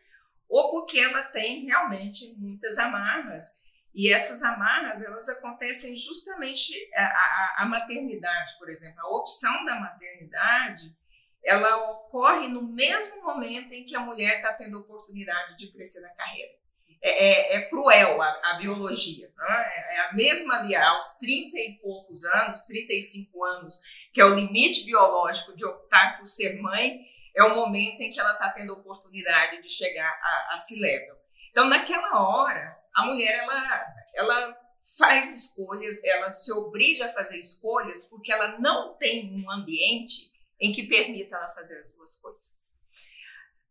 ou 0.46 0.70
porque 0.70 1.00
ela 1.00 1.24
tem 1.24 1.64
realmente 1.64 2.34
muitas 2.36 2.78
amarras. 2.78 3.64
E 3.94 4.12
essas 4.12 4.42
amarras, 4.42 5.02
elas 5.02 5.30
acontecem 5.30 5.96
justamente 5.96 6.74
a, 6.94 7.02
a, 7.02 7.56
a 7.60 7.66
maternidade, 7.66 8.58
por 8.58 8.68
exemplo, 8.68 9.00
a 9.00 9.16
opção 9.16 9.64
da 9.64 9.80
maternidade, 9.80 10.94
ela 11.42 11.90
ocorre 11.90 12.48
no 12.48 12.62
mesmo 12.62 13.22
momento 13.22 13.72
em 13.72 13.86
que 13.86 13.96
a 13.96 14.00
mulher 14.00 14.36
está 14.36 14.52
tendo 14.52 14.78
oportunidade 14.78 15.56
de 15.56 15.72
crescer 15.72 16.02
na 16.02 16.14
carreira 16.14 16.65
é, 17.06 17.10
é, 17.10 17.56
é 17.56 17.68
cruel 17.68 18.20
a, 18.20 18.40
a 18.42 18.54
biologia. 18.54 19.30
Né? 19.36 19.66
É 19.90 20.00
a 20.00 20.12
mesma 20.12 20.56
ali, 20.56 20.74
aos 20.74 21.16
30 21.18 21.56
e 21.56 21.78
poucos 21.80 22.24
anos, 22.24 22.64
35 22.64 23.44
anos, 23.44 23.80
que 24.12 24.20
é 24.20 24.24
o 24.24 24.34
limite 24.34 24.84
biológico 24.84 25.56
de 25.56 25.64
optar 25.64 26.18
por 26.18 26.26
ser 26.26 26.60
mãe, 26.60 27.00
é 27.36 27.44
o 27.44 27.54
momento 27.54 28.00
em 28.00 28.10
que 28.10 28.18
ela 28.18 28.32
está 28.32 28.50
tendo 28.50 28.72
oportunidade 28.72 29.62
de 29.62 29.68
chegar 29.68 30.08
a, 30.10 30.54
a 30.54 30.58
se 30.58 30.80
level. 30.80 31.14
Então, 31.50 31.68
naquela 31.68 32.20
hora, 32.20 32.76
a 32.92 33.04
mulher 33.04 33.38
ela, 33.38 33.86
ela 34.14 34.58
faz 34.98 35.32
escolhas, 35.34 35.98
ela 36.02 36.30
se 36.30 36.50
obriga 36.52 37.06
a 37.06 37.12
fazer 37.12 37.38
escolhas 37.38 38.08
porque 38.10 38.32
ela 38.32 38.58
não 38.58 38.96
tem 38.96 39.32
um 39.32 39.50
ambiente 39.50 40.32
em 40.58 40.72
que 40.72 40.88
permita 40.88 41.36
ela 41.36 41.54
fazer 41.54 41.78
as 41.78 41.94
duas 41.94 42.16
coisas. 42.20 42.75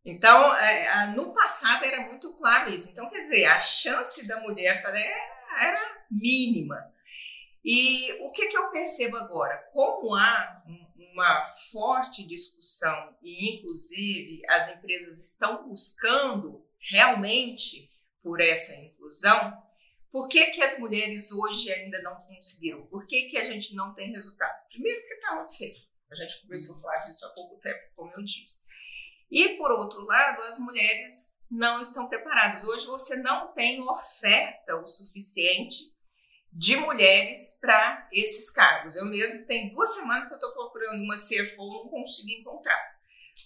Então, 0.06 0.56
é, 0.56 1.08
no 1.16 1.34
passado 1.34 1.84
era 1.84 2.08
muito 2.08 2.32
claro 2.38 2.72
isso. 2.72 2.92
Então, 2.92 3.10
quer 3.10 3.22
dizer, 3.22 3.46
a 3.46 3.60
chance 3.60 4.28
da 4.28 4.40
mulher 4.40 4.82
fazer 4.82 5.04
era 5.60 6.06
mínima. 6.12 6.94
E 7.64 8.14
o 8.22 8.32
que, 8.32 8.48
que 8.48 8.56
eu 8.56 8.70
percebo 8.70 9.18
agora? 9.18 9.58
Como 9.74 10.14
há 10.14 10.64
uma 11.12 11.46
forte 11.72 12.28
discussão 12.28 13.18
e, 13.24 13.56
inclusive, 13.56 14.44
as 14.48 14.76
empresas 14.76 15.20
estão 15.32 15.68
buscando 15.68 16.64
realmente 16.92 17.90
por 18.22 18.40
essa 18.40 18.76
inclusão, 18.76 19.58
por 20.12 20.28
que, 20.28 20.46
que 20.48 20.62
as 20.62 20.78
mulheres 20.78 21.32
hoje 21.32 21.72
ainda 21.72 22.02
não 22.04 22.16
conseguiram? 22.22 22.86
Por 22.88 23.08
que, 23.08 23.24
que 23.24 23.38
a 23.38 23.44
gente 23.44 23.74
não 23.76 23.94
tem 23.94 24.12
resultado? 24.12 24.68
Primeiro, 24.70 25.00
porque 25.00 25.14
está 25.16 25.36
muito 25.36 25.52
cedo. 25.52 25.80
A 26.12 26.16
gente 26.16 26.42
começou 26.42 26.76
a 26.76 26.80
falar 26.82 26.98
disso 27.00 27.26
há 27.26 27.30
pouco 27.30 27.60
tempo, 27.60 27.82
como 27.96 28.12
eu 28.12 28.24
disse. 28.24 28.68
E, 29.36 29.58
por 29.58 29.70
outro 29.70 30.00
lado, 30.06 30.44
as 30.44 30.60
mulheres 30.60 31.46
não 31.52 31.82
estão 31.82 32.08
preparadas. 32.08 32.64
Hoje 32.64 32.86
você 32.86 33.18
não 33.18 33.52
tem 33.52 33.84
oferta 33.84 34.78
o 34.78 34.88
suficiente 34.88 35.94
de 36.54 36.78
mulheres 36.78 37.60
para 37.60 38.08
esses 38.14 38.50
cargos. 38.50 38.96
Eu 38.96 39.04
mesmo 39.04 39.46
tenho 39.46 39.74
duas 39.74 39.94
semanas 39.94 40.30
que 40.30 40.34
eu 40.34 40.38
estou 40.38 40.54
procurando 40.54 41.04
uma 41.04 41.16
CFO, 41.16 41.66
não 41.66 41.90
consegui 41.90 42.40
encontrar. 42.40 42.80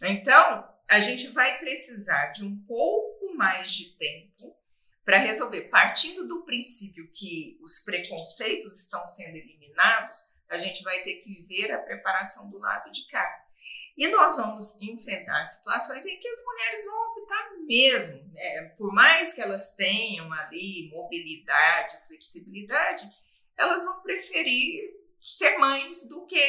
Então, 0.03 0.71
a 0.87 0.99
gente 0.99 1.29
vai 1.29 1.57
precisar 1.57 2.33
de 2.33 2.45
um 2.45 2.55
pouco 2.67 3.33
mais 3.33 3.73
de 3.73 3.97
tempo 3.97 4.55
para 5.03 5.17
resolver. 5.17 5.69
Partindo 5.69 6.27
do 6.27 6.43
princípio 6.43 7.09
que 7.11 7.57
os 7.63 7.79
preconceitos 7.83 8.79
estão 8.79 9.03
sendo 9.07 9.37
eliminados, 9.37 10.35
a 10.49 10.57
gente 10.57 10.83
vai 10.83 11.01
ter 11.01 11.15
que 11.15 11.41
ver 11.47 11.71
a 11.71 11.79
preparação 11.79 12.47
do 12.51 12.59
lado 12.59 12.91
de 12.91 13.07
cá. 13.07 13.48
E 13.97 14.07
nós 14.07 14.37
vamos 14.37 14.81
enfrentar 14.81 15.43
situações 15.45 16.05
em 16.05 16.17
que 16.19 16.27
as 16.27 16.45
mulheres 16.45 16.85
vão 16.85 17.11
optar 17.11 17.51
mesmo, 17.65 18.31
né? 18.33 18.73
por 18.77 18.93
mais 18.93 19.33
que 19.33 19.41
elas 19.41 19.75
tenham 19.75 20.31
ali 20.31 20.89
mobilidade, 20.91 21.97
flexibilidade, 22.07 23.09
elas 23.57 23.83
vão 23.83 24.01
preferir 24.01 24.97
ser 25.21 25.57
mães 25.57 26.07
do 26.07 26.25
que 26.25 26.41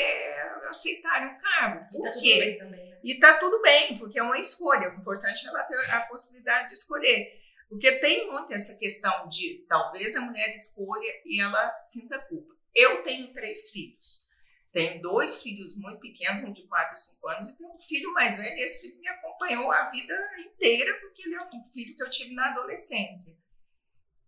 aceitarem 0.68 1.28
o 1.34 1.40
cargo. 1.40 1.88
Por 1.90 2.02
Tá 2.02 2.12
tudo 2.12 2.22
quê? 2.22 2.38
bem 2.38 2.58
também, 2.58 2.90
né? 2.90 3.00
E 3.02 3.18
tá 3.18 3.36
tudo 3.38 3.60
bem, 3.62 3.98
porque 3.98 4.18
é 4.18 4.22
uma 4.22 4.38
escolha. 4.38 4.90
O 4.90 5.00
importante 5.00 5.44
é 5.44 5.48
ela 5.48 5.64
ter 5.64 5.90
a 5.90 6.02
possibilidade 6.02 6.68
de 6.68 6.74
escolher. 6.74 7.40
Porque 7.68 7.98
tem 7.98 8.30
muito 8.30 8.52
essa 8.52 8.78
questão 8.78 9.28
de 9.28 9.64
talvez 9.68 10.14
a 10.14 10.20
mulher 10.20 10.52
escolha 10.54 11.12
e 11.24 11.40
ela 11.42 11.78
sinta 11.82 12.18
culpa. 12.18 12.54
Eu 12.74 13.02
tenho 13.02 13.32
três 13.32 13.70
filhos. 13.70 14.28
Tenho 14.72 15.02
dois 15.02 15.42
filhos 15.42 15.76
muito 15.76 16.00
pequenos, 16.00 16.44
um 16.44 16.52
de 16.52 16.66
4 16.66 16.94
e 16.94 16.96
5 16.96 17.28
anos, 17.28 17.48
e 17.48 17.56
tenho 17.56 17.74
um 17.74 17.80
filho 17.80 18.12
mais 18.12 18.38
velho. 18.38 18.56
E 18.56 18.62
esse 18.62 18.88
filho 18.88 19.00
me 19.00 19.08
acompanhou 19.08 19.70
a 19.72 19.90
vida 19.90 20.16
inteira, 20.38 20.94
porque 21.00 21.22
ele 21.22 21.34
é 21.34 21.42
um 21.42 21.64
filho 21.64 21.96
que 21.96 22.02
eu 22.02 22.10
tive 22.10 22.34
na 22.34 22.50
adolescência. 22.50 23.36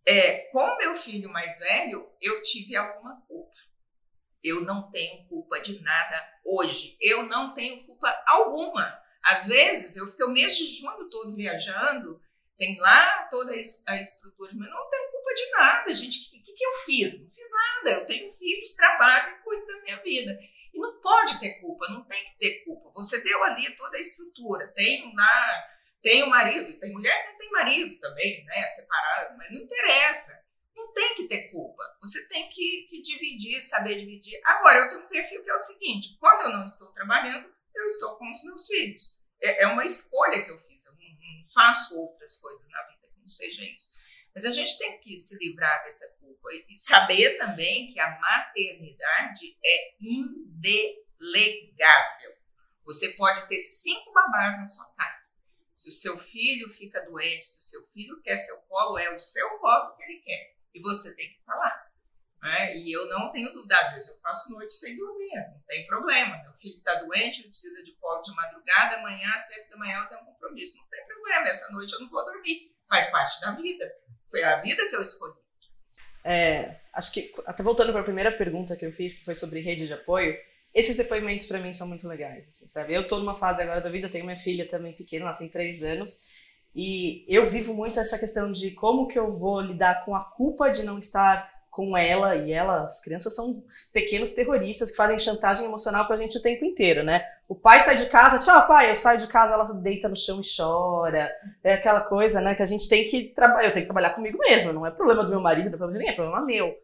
É, 0.05 0.49
com 0.51 0.77
meu 0.79 0.97
filho 0.97 1.31
mais 1.31 1.61
velho, 1.61 2.11
eu 2.21 2.43
tive 2.43 2.75
alguma 2.75 3.21
culpa. 3.23 3.53
Eu 4.43 4.63
não 4.63 4.91
tenho 4.91 5.25
culpa 5.29 5.61
de 5.61 5.81
nada 5.81 6.41
hoje. 6.45 6.97
Eu 7.01 7.23
não 7.25 7.55
tenho 7.55 7.85
culpa 7.85 8.11
alguma. 8.27 9.01
Às 9.23 9.47
vezes, 9.47 9.97
eu 9.97 10.09
fiquei 10.09 10.27
o 10.27 10.31
mês 10.31 10.57
de 10.57 10.67
junho 10.67 11.09
todo 11.09 11.37
viajando, 11.37 12.21
tem 12.59 12.77
lá 12.81 13.29
toda 13.31 13.53
a 13.53 14.01
estrutura, 14.01 14.53
mas 14.55 14.69
não 14.69 14.91
tenho 14.91 15.12
culpa 15.33 15.35
de 15.35 15.51
nada, 15.51 15.95
gente. 15.95 16.29
O 16.29 16.43
que, 16.43 16.53
que 16.53 16.65
eu 16.65 16.75
fiz? 16.85 17.25
Não 17.25 17.31
fiz 17.31 17.51
nada. 17.51 17.91
Eu 17.91 18.07
tenho 18.07 18.29
filhos, 18.29 18.75
trabalho 18.75 19.37
e 19.37 19.43
cuido 19.43 19.67
da 19.67 19.81
minha 19.81 20.03
vida. 20.03 20.39
E 20.73 20.79
não 20.79 21.01
pode 21.01 21.41
ter 21.41 21.61
culpa, 21.61 21.89
não 21.89 22.05
tem 22.05 22.25
que 22.25 22.39
ter 22.39 22.65
culpa. 22.65 22.91
Você 22.95 23.23
deu 23.23 23.43
ali 23.45 23.75
toda 23.77 23.97
a 23.97 24.01
estrutura. 24.01 24.69
Tem 24.69 25.15
lá, 25.15 25.65
tem 26.03 26.23
o 26.23 26.29
marido, 26.31 26.79
tem 26.79 26.93
mulher 26.93 27.23
que 27.23 27.33
não 27.33 27.39
tem 27.39 27.51
marido 27.51 28.01
também, 28.01 28.45
né? 28.45 28.67
Separado, 28.67 29.37
mas 29.37 29.53
não 29.53 29.61
interessa. 29.61 30.43
Não 30.75 30.93
tem 30.93 31.15
que 31.15 31.29
ter 31.29 31.51
culpa. 31.51 31.83
Você 32.01 32.29
tem 32.29 32.49
que, 32.49 32.87
que 32.89 33.03
dividir, 33.03 33.61
saber 33.61 33.99
dividir. 33.99 34.41
Agora, 34.45 34.79
eu 34.79 34.89
tenho 34.89 35.05
um 35.05 35.09
perfil 35.09 35.45
que 35.45 35.51
é 35.51 35.55
o 35.55 35.59
seguinte: 35.59 36.17
quando 36.19 36.43
eu 36.43 36.51
não 36.51 36.65
estou 36.65 36.91
trabalhando, 36.93 37.53
eu 37.75 37.85
estou 37.85 38.17
com 38.17 38.31
os 38.31 38.45
meus 38.45 38.67
filhos. 38.67 39.23
É, 39.41 39.65
é 39.65 39.67
uma 39.67 39.85
escolha 39.85 40.43
que 40.43 40.51
eu 40.51 40.59
fiz. 40.61 40.87
Eu 40.87 40.93
não, 40.95 41.01
não 41.01 41.45
faço 41.53 42.01
outras 42.01 42.41
coisas 42.41 42.69
na 42.71 42.83
vida 42.85 43.09
que 43.13 43.21
não 43.21 43.29
seja 43.29 43.63
isso. 43.63 44.02
Mas 44.35 44.45
a 44.45 44.53
gente 44.53 44.79
tem 44.79 44.99
que 45.01 45.17
se 45.17 45.37
livrar 45.39 45.85
dessa 45.85 46.17
culpa 46.19 46.49
e 46.53 46.79
saber 46.79 47.37
também 47.39 47.89
que 47.89 48.01
a 48.01 48.19
maternidade 48.19 49.57
é 49.65 49.95
indelegável. 50.01 51.23
Você 52.85 53.11
pode 53.11 53.47
ter 53.49 53.59
cinco 53.59 54.13
babás 54.13 54.59
na 54.59 54.67
sua 54.67 54.93
casa. 54.95 55.43
Se 55.75 55.89
o 55.89 55.93
seu 55.93 56.19
filho 56.19 56.73
fica 56.73 57.01
doente, 57.05 57.47
se 57.47 57.59
o 57.61 57.63
seu 57.63 57.89
filho 57.93 58.21
quer 58.23 58.37
seu 58.37 58.57
colo, 58.63 58.99
é 58.99 59.15
o 59.15 59.21
seu 59.21 59.59
colo 59.59 59.97
que 59.97 60.03
ele 60.05 60.21
quer. 60.21 60.57
E 60.75 60.81
você 60.81 61.15
tem 61.15 61.29
que 61.29 61.39
estar 61.39 61.55
lá. 61.55 61.93
Né? 62.43 62.77
E 62.79 62.91
eu 62.91 63.07
não 63.09 63.31
tenho 63.31 63.53
dúvida. 63.53 63.79
Às 63.79 63.93
vezes 63.95 64.09
eu 64.09 64.21
passo 64.21 64.53
noite 64.53 64.75
sem 64.75 64.97
dormir, 64.97 65.35
não 65.35 65.63
tem 65.67 65.87
problema. 65.87 66.43
Meu 66.43 66.53
filho 66.55 66.77
está 66.77 66.95
doente, 66.95 67.41
ele 67.41 67.51
precisa 67.51 67.85
de 67.85 67.93
colo 67.93 68.21
de 68.23 68.35
madrugada, 68.35 68.97
amanhã, 68.97 69.31
às 69.35 69.47
sete 69.47 69.71
da 69.71 69.77
manhã, 69.77 70.01
eu 70.03 70.09
tenho 70.09 70.23
um 70.23 70.25
compromisso. 70.25 70.79
Não 70.79 70.89
tem 70.89 71.07
problema, 71.07 71.49
essa 71.49 71.73
noite 71.73 71.93
eu 71.93 72.01
não 72.01 72.11
vou 72.11 72.25
dormir. 72.25 72.75
Faz 72.89 73.11
parte 73.11 73.41
da 73.41 73.53
vida. 73.53 73.91
Foi 74.33 74.43
a 74.43 74.57
vida 74.57 74.89
que 74.89 74.97
eu 74.97 75.03
escolhi. 75.03 75.35
É, 76.25 76.77
acho 76.95 77.13
que, 77.13 77.35
até 77.45 77.63
voltando 77.63 77.93
para 77.93 78.01
a 78.01 78.05
primeira 78.05 78.33
pergunta 78.33 78.75
que 78.75 78.87
eu 78.87 78.91
fiz, 78.91 79.13
que 79.13 79.25
foi 79.27 79.35
sobre 79.35 79.61
rede 79.61 79.87
de 79.87 79.93
apoio, 79.93 80.35
esses 80.75 80.97
depoimentos 80.97 81.45
para 81.45 81.59
mim 81.59 81.71
são 81.71 81.87
muito 81.87 82.09
legais, 82.09 82.49
assim, 82.49 82.67
sabe? 82.67 82.95
Eu 82.95 83.07
tô 83.07 83.19
numa 83.19 83.35
fase 83.35 83.63
agora 83.63 83.83
da 83.83 83.91
vida, 83.91 84.09
tenho 84.09 84.25
minha 84.25 84.37
filha 84.37 84.67
também 84.67 84.95
pequena, 84.95 85.27
ela 85.27 85.35
tem 85.35 85.51
três 85.51 85.83
anos, 85.83 86.29
e 86.75 87.27
eu 87.29 87.45
vivo 87.45 87.75
muito 87.75 88.01
essa 88.01 88.19
questão 88.19 88.51
de 88.51 88.71
como 88.71 89.07
que 89.07 89.19
eu 89.19 89.37
vou 89.39 89.61
lidar 89.61 90.03
com 90.07 90.17
a 90.17 90.25
culpa 90.25 90.71
de 90.71 90.83
não 90.85 90.99
estar 90.99 91.53
com 91.73 91.97
ela, 91.97 92.37
e 92.37 92.53
ela, 92.53 92.85
as 92.85 93.01
crianças 93.01 93.35
são 93.35 93.65
pequenos 93.95 94.33
terroristas 94.33 94.91
que 94.91 94.97
fazem 94.97 95.19
chantagem 95.19 95.65
emocional 95.65 96.07
com 96.07 96.13
a 96.13 96.17
gente 96.19 96.37
o 96.37 96.43
tempo 96.43 96.67
inteiro, 96.67 97.03
né? 97.03 97.25
O 97.49 97.55
pai 97.55 97.81
sai 97.81 97.97
de 97.97 98.11
casa, 98.11 98.39
tchau 98.39 98.69
pai, 98.69 98.91
eu 98.91 98.95
saio 98.95 99.19
de 99.19 99.27
casa, 99.27 99.55
ela 99.55 99.65
deita 99.73 100.07
no 100.07 100.15
chão 100.15 100.43
e 100.43 100.45
chora, 100.45 101.31
é 101.65 101.73
aquela 101.73 102.03
coisa, 102.03 102.43
né, 102.43 102.55
que 102.55 102.63
a 102.63 102.67
gente 102.67 102.87
tem 102.91 103.09
que 103.09 103.33
trabalhar, 103.35 103.69
eu 103.69 103.73
tenho 103.73 103.85
que 103.87 103.93
trabalhar 103.93 104.11
comigo 104.11 104.37
mesma, 104.39 104.71
não 104.71 104.87
é 104.87 104.91
problema 104.91 105.25
do 105.25 105.31
meu 105.31 105.41
marido, 105.41 105.71
não 105.71 105.75
é 105.75 105.79
problema 105.79 105.93
de 105.95 105.99
ninguém, 105.99 106.13
é 106.13 106.17
problema 106.17 106.45
meu. 106.45 106.75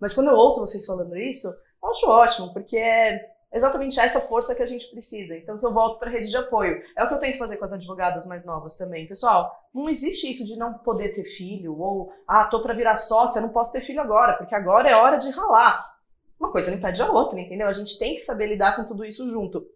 Mas 0.00 0.14
quando 0.14 0.30
eu 0.30 0.36
ouço 0.36 0.60
vocês 0.60 0.86
falando 0.86 1.16
isso, 1.16 1.48
eu 1.82 1.90
acho 1.90 2.08
ótimo, 2.08 2.52
porque 2.52 2.76
é 2.76 3.20
exatamente 3.52 3.98
essa 3.98 4.20
força 4.20 4.54
que 4.54 4.62
a 4.62 4.66
gente 4.66 4.88
precisa. 4.90 5.36
Então, 5.36 5.58
que 5.58 5.64
eu 5.64 5.72
volto 5.72 5.98
para 5.98 6.08
a 6.08 6.12
rede 6.12 6.30
de 6.30 6.36
apoio. 6.36 6.82
É 6.96 7.04
o 7.04 7.08
que 7.08 7.14
eu 7.14 7.18
tento 7.18 7.38
fazer 7.38 7.56
com 7.56 7.64
as 7.64 7.72
advogadas 7.72 8.26
mais 8.26 8.44
novas 8.44 8.76
também. 8.76 9.06
Pessoal, 9.06 9.68
não 9.74 9.88
existe 9.88 10.30
isso 10.30 10.44
de 10.44 10.56
não 10.56 10.74
poder 10.74 11.10
ter 11.10 11.24
filho, 11.24 11.78
ou, 11.78 12.12
ah, 12.26 12.44
tô 12.44 12.60
para 12.60 12.74
virar 12.74 12.96
sócia, 12.96 13.40
não 13.40 13.50
posso 13.50 13.72
ter 13.72 13.80
filho 13.80 14.00
agora, 14.00 14.34
porque 14.34 14.54
agora 14.54 14.90
é 14.90 14.96
hora 14.96 15.16
de 15.16 15.30
ralar. 15.30 15.96
Uma 16.38 16.50
coisa 16.50 16.70
não 16.70 16.78
impede 16.78 17.00
a 17.00 17.10
outra, 17.10 17.40
entendeu? 17.40 17.66
A 17.66 17.72
gente 17.72 17.98
tem 17.98 18.14
que 18.14 18.20
saber 18.20 18.46
lidar 18.46 18.76
com 18.76 18.84
tudo 18.84 19.04
isso 19.04 19.28
junto. 19.30 19.66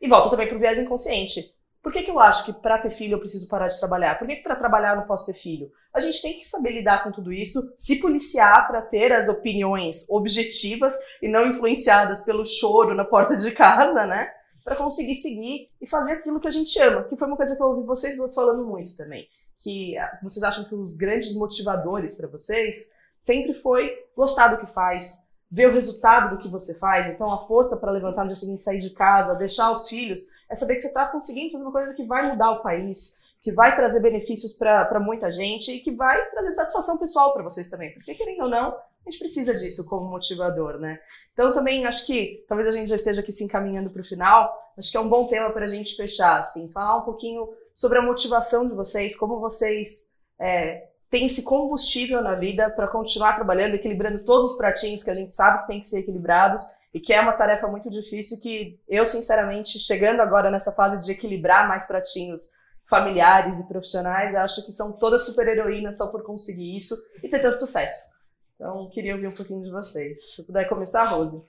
E 0.00 0.08
volta 0.08 0.30
também 0.30 0.48
pro 0.48 0.58
viés 0.58 0.78
inconsciente. 0.78 1.52
Por 1.88 1.92
que, 1.94 2.02
que 2.02 2.10
eu 2.10 2.20
acho 2.20 2.44
que 2.44 2.52
para 2.52 2.76
ter 2.76 2.90
filho 2.90 3.14
eu 3.14 3.18
preciso 3.18 3.48
parar 3.48 3.66
de 3.66 3.78
trabalhar? 3.78 4.18
Por 4.18 4.28
que, 4.28 4.36
que 4.36 4.42
para 4.42 4.54
trabalhar 4.54 4.90
eu 4.90 4.96
não 4.96 5.06
posso 5.06 5.24
ter 5.24 5.32
filho? 5.32 5.72
A 5.90 6.02
gente 6.02 6.20
tem 6.20 6.38
que 6.38 6.46
saber 6.46 6.72
lidar 6.72 7.02
com 7.02 7.10
tudo 7.10 7.32
isso, 7.32 7.72
se 7.78 7.98
policiar 7.98 8.68
para 8.68 8.82
ter 8.82 9.10
as 9.10 9.30
opiniões 9.30 10.06
objetivas 10.10 10.92
e 11.22 11.28
não 11.28 11.46
influenciadas 11.46 12.20
pelo 12.20 12.44
choro 12.44 12.94
na 12.94 13.06
porta 13.06 13.34
de 13.34 13.50
casa, 13.52 14.04
né? 14.04 14.30
Para 14.62 14.76
conseguir 14.76 15.14
seguir 15.14 15.70
e 15.80 15.88
fazer 15.88 16.12
aquilo 16.12 16.38
que 16.38 16.48
a 16.48 16.50
gente 16.50 16.78
ama. 16.78 17.04
Que 17.04 17.16
foi 17.16 17.26
uma 17.26 17.38
coisa 17.38 17.56
que 17.56 17.62
eu 17.62 17.68
ouvi 17.68 17.86
vocês 17.86 18.18
duas 18.18 18.34
falando 18.34 18.66
muito 18.66 18.94
também. 18.94 19.26
Que 19.56 19.96
ah, 19.96 20.18
vocês 20.22 20.44
acham 20.44 20.64
que 20.64 20.74
os 20.74 20.94
grandes 20.94 21.34
motivadores 21.36 22.18
para 22.18 22.28
vocês 22.28 22.90
sempre 23.18 23.54
foi 23.54 23.90
gostar 24.14 24.48
do 24.48 24.58
que 24.58 24.70
faz, 24.70 25.26
ver 25.50 25.68
o 25.68 25.72
resultado 25.72 26.34
do 26.34 26.42
que 26.42 26.50
você 26.50 26.78
faz. 26.78 27.06
Então, 27.06 27.32
a 27.32 27.38
força 27.38 27.76
para 27.78 27.90
levantar 27.90 28.22
no 28.22 28.28
dia 28.28 28.36
seguinte, 28.36 28.62
sair 28.62 28.78
de 28.78 28.90
casa, 28.90 29.34
deixar 29.34 29.72
os 29.72 29.88
filhos, 29.88 30.20
é 30.48 30.54
saber 30.54 30.74
que 30.74 30.80
você 30.80 30.88
está 30.88 31.06
conseguindo 31.06 31.52
fazer 31.52 31.64
uma 31.64 31.72
coisa 31.72 31.94
que 31.94 32.04
vai 32.04 32.30
mudar 32.30 32.52
o 32.52 32.62
país, 32.62 33.20
que 33.42 33.52
vai 33.52 33.74
trazer 33.74 34.02
benefícios 34.02 34.52
para 34.52 35.00
muita 35.00 35.32
gente 35.32 35.72
e 35.72 35.80
que 35.80 35.92
vai 35.92 36.22
trazer 36.30 36.52
satisfação 36.52 36.98
pessoal 36.98 37.32
para 37.32 37.42
vocês 37.42 37.70
também. 37.70 37.92
Porque, 37.94 38.14
querendo 38.14 38.42
ou 38.42 38.50
não, 38.50 38.68
a 38.68 39.10
gente 39.10 39.18
precisa 39.18 39.54
disso 39.54 39.86
como 39.88 40.10
motivador, 40.10 40.78
né? 40.78 41.00
Então, 41.32 41.52
também 41.52 41.86
acho 41.86 42.06
que 42.06 42.44
talvez 42.46 42.68
a 42.68 42.72
gente 42.72 42.88
já 42.88 42.96
esteja 42.96 43.22
aqui 43.22 43.32
se 43.32 43.44
encaminhando 43.44 43.88
para 43.88 44.02
o 44.02 44.04
final. 44.04 44.54
Acho 44.76 44.90
que 44.90 44.96
é 44.96 45.00
um 45.00 45.08
bom 45.08 45.26
tema 45.28 45.50
para 45.50 45.64
a 45.64 45.68
gente 45.68 45.96
fechar, 45.96 46.40
assim, 46.40 46.70
falar 46.72 46.98
um 46.98 47.04
pouquinho 47.04 47.48
sobre 47.74 47.98
a 47.98 48.02
motivação 48.02 48.68
de 48.68 48.74
vocês, 48.74 49.16
como 49.16 49.40
vocês 49.40 50.10
é, 50.38 50.88
têm 51.10 51.26
esse 51.26 51.42
combustível 51.42 52.22
na 52.22 52.34
vida 52.34 52.68
para 52.70 52.86
continuar 52.86 53.34
trabalhando, 53.34 53.74
equilibrando 53.74 54.24
todos 54.24 54.52
os 54.52 54.58
pratinhos 54.58 55.02
que 55.02 55.10
a 55.10 55.14
gente 55.14 55.32
sabe 55.32 55.60
que 55.62 55.66
tem 55.68 55.80
que 55.80 55.86
ser 55.86 56.00
equilibrados 56.00 56.62
e 56.92 57.00
que 57.00 57.12
é 57.12 57.20
uma 57.20 57.32
tarefa 57.32 57.66
muito 57.66 57.88
difícil 57.90 58.40
que 58.40 58.78
eu, 58.88 59.04
sinceramente, 59.04 59.78
chegando 59.78 60.20
agora 60.20 60.50
nessa 60.50 60.72
fase 60.72 60.98
de 61.04 61.12
equilibrar 61.12 61.66
mais 61.68 61.86
pratinhos 61.86 62.52
familiares 62.88 63.60
e 63.60 63.68
profissionais, 63.68 64.34
acho 64.34 64.64
que 64.64 64.72
são 64.72 64.92
todas 64.92 65.24
super 65.26 65.46
heroínas 65.46 65.98
só 65.98 66.08
por 66.08 66.22
conseguir 66.24 66.74
isso 66.76 66.96
e 67.22 67.28
ter 67.28 67.40
tanto 67.40 67.58
sucesso. 67.58 68.16
Então, 68.54 68.88
queria 68.90 69.14
ouvir 69.14 69.28
um 69.28 69.32
pouquinho 69.32 69.62
de 69.62 69.70
vocês. 69.70 70.34
Se 70.34 70.42
puder 70.44 70.68
começar, 70.68 71.04
Rose. 71.04 71.46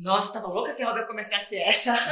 Nossa, 0.00 0.32
tava 0.32 0.48
louca 0.48 0.74
que 0.74 0.82
a 0.82 0.88
Robert 0.88 1.06
começasse 1.06 1.56
essa. 1.56 1.94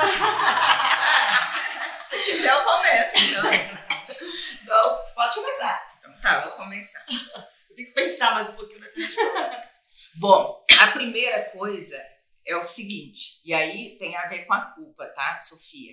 Se 2.08 2.16
quiser, 2.24 2.52
eu 2.52 2.62
começo. 2.62 3.32
Então, 3.32 3.50
Não, 4.66 4.98
pode 5.14 5.34
começar. 5.34 5.83
Tá, 6.24 6.40
vou 6.40 6.52
começar. 6.52 7.04
Eu 7.68 7.76
tenho 7.76 7.88
que 7.88 7.94
pensar 7.94 8.32
mais 8.32 8.48
um 8.48 8.56
pouquinho 8.56 8.80
nessa 8.80 8.98
resposta. 8.98 9.70
Bom, 10.16 10.64
a 10.80 10.86
primeira 10.92 11.50
coisa 11.50 12.02
é 12.46 12.56
o 12.56 12.62
seguinte, 12.62 13.40
e 13.44 13.52
aí 13.52 13.98
tem 13.98 14.16
a 14.16 14.26
ver 14.28 14.46
com 14.46 14.54
a 14.54 14.66
culpa, 14.72 15.06
tá, 15.08 15.36
Sofia? 15.38 15.92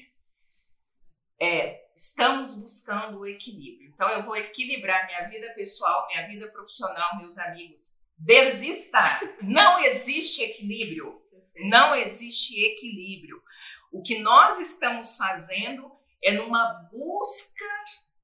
É, 1.39 1.81
estamos 1.95 2.61
buscando 2.61 3.19
o 3.19 3.25
equilíbrio. 3.25 3.89
Então 3.93 4.09
eu 4.09 4.23
vou 4.23 4.37
equilibrar 4.37 5.05
minha 5.07 5.27
vida 5.27 5.53
pessoal, 5.53 6.07
minha 6.07 6.27
vida 6.27 6.49
profissional, 6.51 7.17
meus 7.17 7.37
amigos. 7.37 8.01
Desista! 8.17 9.19
Não 9.41 9.79
existe 9.79 10.43
equilíbrio. 10.43 11.19
Não 11.67 11.95
existe 11.95 12.63
equilíbrio. 12.63 13.41
O 13.91 14.01
que 14.03 14.19
nós 14.19 14.59
estamos 14.59 15.17
fazendo 15.17 15.91
é 16.23 16.33
numa 16.33 16.87
busca 16.91 17.65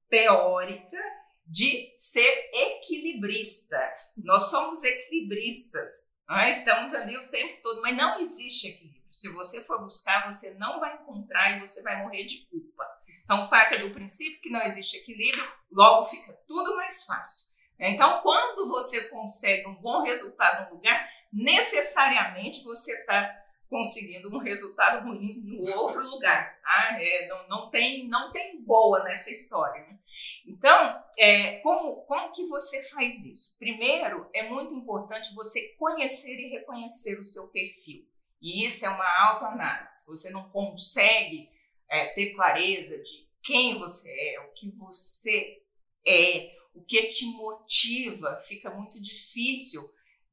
teórica 0.08 1.17
de 1.48 1.92
ser 1.96 2.50
equilibrista. 2.52 3.78
Nós 4.16 4.50
somos 4.50 4.84
equilibristas, 4.84 6.10
é? 6.30 6.50
estamos 6.50 6.94
ali 6.94 7.16
o 7.16 7.30
tempo 7.30 7.60
todo, 7.62 7.80
mas 7.80 7.96
não 7.96 8.20
existe 8.20 8.68
equilíbrio. 8.68 8.98
Se 9.10 9.30
você 9.30 9.62
for 9.62 9.80
buscar, 9.80 10.30
você 10.30 10.54
não 10.54 10.78
vai 10.78 10.94
encontrar 10.96 11.56
e 11.56 11.60
você 11.60 11.82
vai 11.82 12.02
morrer 12.02 12.26
de 12.26 12.46
culpa. 12.50 12.84
Então, 13.24 13.48
parte 13.48 13.78
do 13.78 13.94
princípio 13.94 14.40
que 14.42 14.50
não 14.50 14.60
existe 14.62 14.98
equilíbrio, 14.98 15.50
logo 15.72 16.04
fica 16.04 16.32
tudo 16.46 16.76
mais 16.76 17.04
fácil. 17.04 17.48
Então, 17.80 18.20
quando 18.20 18.68
você 18.68 19.08
consegue 19.08 19.66
um 19.68 19.76
bom 19.76 20.02
resultado 20.02 20.68
no 20.68 20.76
lugar, 20.76 21.08
necessariamente 21.32 22.62
você 22.62 22.92
está 22.92 23.34
conseguindo 23.70 24.34
um 24.34 24.38
resultado 24.38 25.06
ruim 25.06 25.42
no 25.44 25.76
outro 25.76 26.02
lugar. 26.02 26.58
Tá? 26.60 26.96
É, 27.00 27.28
não, 27.28 27.48
não, 27.48 27.70
tem, 27.70 28.08
não 28.08 28.32
tem 28.32 28.62
boa 28.62 29.04
nessa 29.04 29.30
história. 29.30 29.80
Né? 29.82 29.98
Então, 30.46 31.04
é, 31.16 31.58
como, 31.60 32.02
como 32.02 32.32
que 32.32 32.46
você 32.46 32.82
faz 32.90 33.24
isso? 33.24 33.58
Primeiro, 33.58 34.28
é 34.34 34.48
muito 34.48 34.74
importante 34.74 35.34
você 35.34 35.74
conhecer 35.78 36.38
e 36.38 36.50
reconhecer 36.50 37.18
o 37.18 37.24
seu 37.24 37.48
perfil. 37.48 38.06
E 38.40 38.64
isso 38.64 38.86
é 38.86 38.88
uma 38.88 39.30
autoanálise. 39.30 40.06
Você 40.06 40.30
não 40.30 40.48
consegue 40.50 41.50
é, 41.90 42.06
ter 42.14 42.34
clareza 42.34 43.02
de 43.02 43.28
quem 43.42 43.78
você 43.78 44.10
é, 44.10 44.40
o 44.40 44.52
que 44.52 44.70
você 44.70 45.62
é, 46.06 46.54
o 46.74 46.84
que 46.84 47.08
te 47.08 47.26
motiva. 47.26 48.40
Fica 48.42 48.70
muito 48.70 49.00
difícil 49.02 49.82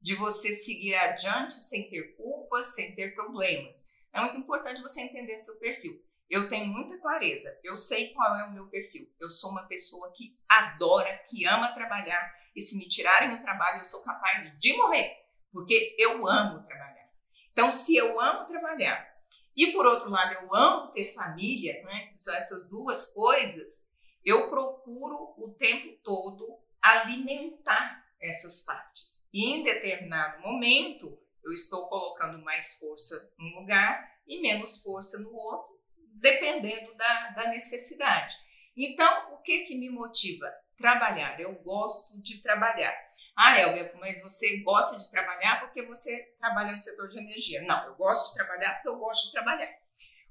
de 0.00 0.14
você 0.14 0.52
seguir 0.54 0.94
adiante 0.94 1.54
sem 1.54 1.90
ter 1.90 2.16
culpas, 2.16 2.74
sem 2.74 2.94
ter 2.94 3.14
problemas. 3.14 3.90
É 4.12 4.20
muito 4.20 4.38
importante 4.38 4.80
você 4.80 5.02
entender 5.02 5.38
seu 5.38 5.58
perfil. 5.58 6.00
Eu 6.28 6.48
tenho 6.48 6.66
muita 6.66 6.98
clareza, 6.98 7.60
eu 7.62 7.76
sei 7.76 8.12
qual 8.12 8.34
é 8.36 8.44
o 8.44 8.52
meu 8.52 8.66
perfil. 8.66 9.08
Eu 9.20 9.30
sou 9.30 9.50
uma 9.50 9.66
pessoa 9.66 10.12
que 10.12 10.34
adora, 10.48 11.18
que 11.28 11.46
ama 11.46 11.72
trabalhar 11.72 12.34
e 12.54 12.60
se 12.60 12.78
me 12.78 12.88
tirarem 12.88 13.36
do 13.36 13.42
trabalho, 13.42 13.80
eu 13.80 13.84
sou 13.84 14.02
capaz 14.02 14.58
de 14.58 14.76
morrer, 14.76 15.14
porque 15.52 15.94
eu 15.98 16.26
amo 16.26 16.66
trabalhar. 16.66 17.10
Então, 17.52 17.70
se 17.70 17.94
eu 17.96 18.18
amo 18.20 18.46
trabalhar 18.46 19.06
e 19.54 19.72
por 19.72 19.86
outro 19.86 20.10
lado 20.10 20.34
eu 20.34 20.54
amo 20.54 20.90
ter 20.90 21.12
família, 21.12 21.82
né, 21.84 22.06
que 22.06 22.18
são 22.18 22.34
essas 22.34 22.68
duas 22.68 23.12
coisas, 23.12 23.92
eu 24.24 24.50
procuro 24.50 25.34
o 25.38 25.54
tempo 25.56 25.96
todo 26.02 26.58
alimentar 26.82 28.04
essas 28.20 28.64
partes. 28.64 29.28
E 29.32 29.44
em 29.44 29.62
determinado 29.62 30.40
momento, 30.40 31.18
eu 31.44 31.52
estou 31.52 31.88
colocando 31.88 32.42
mais 32.42 32.78
força 32.78 33.32
num 33.38 33.60
lugar 33.60 34.16
e 34.26 34.40
menos 34.40 34.82
força 34.82 35.20
no 35.20 35.32
outro, 35.34 35.75
dependendo 36.20 36.94
da, 36.96 37.30
da 37.30 37.48
necessidade. 37.48 38.34
Então, 38.76 39.32
o 39.32 39.40
que 39.40 39.60
que 39.60 39.78
me 39.78 39.88
motiva? 39.88 40.52
Trabalhar. 40.76 41.40
Eu 41.40 41.54
gosto 41.62 42.22
de 42.22 42.42
trabalhar. 42.42 42.94
Ah, 43.34 43.58
Elvia, 43.58 43.90
mas 43.98 44.22
você 44.22 44.62
gosta 44.62 44.98
de 44.98 45.10
trabalhar 45.10 45.60
porque 45.60 45.86
você 45.86 46.34
trabalha 46.38 46.72
no 46.72 46.82
setor 46.82 47.08
de 47.08 47.18
energia. 47.18 47.62
Não, 47.62 47.86
eu 47.86 47.94
gosto 47.94 48.28
de 48.28 48.34
trabalhar 48.34 48.74
porque 48.74 48.88
eu 48.88 48.98
gosto 48.98 49.26
de 49.26 49.32
trabalhar. 49.32 49.74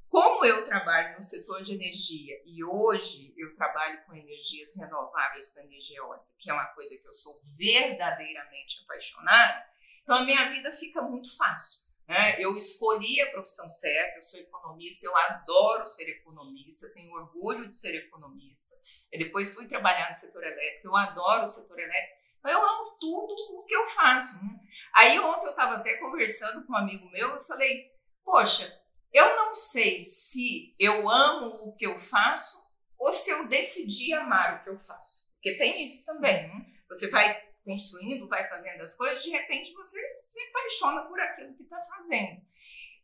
Como 0.08 0.46
eu 0.46 0.64
trabalho 0.64 1.18
no 1.18 1.24
setor 1.24 1.64
de 1.64 1.74
energia 1.74 2.36
e 2.46 2.64
hoje 2.64 3.34
eu 3.36 3.56
trabalho 3.56 4.06
com 4.06 4.14
energias 4.14 4.78
renováveis, 4.78 5.52
com 5.52 5.62
energia 5.62 5.98
eólica, 5.98 6.28
que 6.40 6.50
é 6.50 6.54
uma 6.54 6.68
coisa 6.68 6.96
que 7.02 7.08
eu 7.08 7.14
sou 7.14 7.34
verdadeiramente 7.58 8.84
apaixonada, 8.84 9.66
então 10.04 10.18
a 10.18 10.24
minha 10.24 10.50
vida 10.52 10.72
fica 10.72 11.02
muito 11.02 11.36
fácil. 11.36 11.85
Né? 12.08 12.40
Eu 12.40 12.56
escolhi 12.58 13.20
a 13.22 13.32
profissão 13.32 13.68
certa, 13.70 14.18
eu 14.18 14.24
sou 14.24 14.40
economista, 14.40 15.08
eu 15.08 15.18
adoro 15.18 15.88
ser 15.88 16.10
economista, 16.10 16.94
tenho 16.94 17.12
orgulho 17.14 17.68
de 17.68 17.76
ser 17.76 17.96
economista. 17.96 18.76
Eu 19.12 19.20
depois 19.20 19.54
fui 19.54 19.68
trabalhar 19.68 20.08
no 20.08 20.14
setor 20.14 20.44
elétrico, 20.44 20.88
eu 20.88 20.96
adoro 20.96 21.44
o 21.44 21.48
setor 21.48 21.80
elétrico, 21.80 22.16
então 22.40 22.52
eu 22.52 22.62
amo 22.62 22.84
tudo 23.00 23.34
o 23.34 23.66
que 23.66 23.76
eu 23.76 23.88
faço. 23.88 24.46
Né? 24.46 24.60
Aí 24.94 25.20
ontem 25.20 25.48
eu 25.48 25.52
estava 25.52 25.76
até 25.76 25.98
conversando 25.98 26.66
com 26.66 26.74
um 26.74 26.78
amigo 26.78 27.10
meu 27.10 27.38
e 27.38 27.48
falei, 27.48 27.92
poxa, 28.24 28.72
eu 29.12 29.36
não 29.36 29.54
sei 29.56 30.04
se 30.04 30.76
eu 30.78 31.10
amo 31.10 31.48
o 31.48 31.76
que 31.76 31.88
eu 31.88 32.00
faço 32.00 32.66
ou 33.00 33.12
se 33.12 33.32
eu 33.32 33.48
decidi 33.48 34.14
amar 34.14 34.60
o 34.60 34.64
que 34.64 34.70
eu 34.70 34.80
faço. 34.80 35.34
Porque 35.34 35.58
tem 35.58 35.86
isso 35.86 36.06
também. 36.06 36.48
Né? 36.50 36.66
Você 36.90 37.10
vai 37.10 37.44
construindo, 37.66 38.28
vai 38.28 38.48
fazendo 38.48 38.82
as 38.82 38.96
coisas, 38.96 39.24
de 39.24 39.32
repente 39.32 39.74
você 39.74 40.00
se 40.14 40.40
apaixona 40.50 41.02
por 41.08 41.20
aquilo 41.20 41.56
que 41.56 41.64
está 41.64 41.82
fazendo. 41.82 42.42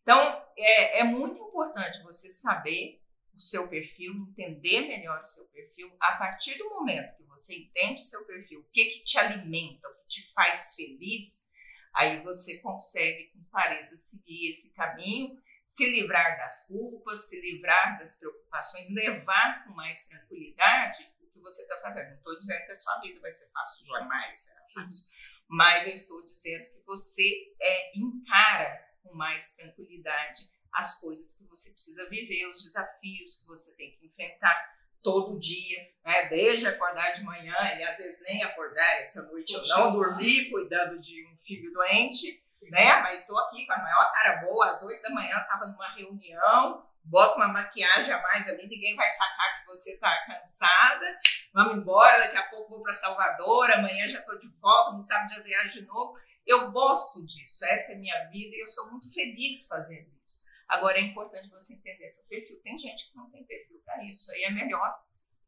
Então, 0.01 0.45
é, 0.57 0.99
é 0.99 1.03
muito 1.03 1.41
importante 1.41 2.01
você 2.03 2.29
saber 2.29 3.01
o 3.35 3.41
seu 3.41 3.67
perfil, 3.67 4.13
entender 4.29 4.87
melhor 4.87 5.19
o 5.19 5.25
seu 5.25 5.47
perfil. 5.51 5.91
A 5.99 6.17
partir 6.17 6.57
do 6.57 6.69
momento 6.69 7.17
que 7.17 7.23
você 7.23 7.55
entende 7.55 7.99
o 7.99 8.03
seu 8.03 8.25
perfil, 8.25 8.61
o 8.61 8.69
que, 8.71 8.85
que 8.85 9.03
te 9.03 9.17
alimenta, 9.17 9.87
o 9.87 10.01
que 10.01 10.07
te 10.07 10.33
faz 10.33 10.75
feliz, 10.75 11.51
aí 11.93 12.21
você 12.23 12.59
consegue 12.59 13.31
com 13.31 13.43
clareza 13.45 13.97
seguir 13.97 14.49
esse 14.49 14.75
caminho 14.75 15.41
se 15.63 15.85
livrar 15.89 16.37
das 16.37 16.67
culpas, 16.67 17.29
se 17.29 17.39
livrar 17.41 17.97
das 17.99 18.19
preocupações, 18.19 18.89
levar 18.89 19.63
com 19.63 19.73
mais 19.73 20.07
tranquilidade 20.07 21.09
que 21.41 21.43
você 21.43 21.63
está 21.63 21.81
fazendo. 21.81 22.09
Não 22.09 22.17
estou 22.17 22.37
dizendo 22.37 22.65
que 22.65 22.71
a 22.71 22.75
sua 22.75 22.99
vida 22.99 23.19
vai 23.19 23.31
ser 23.31 23.51
fácil, 23.51 23.87
jamais 23.87 24.37
será 24.37 24.61
fácil. 24.73 25.09
Mas 25.49 25.87
eu 25.87 25.93
estou 25.93 26.25
dizendo 26.25 26.65
que 26.71 26.81
você 26.85 27.55
é, 27.59 27.97
encara 27.97 28.79
com 29.03 29.13
mais 29.15 29.55
tranquilidade 29.55 30.49
as 30.71 31.01
coisas 31.01 31.37
que 31.37 31.49
você 31.49 31.71
precisa 31.71 32.07
viver, 32.09 32.47
os 32.47 32.63
desafios 32.63 33.41
que 33.41 33.47
você 33.47 33.75
tem 33.75 33.91
que 33.91 34.05
enfrentar 34.05 34.71
todo 35.03 35.39
dia, 35.39 35.79
né? 36.05 36.29
desde 36.29 36.67
acordar 36.67 37.11
de 37.11 37.23
manhã 37.23 37.55
e 37.77 37.83
às 37.83 37.97
vezes 37.97 38.21
nem 38.21 38.43
acordar, 38.43 38.99
esta 38.99 39.23
noite 39.23 39.53
eu 39.53 39.63
não 39.67 39.93
dormi 39.93 40.49
cuidando 40.49 40.95
de 40.95 41.25
um 41.27 41.37
filho 41.39 41.73
doente, 41.73 42.41
né? 42.69 43.01
Mas 43.01 43.21
estou 43.21 43.37
aqui 43.39 43.65
com 43.65 43.73
a 43.73 43.81
maior 43.81 44.11
cara 44.13 44.45
boa, 44.45 44.69
às 44.69 44.83
oito 44.83 45.01
da 45.01 45.09
manhã 45.09 45.37
estava 45.39 45.65
numa 45.67 45.95
reunião, 45.95 46.87
bota 47.03 47.35
uma 47.37 47.47
maquiagem 47.47 48.13
a 48.13 48.21
mais 48.21 48.47
ali, 48.47 48.67
ninguém 48.67 48.95
vai 48.95 49.09
sacar 49.09 49.59
que 49.59 49.67
você 49.67 49.93
está 49.93 50.25
cansada. 50.25 51.19
Vamos 51.53 51.77
embora, 51.77 52.17
daqui 52.17 52.37
a 52.37 52.49
pouco 52.49 52.69
vou 52.69 52.81
para 52.81 52.93
Salvador, 52.93 53.71
amanhã 53.71 54.07
já 54.07 54.19
estou 54.19 54.39
de 54.39 54.47
volta, 54.59 54.95
no 54.95 55.01
sábado 55.01 55.33
já 55.33 55.41
viajo 55.41 55.81
de 55.81 55.85
novo. 55.85 56.17
Eu 56.45 56.71
gosto 56.71 57.25
disso, 57.25 57.65
essa 57.65 57.93
é 57.93 57.97
minha 57.97 58.25
vida 58.29 58.55
e 58.55 58.61
eu 58.61 58.67
sou 58.67 58.89
muito 58.91 59.11
feliz 59.13 59.67
fazendo 59.67 60.09
isso. 60.25 60.43
Agora 60.67 60.97
é 60.97 61.01
importante 61.01 61.49
você 61.49 61.73
entender 61.73 62.09
seu 62.09 62.27
perfil. 62.29 62.61
Tem 62.61 62.79
gente 62.79 63.09
que 63.09 63.17
não 63.17 63.29
tem 63.29 63.43
perfil 63.43 63.81
para 63.83 64.03
isso, 64.05 64.31
aí 64.31 64.43
é 64.43 64.51
melhor 64.51 65.03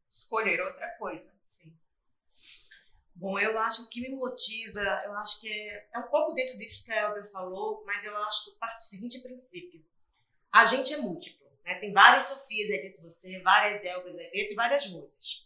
escolher 0.08 0.60
outra 0.60 0.88
coisa. 0.98 1.40
Sim. 1.46 1.74
Bom, 3.16 3.38
eu 3.38 3.58
acho 3.58 3.88
que 3.88 4.00
me 4.00 4.10
motiva, 4.10 4.80
eu 5.04 5.16
acho 5.16 5.40
que 5.40 5.48
é, 5.48 5.88
é 5.94 5.98
um 5.98 6.08
pouco 6.08 6.34
dentro 6.34 6.58
disso 6.58 6.84
que 6.84 6.92
a 6.92 7.02
Elber 7.02 7.30
falou, 7.30 7.84
mas 7.86 8.04
eu 8.04 8.16
acho 8.18 8.44
que 8.44 8.58
parte 8.58 8.80
do 8.80 8.84
seguinte 8.84 9.22
princípio. 9.22 9.84
A 10.52 10.64
gente 10.64 10.94
é 10.94 10.98
múltiplo, 10.98 11.43
né? 11.64 11.74
Tem 11.76 11.92
várias 11.92 12.24
Sofias 12.24 12.70
aí 12.70 12.82
dentro 12.82 12.98
de 12.98 13.02
você, 13.02 13.40
várias 13.40 13.84
Elbers 13.84 14.18
aí 14.18 14.30
dentro 14.30 14.52
e 14.52 14.56
várias 14.56 14.86
Musas. 14.90 15.44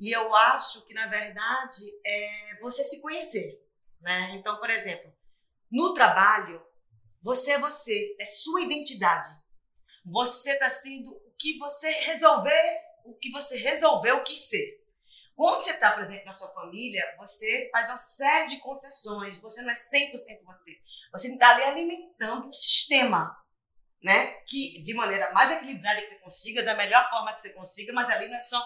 E 0.00 0.10
eu 0.10 0.34
acho 0.34 0.84
que, 0.86 0.94
na 0.94 1.06
verdade, 1.06 1.82
é 2.04 2.58
você 2.60 2.82
se 2.82 3.00
conhecer, 3.00 3.60
né? 4.00 4.34
Então, 4.34 4.58
por 4.58 4.70
exemplo, 4.70 5.12
no 5.70 5.94
trabalho, 5.94 6.60
você 7.20 7.52
é 7.52 7.58
você, 7.58 8.16
é 8.20 8.24
sua 8.24 8.62
identidade. 8.62 9.28
Você 10.04 10.52
está 10.52 10.68
sendo 10.68 11.10
o 11.12 11.32
que 11.38 11.56
você 11.58 11.90
resolver, 11.90 12.80
o 13.04 13.14
que 13.14 13.30
você 13.30 13.58
resolveu 13.58 14.22
que 14.24 14.36
ser. 14.36 14.82
Quando 15.34 15.62
você 15.62 15.70
está, 15.70 15.92
por 15.92 16.02
exemplo, 16.02 16.26
na 16.26 16.34
sua 16.34 16.52
família, 16.52 17.02
você 17.16 17.68
faz 17.72 17.88
uma 17.88 17.98
série 17.98 18.48
de 18.48 18.60
concessões, 18.60 19.40
você 19.40 19.62
não 19.62 19.70
é 19.70 19.74
100% 19.74 20.44
você. 20.44 20.80
Você 21.12 21.32
está 21.32 21.50
ali 21.50 21.62
alimentando 21.62 22.48
o 22.48 22.52
sistema, 22.52 23.36
né? 24.02 24.26
Que 24.46 24.82
de 24.82 24.94
maneira 24.94 25.32
mais 25.32 25.50
equilibrada 25.50 26.00
que 26.00 26.08
você 26.08 26.18
consiga, 26.18 26.62
da 26.62 26.74
melhor 26.74 27.08
forma 27.08 27.32
que 27.32 27.40
você 27.40 27.52
consiga, 27.52 27.92
mas 27.92 28.08
ali 28.10 28.28
não 28.28 28.36
é 28.36 28.40
só 28.40 28.60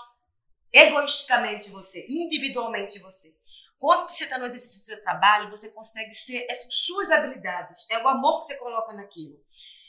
egoisticamente 0.72 1.70
você, 1.70 2.07
individualmente 2.09 2.99
você. 2.99 3.34
Quando 3.78 4.09
você 4.09 4.24
está 4.24 4.39
no 4.39 4.47
exercício 4.47 4.80
do 4.80 4.97
seu 4.97 5.03
trabalho, 5.03 5.51
você 5.51 5.70
consegue 5.70 6.14
ser 6.14 6.47
essas 6.49 6.74
suas 6.74 7.11
habilidades, 7.11 7.89
é 7.91 8.03
o 8.03 8.09
amor 8.09 8.41
que 8.41 8.47
você 8.47 8.57
coloca 8.57 8.95
naquilo. 8.95 9.39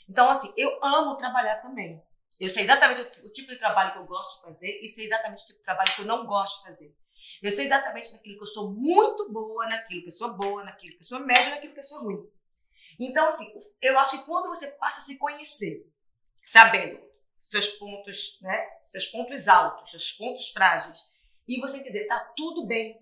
Então, 0.08 0.28
assim, 0.28 0.52
eu 0.56 0.78
amo 0.82 1.16
trabalhar 1.16 1.56
também. 1.56 2.02
Eu 2.38 2.48
sei 2.48 2.62
exatamente 2.62 3.00
o, 3.00 3.32
tipo 3.32 3.48
de 3.48 3.58
trabalho 3.58 3.92
que 3.92 3.98
eu 3.98 4.06
gosto 4.06 4.36
de 4.36 4.42
fazer 4.42 4.78
e 4.80 4.88
sei 4.88 5.06
exatamente 5.06 5.42
o 5.42 5.46
tipo 5.46 5.58
de 5.58 5.64
trabalho 5.64 5.94
que 5.94 6.02
eu 6.02 6.06
não 6.06 6.26
gosto 6.26 6.60
de 6.60 6.68
fazer. 6.68 6.94
Eu 7.42 7.50
sei 7.50 7.66
exatamente 7.66 8.12
naquilo 8.12 8.36
que 8.36 8.42
eu 8.42 8.46
sou 8.46 8.72
muito 8.72 9.30
boa, 9.30 9.66
naquilo 9.68 10.02
que 10.02 10.08
eu 10.08 10.12
sou 10.12 10.34
boa, 10.34 10.64
naquilo 10.64 10.92
que 10.92 11.02
eu 11.02 11.06
sou 11.06 11.20
média, 11.20 11.50
naquilo 11.50 11.72
que 11.72 11.80
eu 11.80 11.84
sou 11.84 12.04
ruim. 12.04 12.30
Então, 12.98 13.28
assim, 13.28 13.46
eu 13.80 13.98
acho 13.98 14.18
que 14.18 14.26
quando 14.26 14.48
você 14.48 14.68
passa 14.72 15.00
a 15.00 15.04
se 15.04 15.18
conhecer, 15.18 15.86
sabendo 16.42 17.00
seus 17.38 17.68
pontos, 17.68 18.40
né, 18.42 18.66
seus 18.86 19.06
pontos 19.06 19.46
altos, 19.46 19.90
seus 19.90 20.12
pontos 20.12 20.50
frágeis, 20.50 21.12
e 21.46 21.60
você 21.60 21.78
entender, 21.78 22.06
tá 22.06 22.18
tudo 22.36 22.66
bem. 22.66 22.98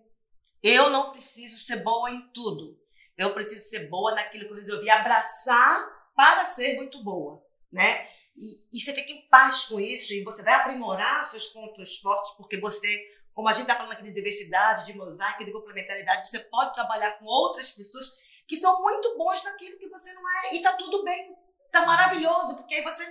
Eu 0.62 0.90
não 0.90 1.10
preciso 1.10 1.58
ser 1.58 1.82
boa 1.82 2.10
em 2.10 2.30
tudo. 2.32 2.78
Eu 3.16 3.32
preciso 3.32 3.68
ser 3.68 3.88
boa 3.88 4.14
naquilo 4.14 4.46
que 4.46 4.52
eu 4.52 4.56
resolvi 4.56 4.90
abraçar 4.90 6.10
para 6.14 6.44
ser 6.44 6.76
muito 6.76 7.02
boa, 7.02 7.42
né? 7.72 8.08
e, 8.36 8.76
e, 8.76 8.80
você 8.80 8.92
fica 8.92 9.10
em 9.10 9.26
paz 9.28 9.64
com 9.64 9.80
isso 9.80 10.12
e 10.12 10.22
você 10.22 10.42
vai 10.42 10.54
aprimorar 10.54 11.30
seus 11.30 11.46
pontos 11.46 11.98
fortes, 11.98 12.30
porque 12.36 12.60
você, 12.60 13.02
como 13.32 13.48
a 13.48 13.52
gente 13.52 13.62
está 13.62 13.74
falando 13.74 13.92
aqui 13.92 14.02
de 14.02 14.12
diversidade, 14.12 14.86
de 14.86 14.96
mosaico, 14.96 15.44
de 15.44 15.52
complementaridade, 15.52 16.28
você 16.28 16.40
pode 16.40 16.74
trabalhar 16.74 17.12
com 17.12 17.24
outras 17.24 17.72
pessoas 17.72 18.06
que 18.46 18.56
são 18.56 18.80
muito 18.80 19.16
bons 19.16 19.42
naquilo 19.42 19.78
que 19.78 19.88
você 19.88 20.12
não 20.12 20.28
é 20.30 20.54
e 20.54 20.62
tá 20.62 20.72
tudo 20.74 21.02
bem, 21.04 21.36
tá 21.70 21.84
maravilhoso, 21.84 22.56
porque 22.56 22.74
aí 22.74 22.82
você 22.82 23.04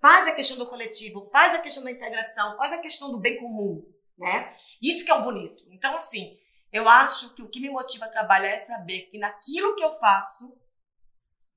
faz 0.00 0.26
a 0.26 0.32
questão 0.32 0.58
do 0.58 0.66
coletivo, 0.66 1.24
faz 1.30 1.54
a 1.54 1.58
questão 1.58 1.84
da 1.84 1.90
integração, 1.90 2.56
faz 2.56 2.72
a 2.72 2.78
questão 2.78 3.10
do 3.10 3.18
bem 3.18 3.38
comum, 3.38 3.84
né? 4.18 4.54
Isso 4.82 5.04
que 5.04 5.10
é 5.10 5.14
o 5.14 5.22
bonito. 5.22 5.64
Então, 5.70 5.96
assim, 5.96 6.36
eu 6.72 6.88
acho 6.88 7.34
que 7.34 7.42
o 7.42 7.48
que 7.48 7.60
me 7.60 7.70
motiva 7.70 8.06
a 8.06 8.10
trabalhar 8.10 8.50
é 8.50 8.58
saber 8.58 9.02
que 9.02 9.18
naquilo 9.18 9.74
que 9.76 9.84
eu 9.84 9.92
faço, 9.94 10.56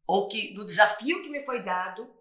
ou 0.08 0.28
que 0.28 0.54
no 0.54 0.66
desafio 0.66 1.22
que 1.22 1.30
me 1.30 1.46
foi 1.46 1.64
dado, 1.64 2.12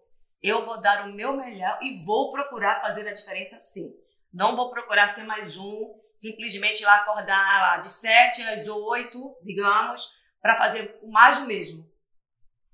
eu 0.42 0.64
vou 0.64 0.80
dar 0.80 1.06
o 1.06 1.12
meu 1.12 1.32
melhor 1.36 1.78
e 1.82 2.04
vou 2.04 2.32
procurar 2.32 2.80
fazer 2.80 3.08
a 3.08 3.12
diferença 3.12 3.58
sim. 3.58 3.94
Não 4.32 4.56
vou 4.56 4.70
procurar 4.70 5.08
ser 5.08 5.24
mais 5.24 5.56
um, 5.56 5.94
simplesmente 6.16 6.84
lá 6.84 6.96
acordar 6.96 7.62
lá 7.62 7.76
de 7.78 7.90
7 7.90 8.42
às 8.42 8.68
8, 8.68 9.38
digamos, 9.42 10.18
para 10.48 10.56
fazer 10.56 10.98
o 11.02 11.10
mais 11.10 11.40
do 11.40 11.46
mesmo. 11.46 11.86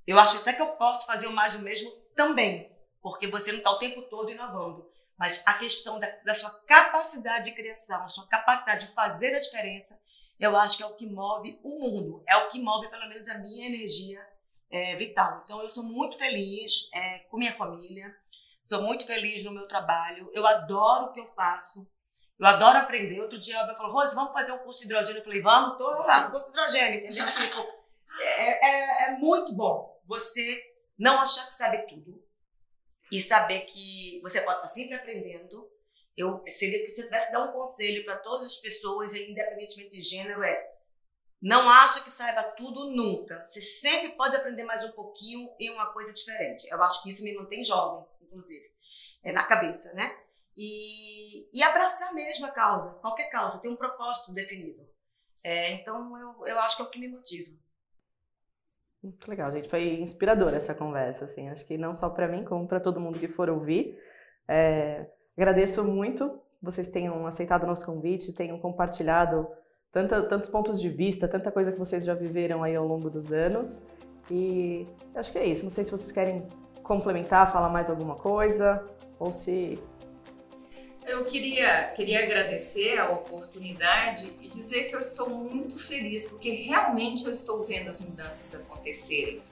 Eu 0.07 0.21
acho 0.21 0.39
até 0.39 0.53
que 0.53 0.63
eu 0.63 0.77
posso 0.77 1.07
fazer 1.07 1.27
o 1.27 1.33
mais 1.33 1.55
do 1.55 1.59
mesmo 1.59 1.91
também, 2.15 2.71
porque 3.03 3.27
você 3.27 3.51
não 3.51 3.59
está 3.59 3.73
o 3.73 3.81
tempo 3.81 4.03
todo 4.03 4.31
inovando. 4.31 4.89
Mas 5.19 5.45
a 5.45 5.55
questão 5.55 5.99
da, 5.99 6.09
da 6.25 6.33
sua 6.33 6.51
capacidade 6.61 7.47
de 7.47 7.57
criação, 7.57 8.09
sua 8.09 8.29
capacidade 8.29 8.87
de 8.87 8.95
fazer 8.95 9.35
a 9.35 9.41
diferença, 9.41 10.01
eu 10.39 10.57
acho 10.57 10.77
que 10.77 10.85
é 10.85 10.87
o 10.87 10.95
que 10.95 11.05
move 11.05 11.59
o 11.65 11.81
mundo, 11.81 12.23
é 12.29 12.37
o 12.37 12.49
que 12.49 12.61
move 12.61 12.89
pelo 12.91 13.09
menos 13.09 13.27
a 13.29 13.39
minha 13.39 13.67
energia 13.67 14.25
é, 14.71 14.95
vital. 14.95 15.43
Então, 15.45 15.61
eu 15.61 15.69
sou 15.69 15.83
muito 15.83 16.17
feliz 16.17 16.89
é, 16.95 17.21
com 17.29 17.39
minha 17.39 17.57
família, 17.57 18.17
sou 18.63 18.83
muito 18.83 19.05
feliz 19.05 19.43
no 19.43 19.51
meu 19.51 19.67
trabalho, 19.67 20.31
eu 20.33 20.47
adoro 20.47 21.07
o 21.07 21.13
que 21.13 21.19
eu 21.19 21.27
faço, 21.27 21.93
eu 22.39 22.47
adoro 22.47 22.79
aprender. 22.79 23.21
Outro 23.21 23.39
dia 23.39 23.57
ela 23.57 23.75
falou, 23.75 23.93
Rose, 23.93 24.15
vamos 24.15 24.33
fazer 24.33 24.53
um 24.53 24.59
curso 24.59 24.81
de 24.81 24.87
hidrogênio? 24.87 25.21
Eu 25.21 25.25
falei, 25.25 25.43
vamos, 25.43 25.79
tô 25.79 25.89
lá 25.89 26.25
no 26.25 26.31
curso 26.31 26.47
de 26.47 26.59
hidrogênio, 26.59 27.01
entendeu? 27.01 27.27
Tipo, 27.35 27.85
é, 28.21 28.69
é, 28.69 29.05
é 29.09 29.11
muito 29.19 29.55
bom 29.55 30.01
você 30.07 30.63
não 30.99 31.21
achar 31.21 31.47
que 31.47 31.55
sabe 31.55 31.79
tudo 31.87 32.23
e 33.11 33.21
saber 33.21 33.61
que 33.61 34.21
você 34.23 34.41
pode 34.41 34.59
estar 34.59 34.69
sempre 34.69 34.95
aprendendo. 34.95 35.71
Eu 36.17 36.43
seria 36.47 36.85
que 36.85 36.91
se 36.91 37.01
eu 37.01 37.07
tivesse 37.07 37.29
que 37.29 37.33
dar 37.33 37.45
um 37.45 37.53
conselho 37.53 38.05
para 38.05 38.17
todas 38.19 38.47
as 38.47 38.57
pessoas, 38.59 39.15
independentemente 39.15 39.91
de 39.91 40.01
gênero, 40.01 40.43
é 40.45 40.75
não 41.43 41.69
acha 41.69 42.03
que 42.03 42.11
saiba 42.11 42.43
tudo 42.43 42.91
nunca. 42.91 43.45
Você 43.47 43.61
sempre 43.61 44.13
pode 44.17 44.35
aprender 44.35 44.65
mais 44.65 44.83
um 44.83 44.93
pouquinho 44.93 45.51
em 45.61 45.71
uma 45.71 45.93
coisa 45.93 46.13
diferente. 46.13 46.67
Eu 46.71 46.83
acho 46.83 47.03
que 47.03 47.11
isso 47.11 47.23
me 47.23 47.35
mantém 47.35 47.63
jovem, 47.63 48.03
inclusive, 48.23 48.73
é 49.23 49.31
na 49.31 49.43
cabeça, 49.43 49.93
né? 49.93 50.25
E, 50.57 51.57
e 51.57 51.63
abraçar 51.63 52.15
mesmo 52.15 52.47
a 52.47 52.51
causa, 52.51 52.95
qualquer 53.01 53.29
causa, 53.31 53.61
tem 53.61 53.71
um 53.71 53.77
propósito 53.77 54.33
definido. 54.33 54.87
É, 55.43 55.73
então, 55.73 56.17
eu, 56.19 56.47
eu 56.47 56.61
acho 56.61 56.77
que 56.77 56.83
é 56.83 56.85
o 56.87 56.91
que 56.91 57.01
me 57.01 57.09
motiva. 57.09 57.51
Muito 59.03 59.29
legal, 59.29 59.53
gente. 59.53 59.69
Foi 59.69 60.01
inspiradora 60.01 60.57
essa 60.57 60.75
conversa, 60.75 61.27
assim. 61.27 61.49
Acho 61.51 61.67
que 61.67 61.77
não 61.77 61.93
só 61.93 62.09
para 62.09 62.29
mim, 62.29 62.45
como 62.45 62.67
para 62.67 62.81
todo 62.81 63.01
mundo 63.01 63.19
que 63.19 63.29
for 63.29 63.51
ouvir. 63.51 63.99
É, 64.49 65.11
agradeço 65.37 65.85
muito 65.85 66.43
vocês 66.65 66.89
tenham 66.89 67.27
aceitado 67.27 67.65
o 67.65 67.67
nosso 67.67 67.85
convite, 67.85 68.33
tenham 68.33 68.59
compartilhado 68.59 69.47
tanta, 69.93 70.23
tantos 70.23 70.49
pontos 70.49 70.81
de 70.81 70.89
vista, 70.89 71.29
tanta 71.29 71.53
coisa 71.53 71.71
que 71.71 71.79
vocês 71.79 72.05
já 72.05 72.15
viveram 72.15 72.63
aí 72.63 72.75
ao 72.75 72.87
longo 72.87 73.11
dos 73.11 73.33
anos. 73.33 73.83
E 74.31 74.89
acho 75.15 75.31
que 75.31 75.39
é 75.39 75.47
isso. 75.47 75.63
Não 75.63 75.71
sei 75.71 75.85
se 75.85 75.91
vocês 75.91 76.11
querem 76.11 76.49
complementar, 76.83 77.53
falar 77.53 77.69
mais 77.69 77.91
alguma 77.91 78.17
coisa, 78.17 78.83
ou 79.19 79.31
se. 79.31 79.79
Eu 81.07 81.25
queria, 81.27 81.93
queria 81.95 82.25
agradecer 82.25 82.99
a 82.99 83.11
oportunidade 83.11 84.33
e 84.41 84.49
dizer 84.49 84.85
que 84.85 84.97
eu 84.97 85.01
estou 85.01 85.29
muito 85.29 85.79
feliz, 85.79 86.27
porque 86.27 86.51
realmente 86.51 87.27
eu 87.27 87.33
estou 87.33 87.63
vendo 87.65 87.91
as 87.91 88.09
mudanças 88.09 88.55
acontecerem. 88.55 89.43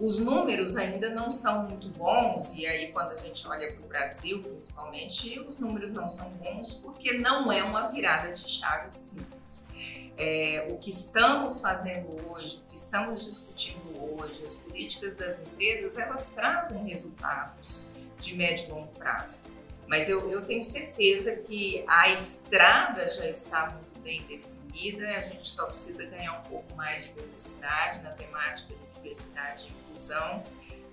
Os 0.00 0.18
números 0.18 0.76
ainda 0.76 1.10
não 1.10 1.30
são 1.30 1.68
muito 1.68 1.88
bons, 1.88 2.56
e 2.56 2.66
aí, 2.66 2.92
quando 2.92 3.12
a 3.12 3.18
gente 3.18 3.46
olha 3.46 3.72
para 3.72 3.84
o 3.84 3.88
Brasil, 3.88 4.42
principalmente, 4.42 5.40
os 5.40 5.60
números 5.60 5.90
não 5.90 6.08
são 6.08 6.30
bons 6.30 6.74
porque 6.74 7.12
não 7.14 7.50
é 7.50 7.62
uma 7.62 7.88
virada 7.88 8.32
de 8.32 8.48
chave 8.48 8.88
simples. 8.88 9.68
É, 10.16 10.68
o 10.70 10.78
que 10.78 10.90
estamos 10.90 11.60
fazendo 11.60 12.08
hoje, 12.28 12.56
o 12.56 12.70
que 12.70 12.76
estamos 12.76 13.24
discutindo 13.24 14.18
hoje, 14.18 14.44
as 14.44 14.56
políticas 14.56 15.16
das 15.16 15.42
empresas, 15.42 15.96
elas 15.96 16.32
trazem 16.32 16.84
resultados 16.86 17.88
de 18.20 18.36
médio 18.36 18.66
e 18.66 18.70
longo 18.70 18.92
prazo. 18.94 19.57
Mas 19.88 20.08
eu, 20.08 20.30
eu 20.30 20.44
tenho 20.44 20.64
certeza 20.64 21.36
que 21.42 21.82
a 21.88 22.10
estrada 22.10 23.08
já 23.12 23.26
está 23.28 23.70
muito 23.70 23.98
bem 24.00 24.22
definida, 24.24 25.08
a 25.08 25.20
gente 25.20 25.48
só 25.48 25.66
precisa 25.66 26.04
ganhar 26.06 26.40
um 26.40 26.42
pouco 26.42 26.74
mais 26.76 27.04
de 27.04 27.12
velocidade 27.14 28.02
na 28.02 28.10
temática 28.10 28.74
de 28.74 28.94
diversidade 28.96 29.66
inclusão 29.88 30.44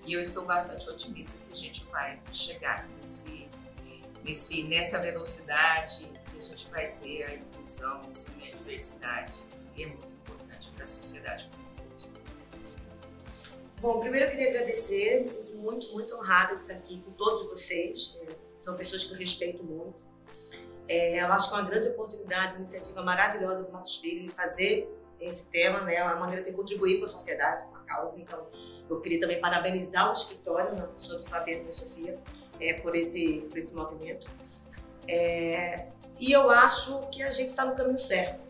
e 0.06 0.14
eu 0.14 0.20
estou 0.20 0.46
bastante 0.46 0.88
otimista 0.88 1.44
que 1.46 1.52
a 1.52 1.56
gente 1.56 1.84
vai 1.86 2.18
chegar 2.32 2.88
nesse, 2.98 3.48
nesse, 4.24 4.64
nessa 4.64 5.00
velocidade 5.00 6.10
que 6.32 6.38
a 6.38 6.42
gente 6.42 6.70
vai 6.70 6.92
ter 6.92 7.24
a 7.24 7.34
inclusão, 7.34 8.10
sim, 8.10 8.50
a 8.50 8.56
diversidade, 8.56 9.32
que 9.74 9.82
é 9.82 9.86
muito 9.88 10.08
importante 10.08 10.70
para 10.70 10.84
a 10.84 10.86
sociedade. 10.86 11.50
Bom, 13.80 14.00
primeiro 14.00 14.26
eu 14.26 14.30
queria 14.30 14.48
agradecer, 14.48 15.20
me 15.20 15.26
sinto 15.26 15.54
muito, 15.56 15.92
muito 15.92 16.16
honrada 16.16 16.56
de 16.56 16.62
estar 16.62 16.74
aqui 16.74 16.98
com 17.00 17.12
todos 17.12 17.46
vocês, 17.46 18.16
é, 18.22 18.45
são 18.58 18.76
pessoas 18.76 19.04
que 19.04 19.14
eu 19.14 19.18
respeito 19.18 19.62
muito. 19.62 19.94
É, 20.88 21.20
eu 21.20 21.32
acho 21.32 21.48
que 21.48 21.56
é 21.56 21.58
uma 21.58 21.68
grande 21.68 21.88
oportunidade, 21.88 22.52
uma 22.52 22.60
iniciativa 22.60 23.02
maravilhosa 23.02 23.64
do 23.64 23.72
Matos 23.72 23.96
Filho 23.96 24.28
de 24.28 24.34
fazer 24.34 24.88
esse 25.20 25.50
tema, 25.50 25.80
né? 25.80 25.96
É 25.96 26.04
uma 26.04 26.16
maneira 26.16 26.42
de 26.42 26.52
contribuir 26.52 26.98
com 26.98 27.04
a 27.04 27.08
sociedade, 27.08 27.64
com 27.68 27.76
a 27.76 27.80
causa. 27.80 28.20
Então, 28.20 28.46
eu 28.88 29.00
queria 29.00 29.20
também 29.20 29.40
parabenizar 29.40 30.08
o 30.08 30.12
escritório, 30.12 30.76
na 30.76 30.86
pessoa 30.86 31.18
do 31.18 31.26
Fabiano 31.26 31.62
e 31.62 31.66
da 31.66 31.72
Sofia, 31.72 32.18
é, 32.60 32.74
por, 32.74 32.94
esse, 32.94 33.46
por 33.50 33.58
esse 33.58 33.74
movimento. 33.74 34.28
É, 35.08 35.86
e 36.18 36.32
eu 36.32 36.50
acho 36.50 37.00
que 37.08 37.22
a 37.22 37.30
gente 37.30 37.48
está 37.48 37.64
no 37.64 37.74
caminho 37.74 37.98
certo. 37.98 38.40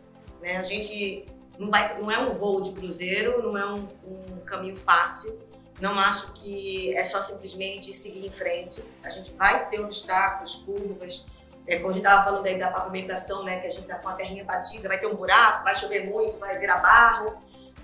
Né? 0.40 0.56
A 0.56 0.62
gente 0.62 1.26
não, 1.58 1.70
vai, 1.70 1.98
não 2.00 2.10
é 2.10 2.18
um 2.18 2.34
voo 2.34 2.60
de 2.60 2.72
cruzeiro, 2.72 3.42
não 3.42 3.56
é 3.56 3.66
um, 3.66 3.88
um 4.06 4.40
caminho 4.44 4.76
fácil. 4.76 5.45
Não 5.80 5.98
acho 5.98 6.32
que 6.32 6.96
é 6.96 7.04
só 7.04 7.20
simplesmente 7.20 7.92
seguir 7.92 8.26
em 8.26 8.30
frente. 8.30 8.82
A 9.02 9.10
gente 9.10 9.32
vai 9.32 9.68
ter 9.68 9.80
obstáculos, 9.80 10.56
curvas. 10.56 11.26
É, 11.66 11.76
como 11.76 11.90
a 11.90 11.92
gente 11.92 12.04
estava 12.04 12.24
falando 12.24 12.46
aí 12.46 12.58
da 12.58 12.70
pavimentação, 12.70 13.44
né, 13.44 13.58
que 13.58 13.66
a 13.66 13.70
gente 13.70 13.82
está 13.82 13.96
com 13.96 14.08
a 14.08 14.14
terrinha 14.14 14.44
batida, 14.44 14.88
vai 14.88 14.98
ter 14.98 15.06
um 15.06 15.16
buraco, 15.16 15.64
vai 15.64 15.74
chover 15.74 16.06
muito, 16.06 16.38
vai 16.38 16.58
virar 16.58 16.78
barro. 16.78 17.36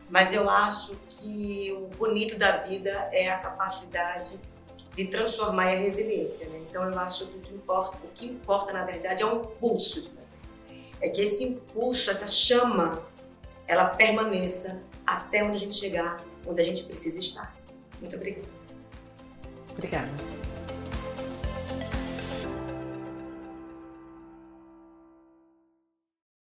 Mas 0.09 0.33
eu 0.33 0.49
acho 0.49 0.97
que 1.09 1.73
o 1.73 1.89
bonito 1.97 2.39
da 2.39 2.59
vida 2.59 3.09
é 3.13 3.31
a 3.31 3.39
capacidade 3.39 4.39
de 4.95 5.07
transformar 5.07 5.69
a 5.69 5.77
resiliência. 5.77 6.49
Né? 6.49 6.63
Então 6.69 6.85
eu 6.91 6.99
acho 6.99 7.27
que 7.27 7.37
o 7.39 7.41
que 7.41 7.55
importa, 7.55 7.99
o 8.05 8.09
que 8.09 8.27
importa 8.27 8.73
na 8.73 8.85
verdade 8.85 9.23
é 9.23 9.27
o 9.27 9.41
impulso 9.41 10.03
de 10.03 10.11
fazer. 10.11 10.39
É 11.01 11.09
que 11.09 11.21
esse 11.21 11.45
impulso, 11.45 12.11
essa 12.11 12.27
chama, 12.27 13.03
ela 13.67 13.87
permaneça 13.87 14.81
até 15.07 15.43
onde 15.43 15.57
a 15.57 15.59
gente 15.59 15.75
chegar, 15.75 16.23
onde 16.47 16.61
a 16.61 16.65
gente 16.65 16.85
precisa 16.85 17.19
estar. 17.19 17.62
Muito 18.03 18.17
obrigada. 18.17 18.49
Obrigada. 19.71 20.52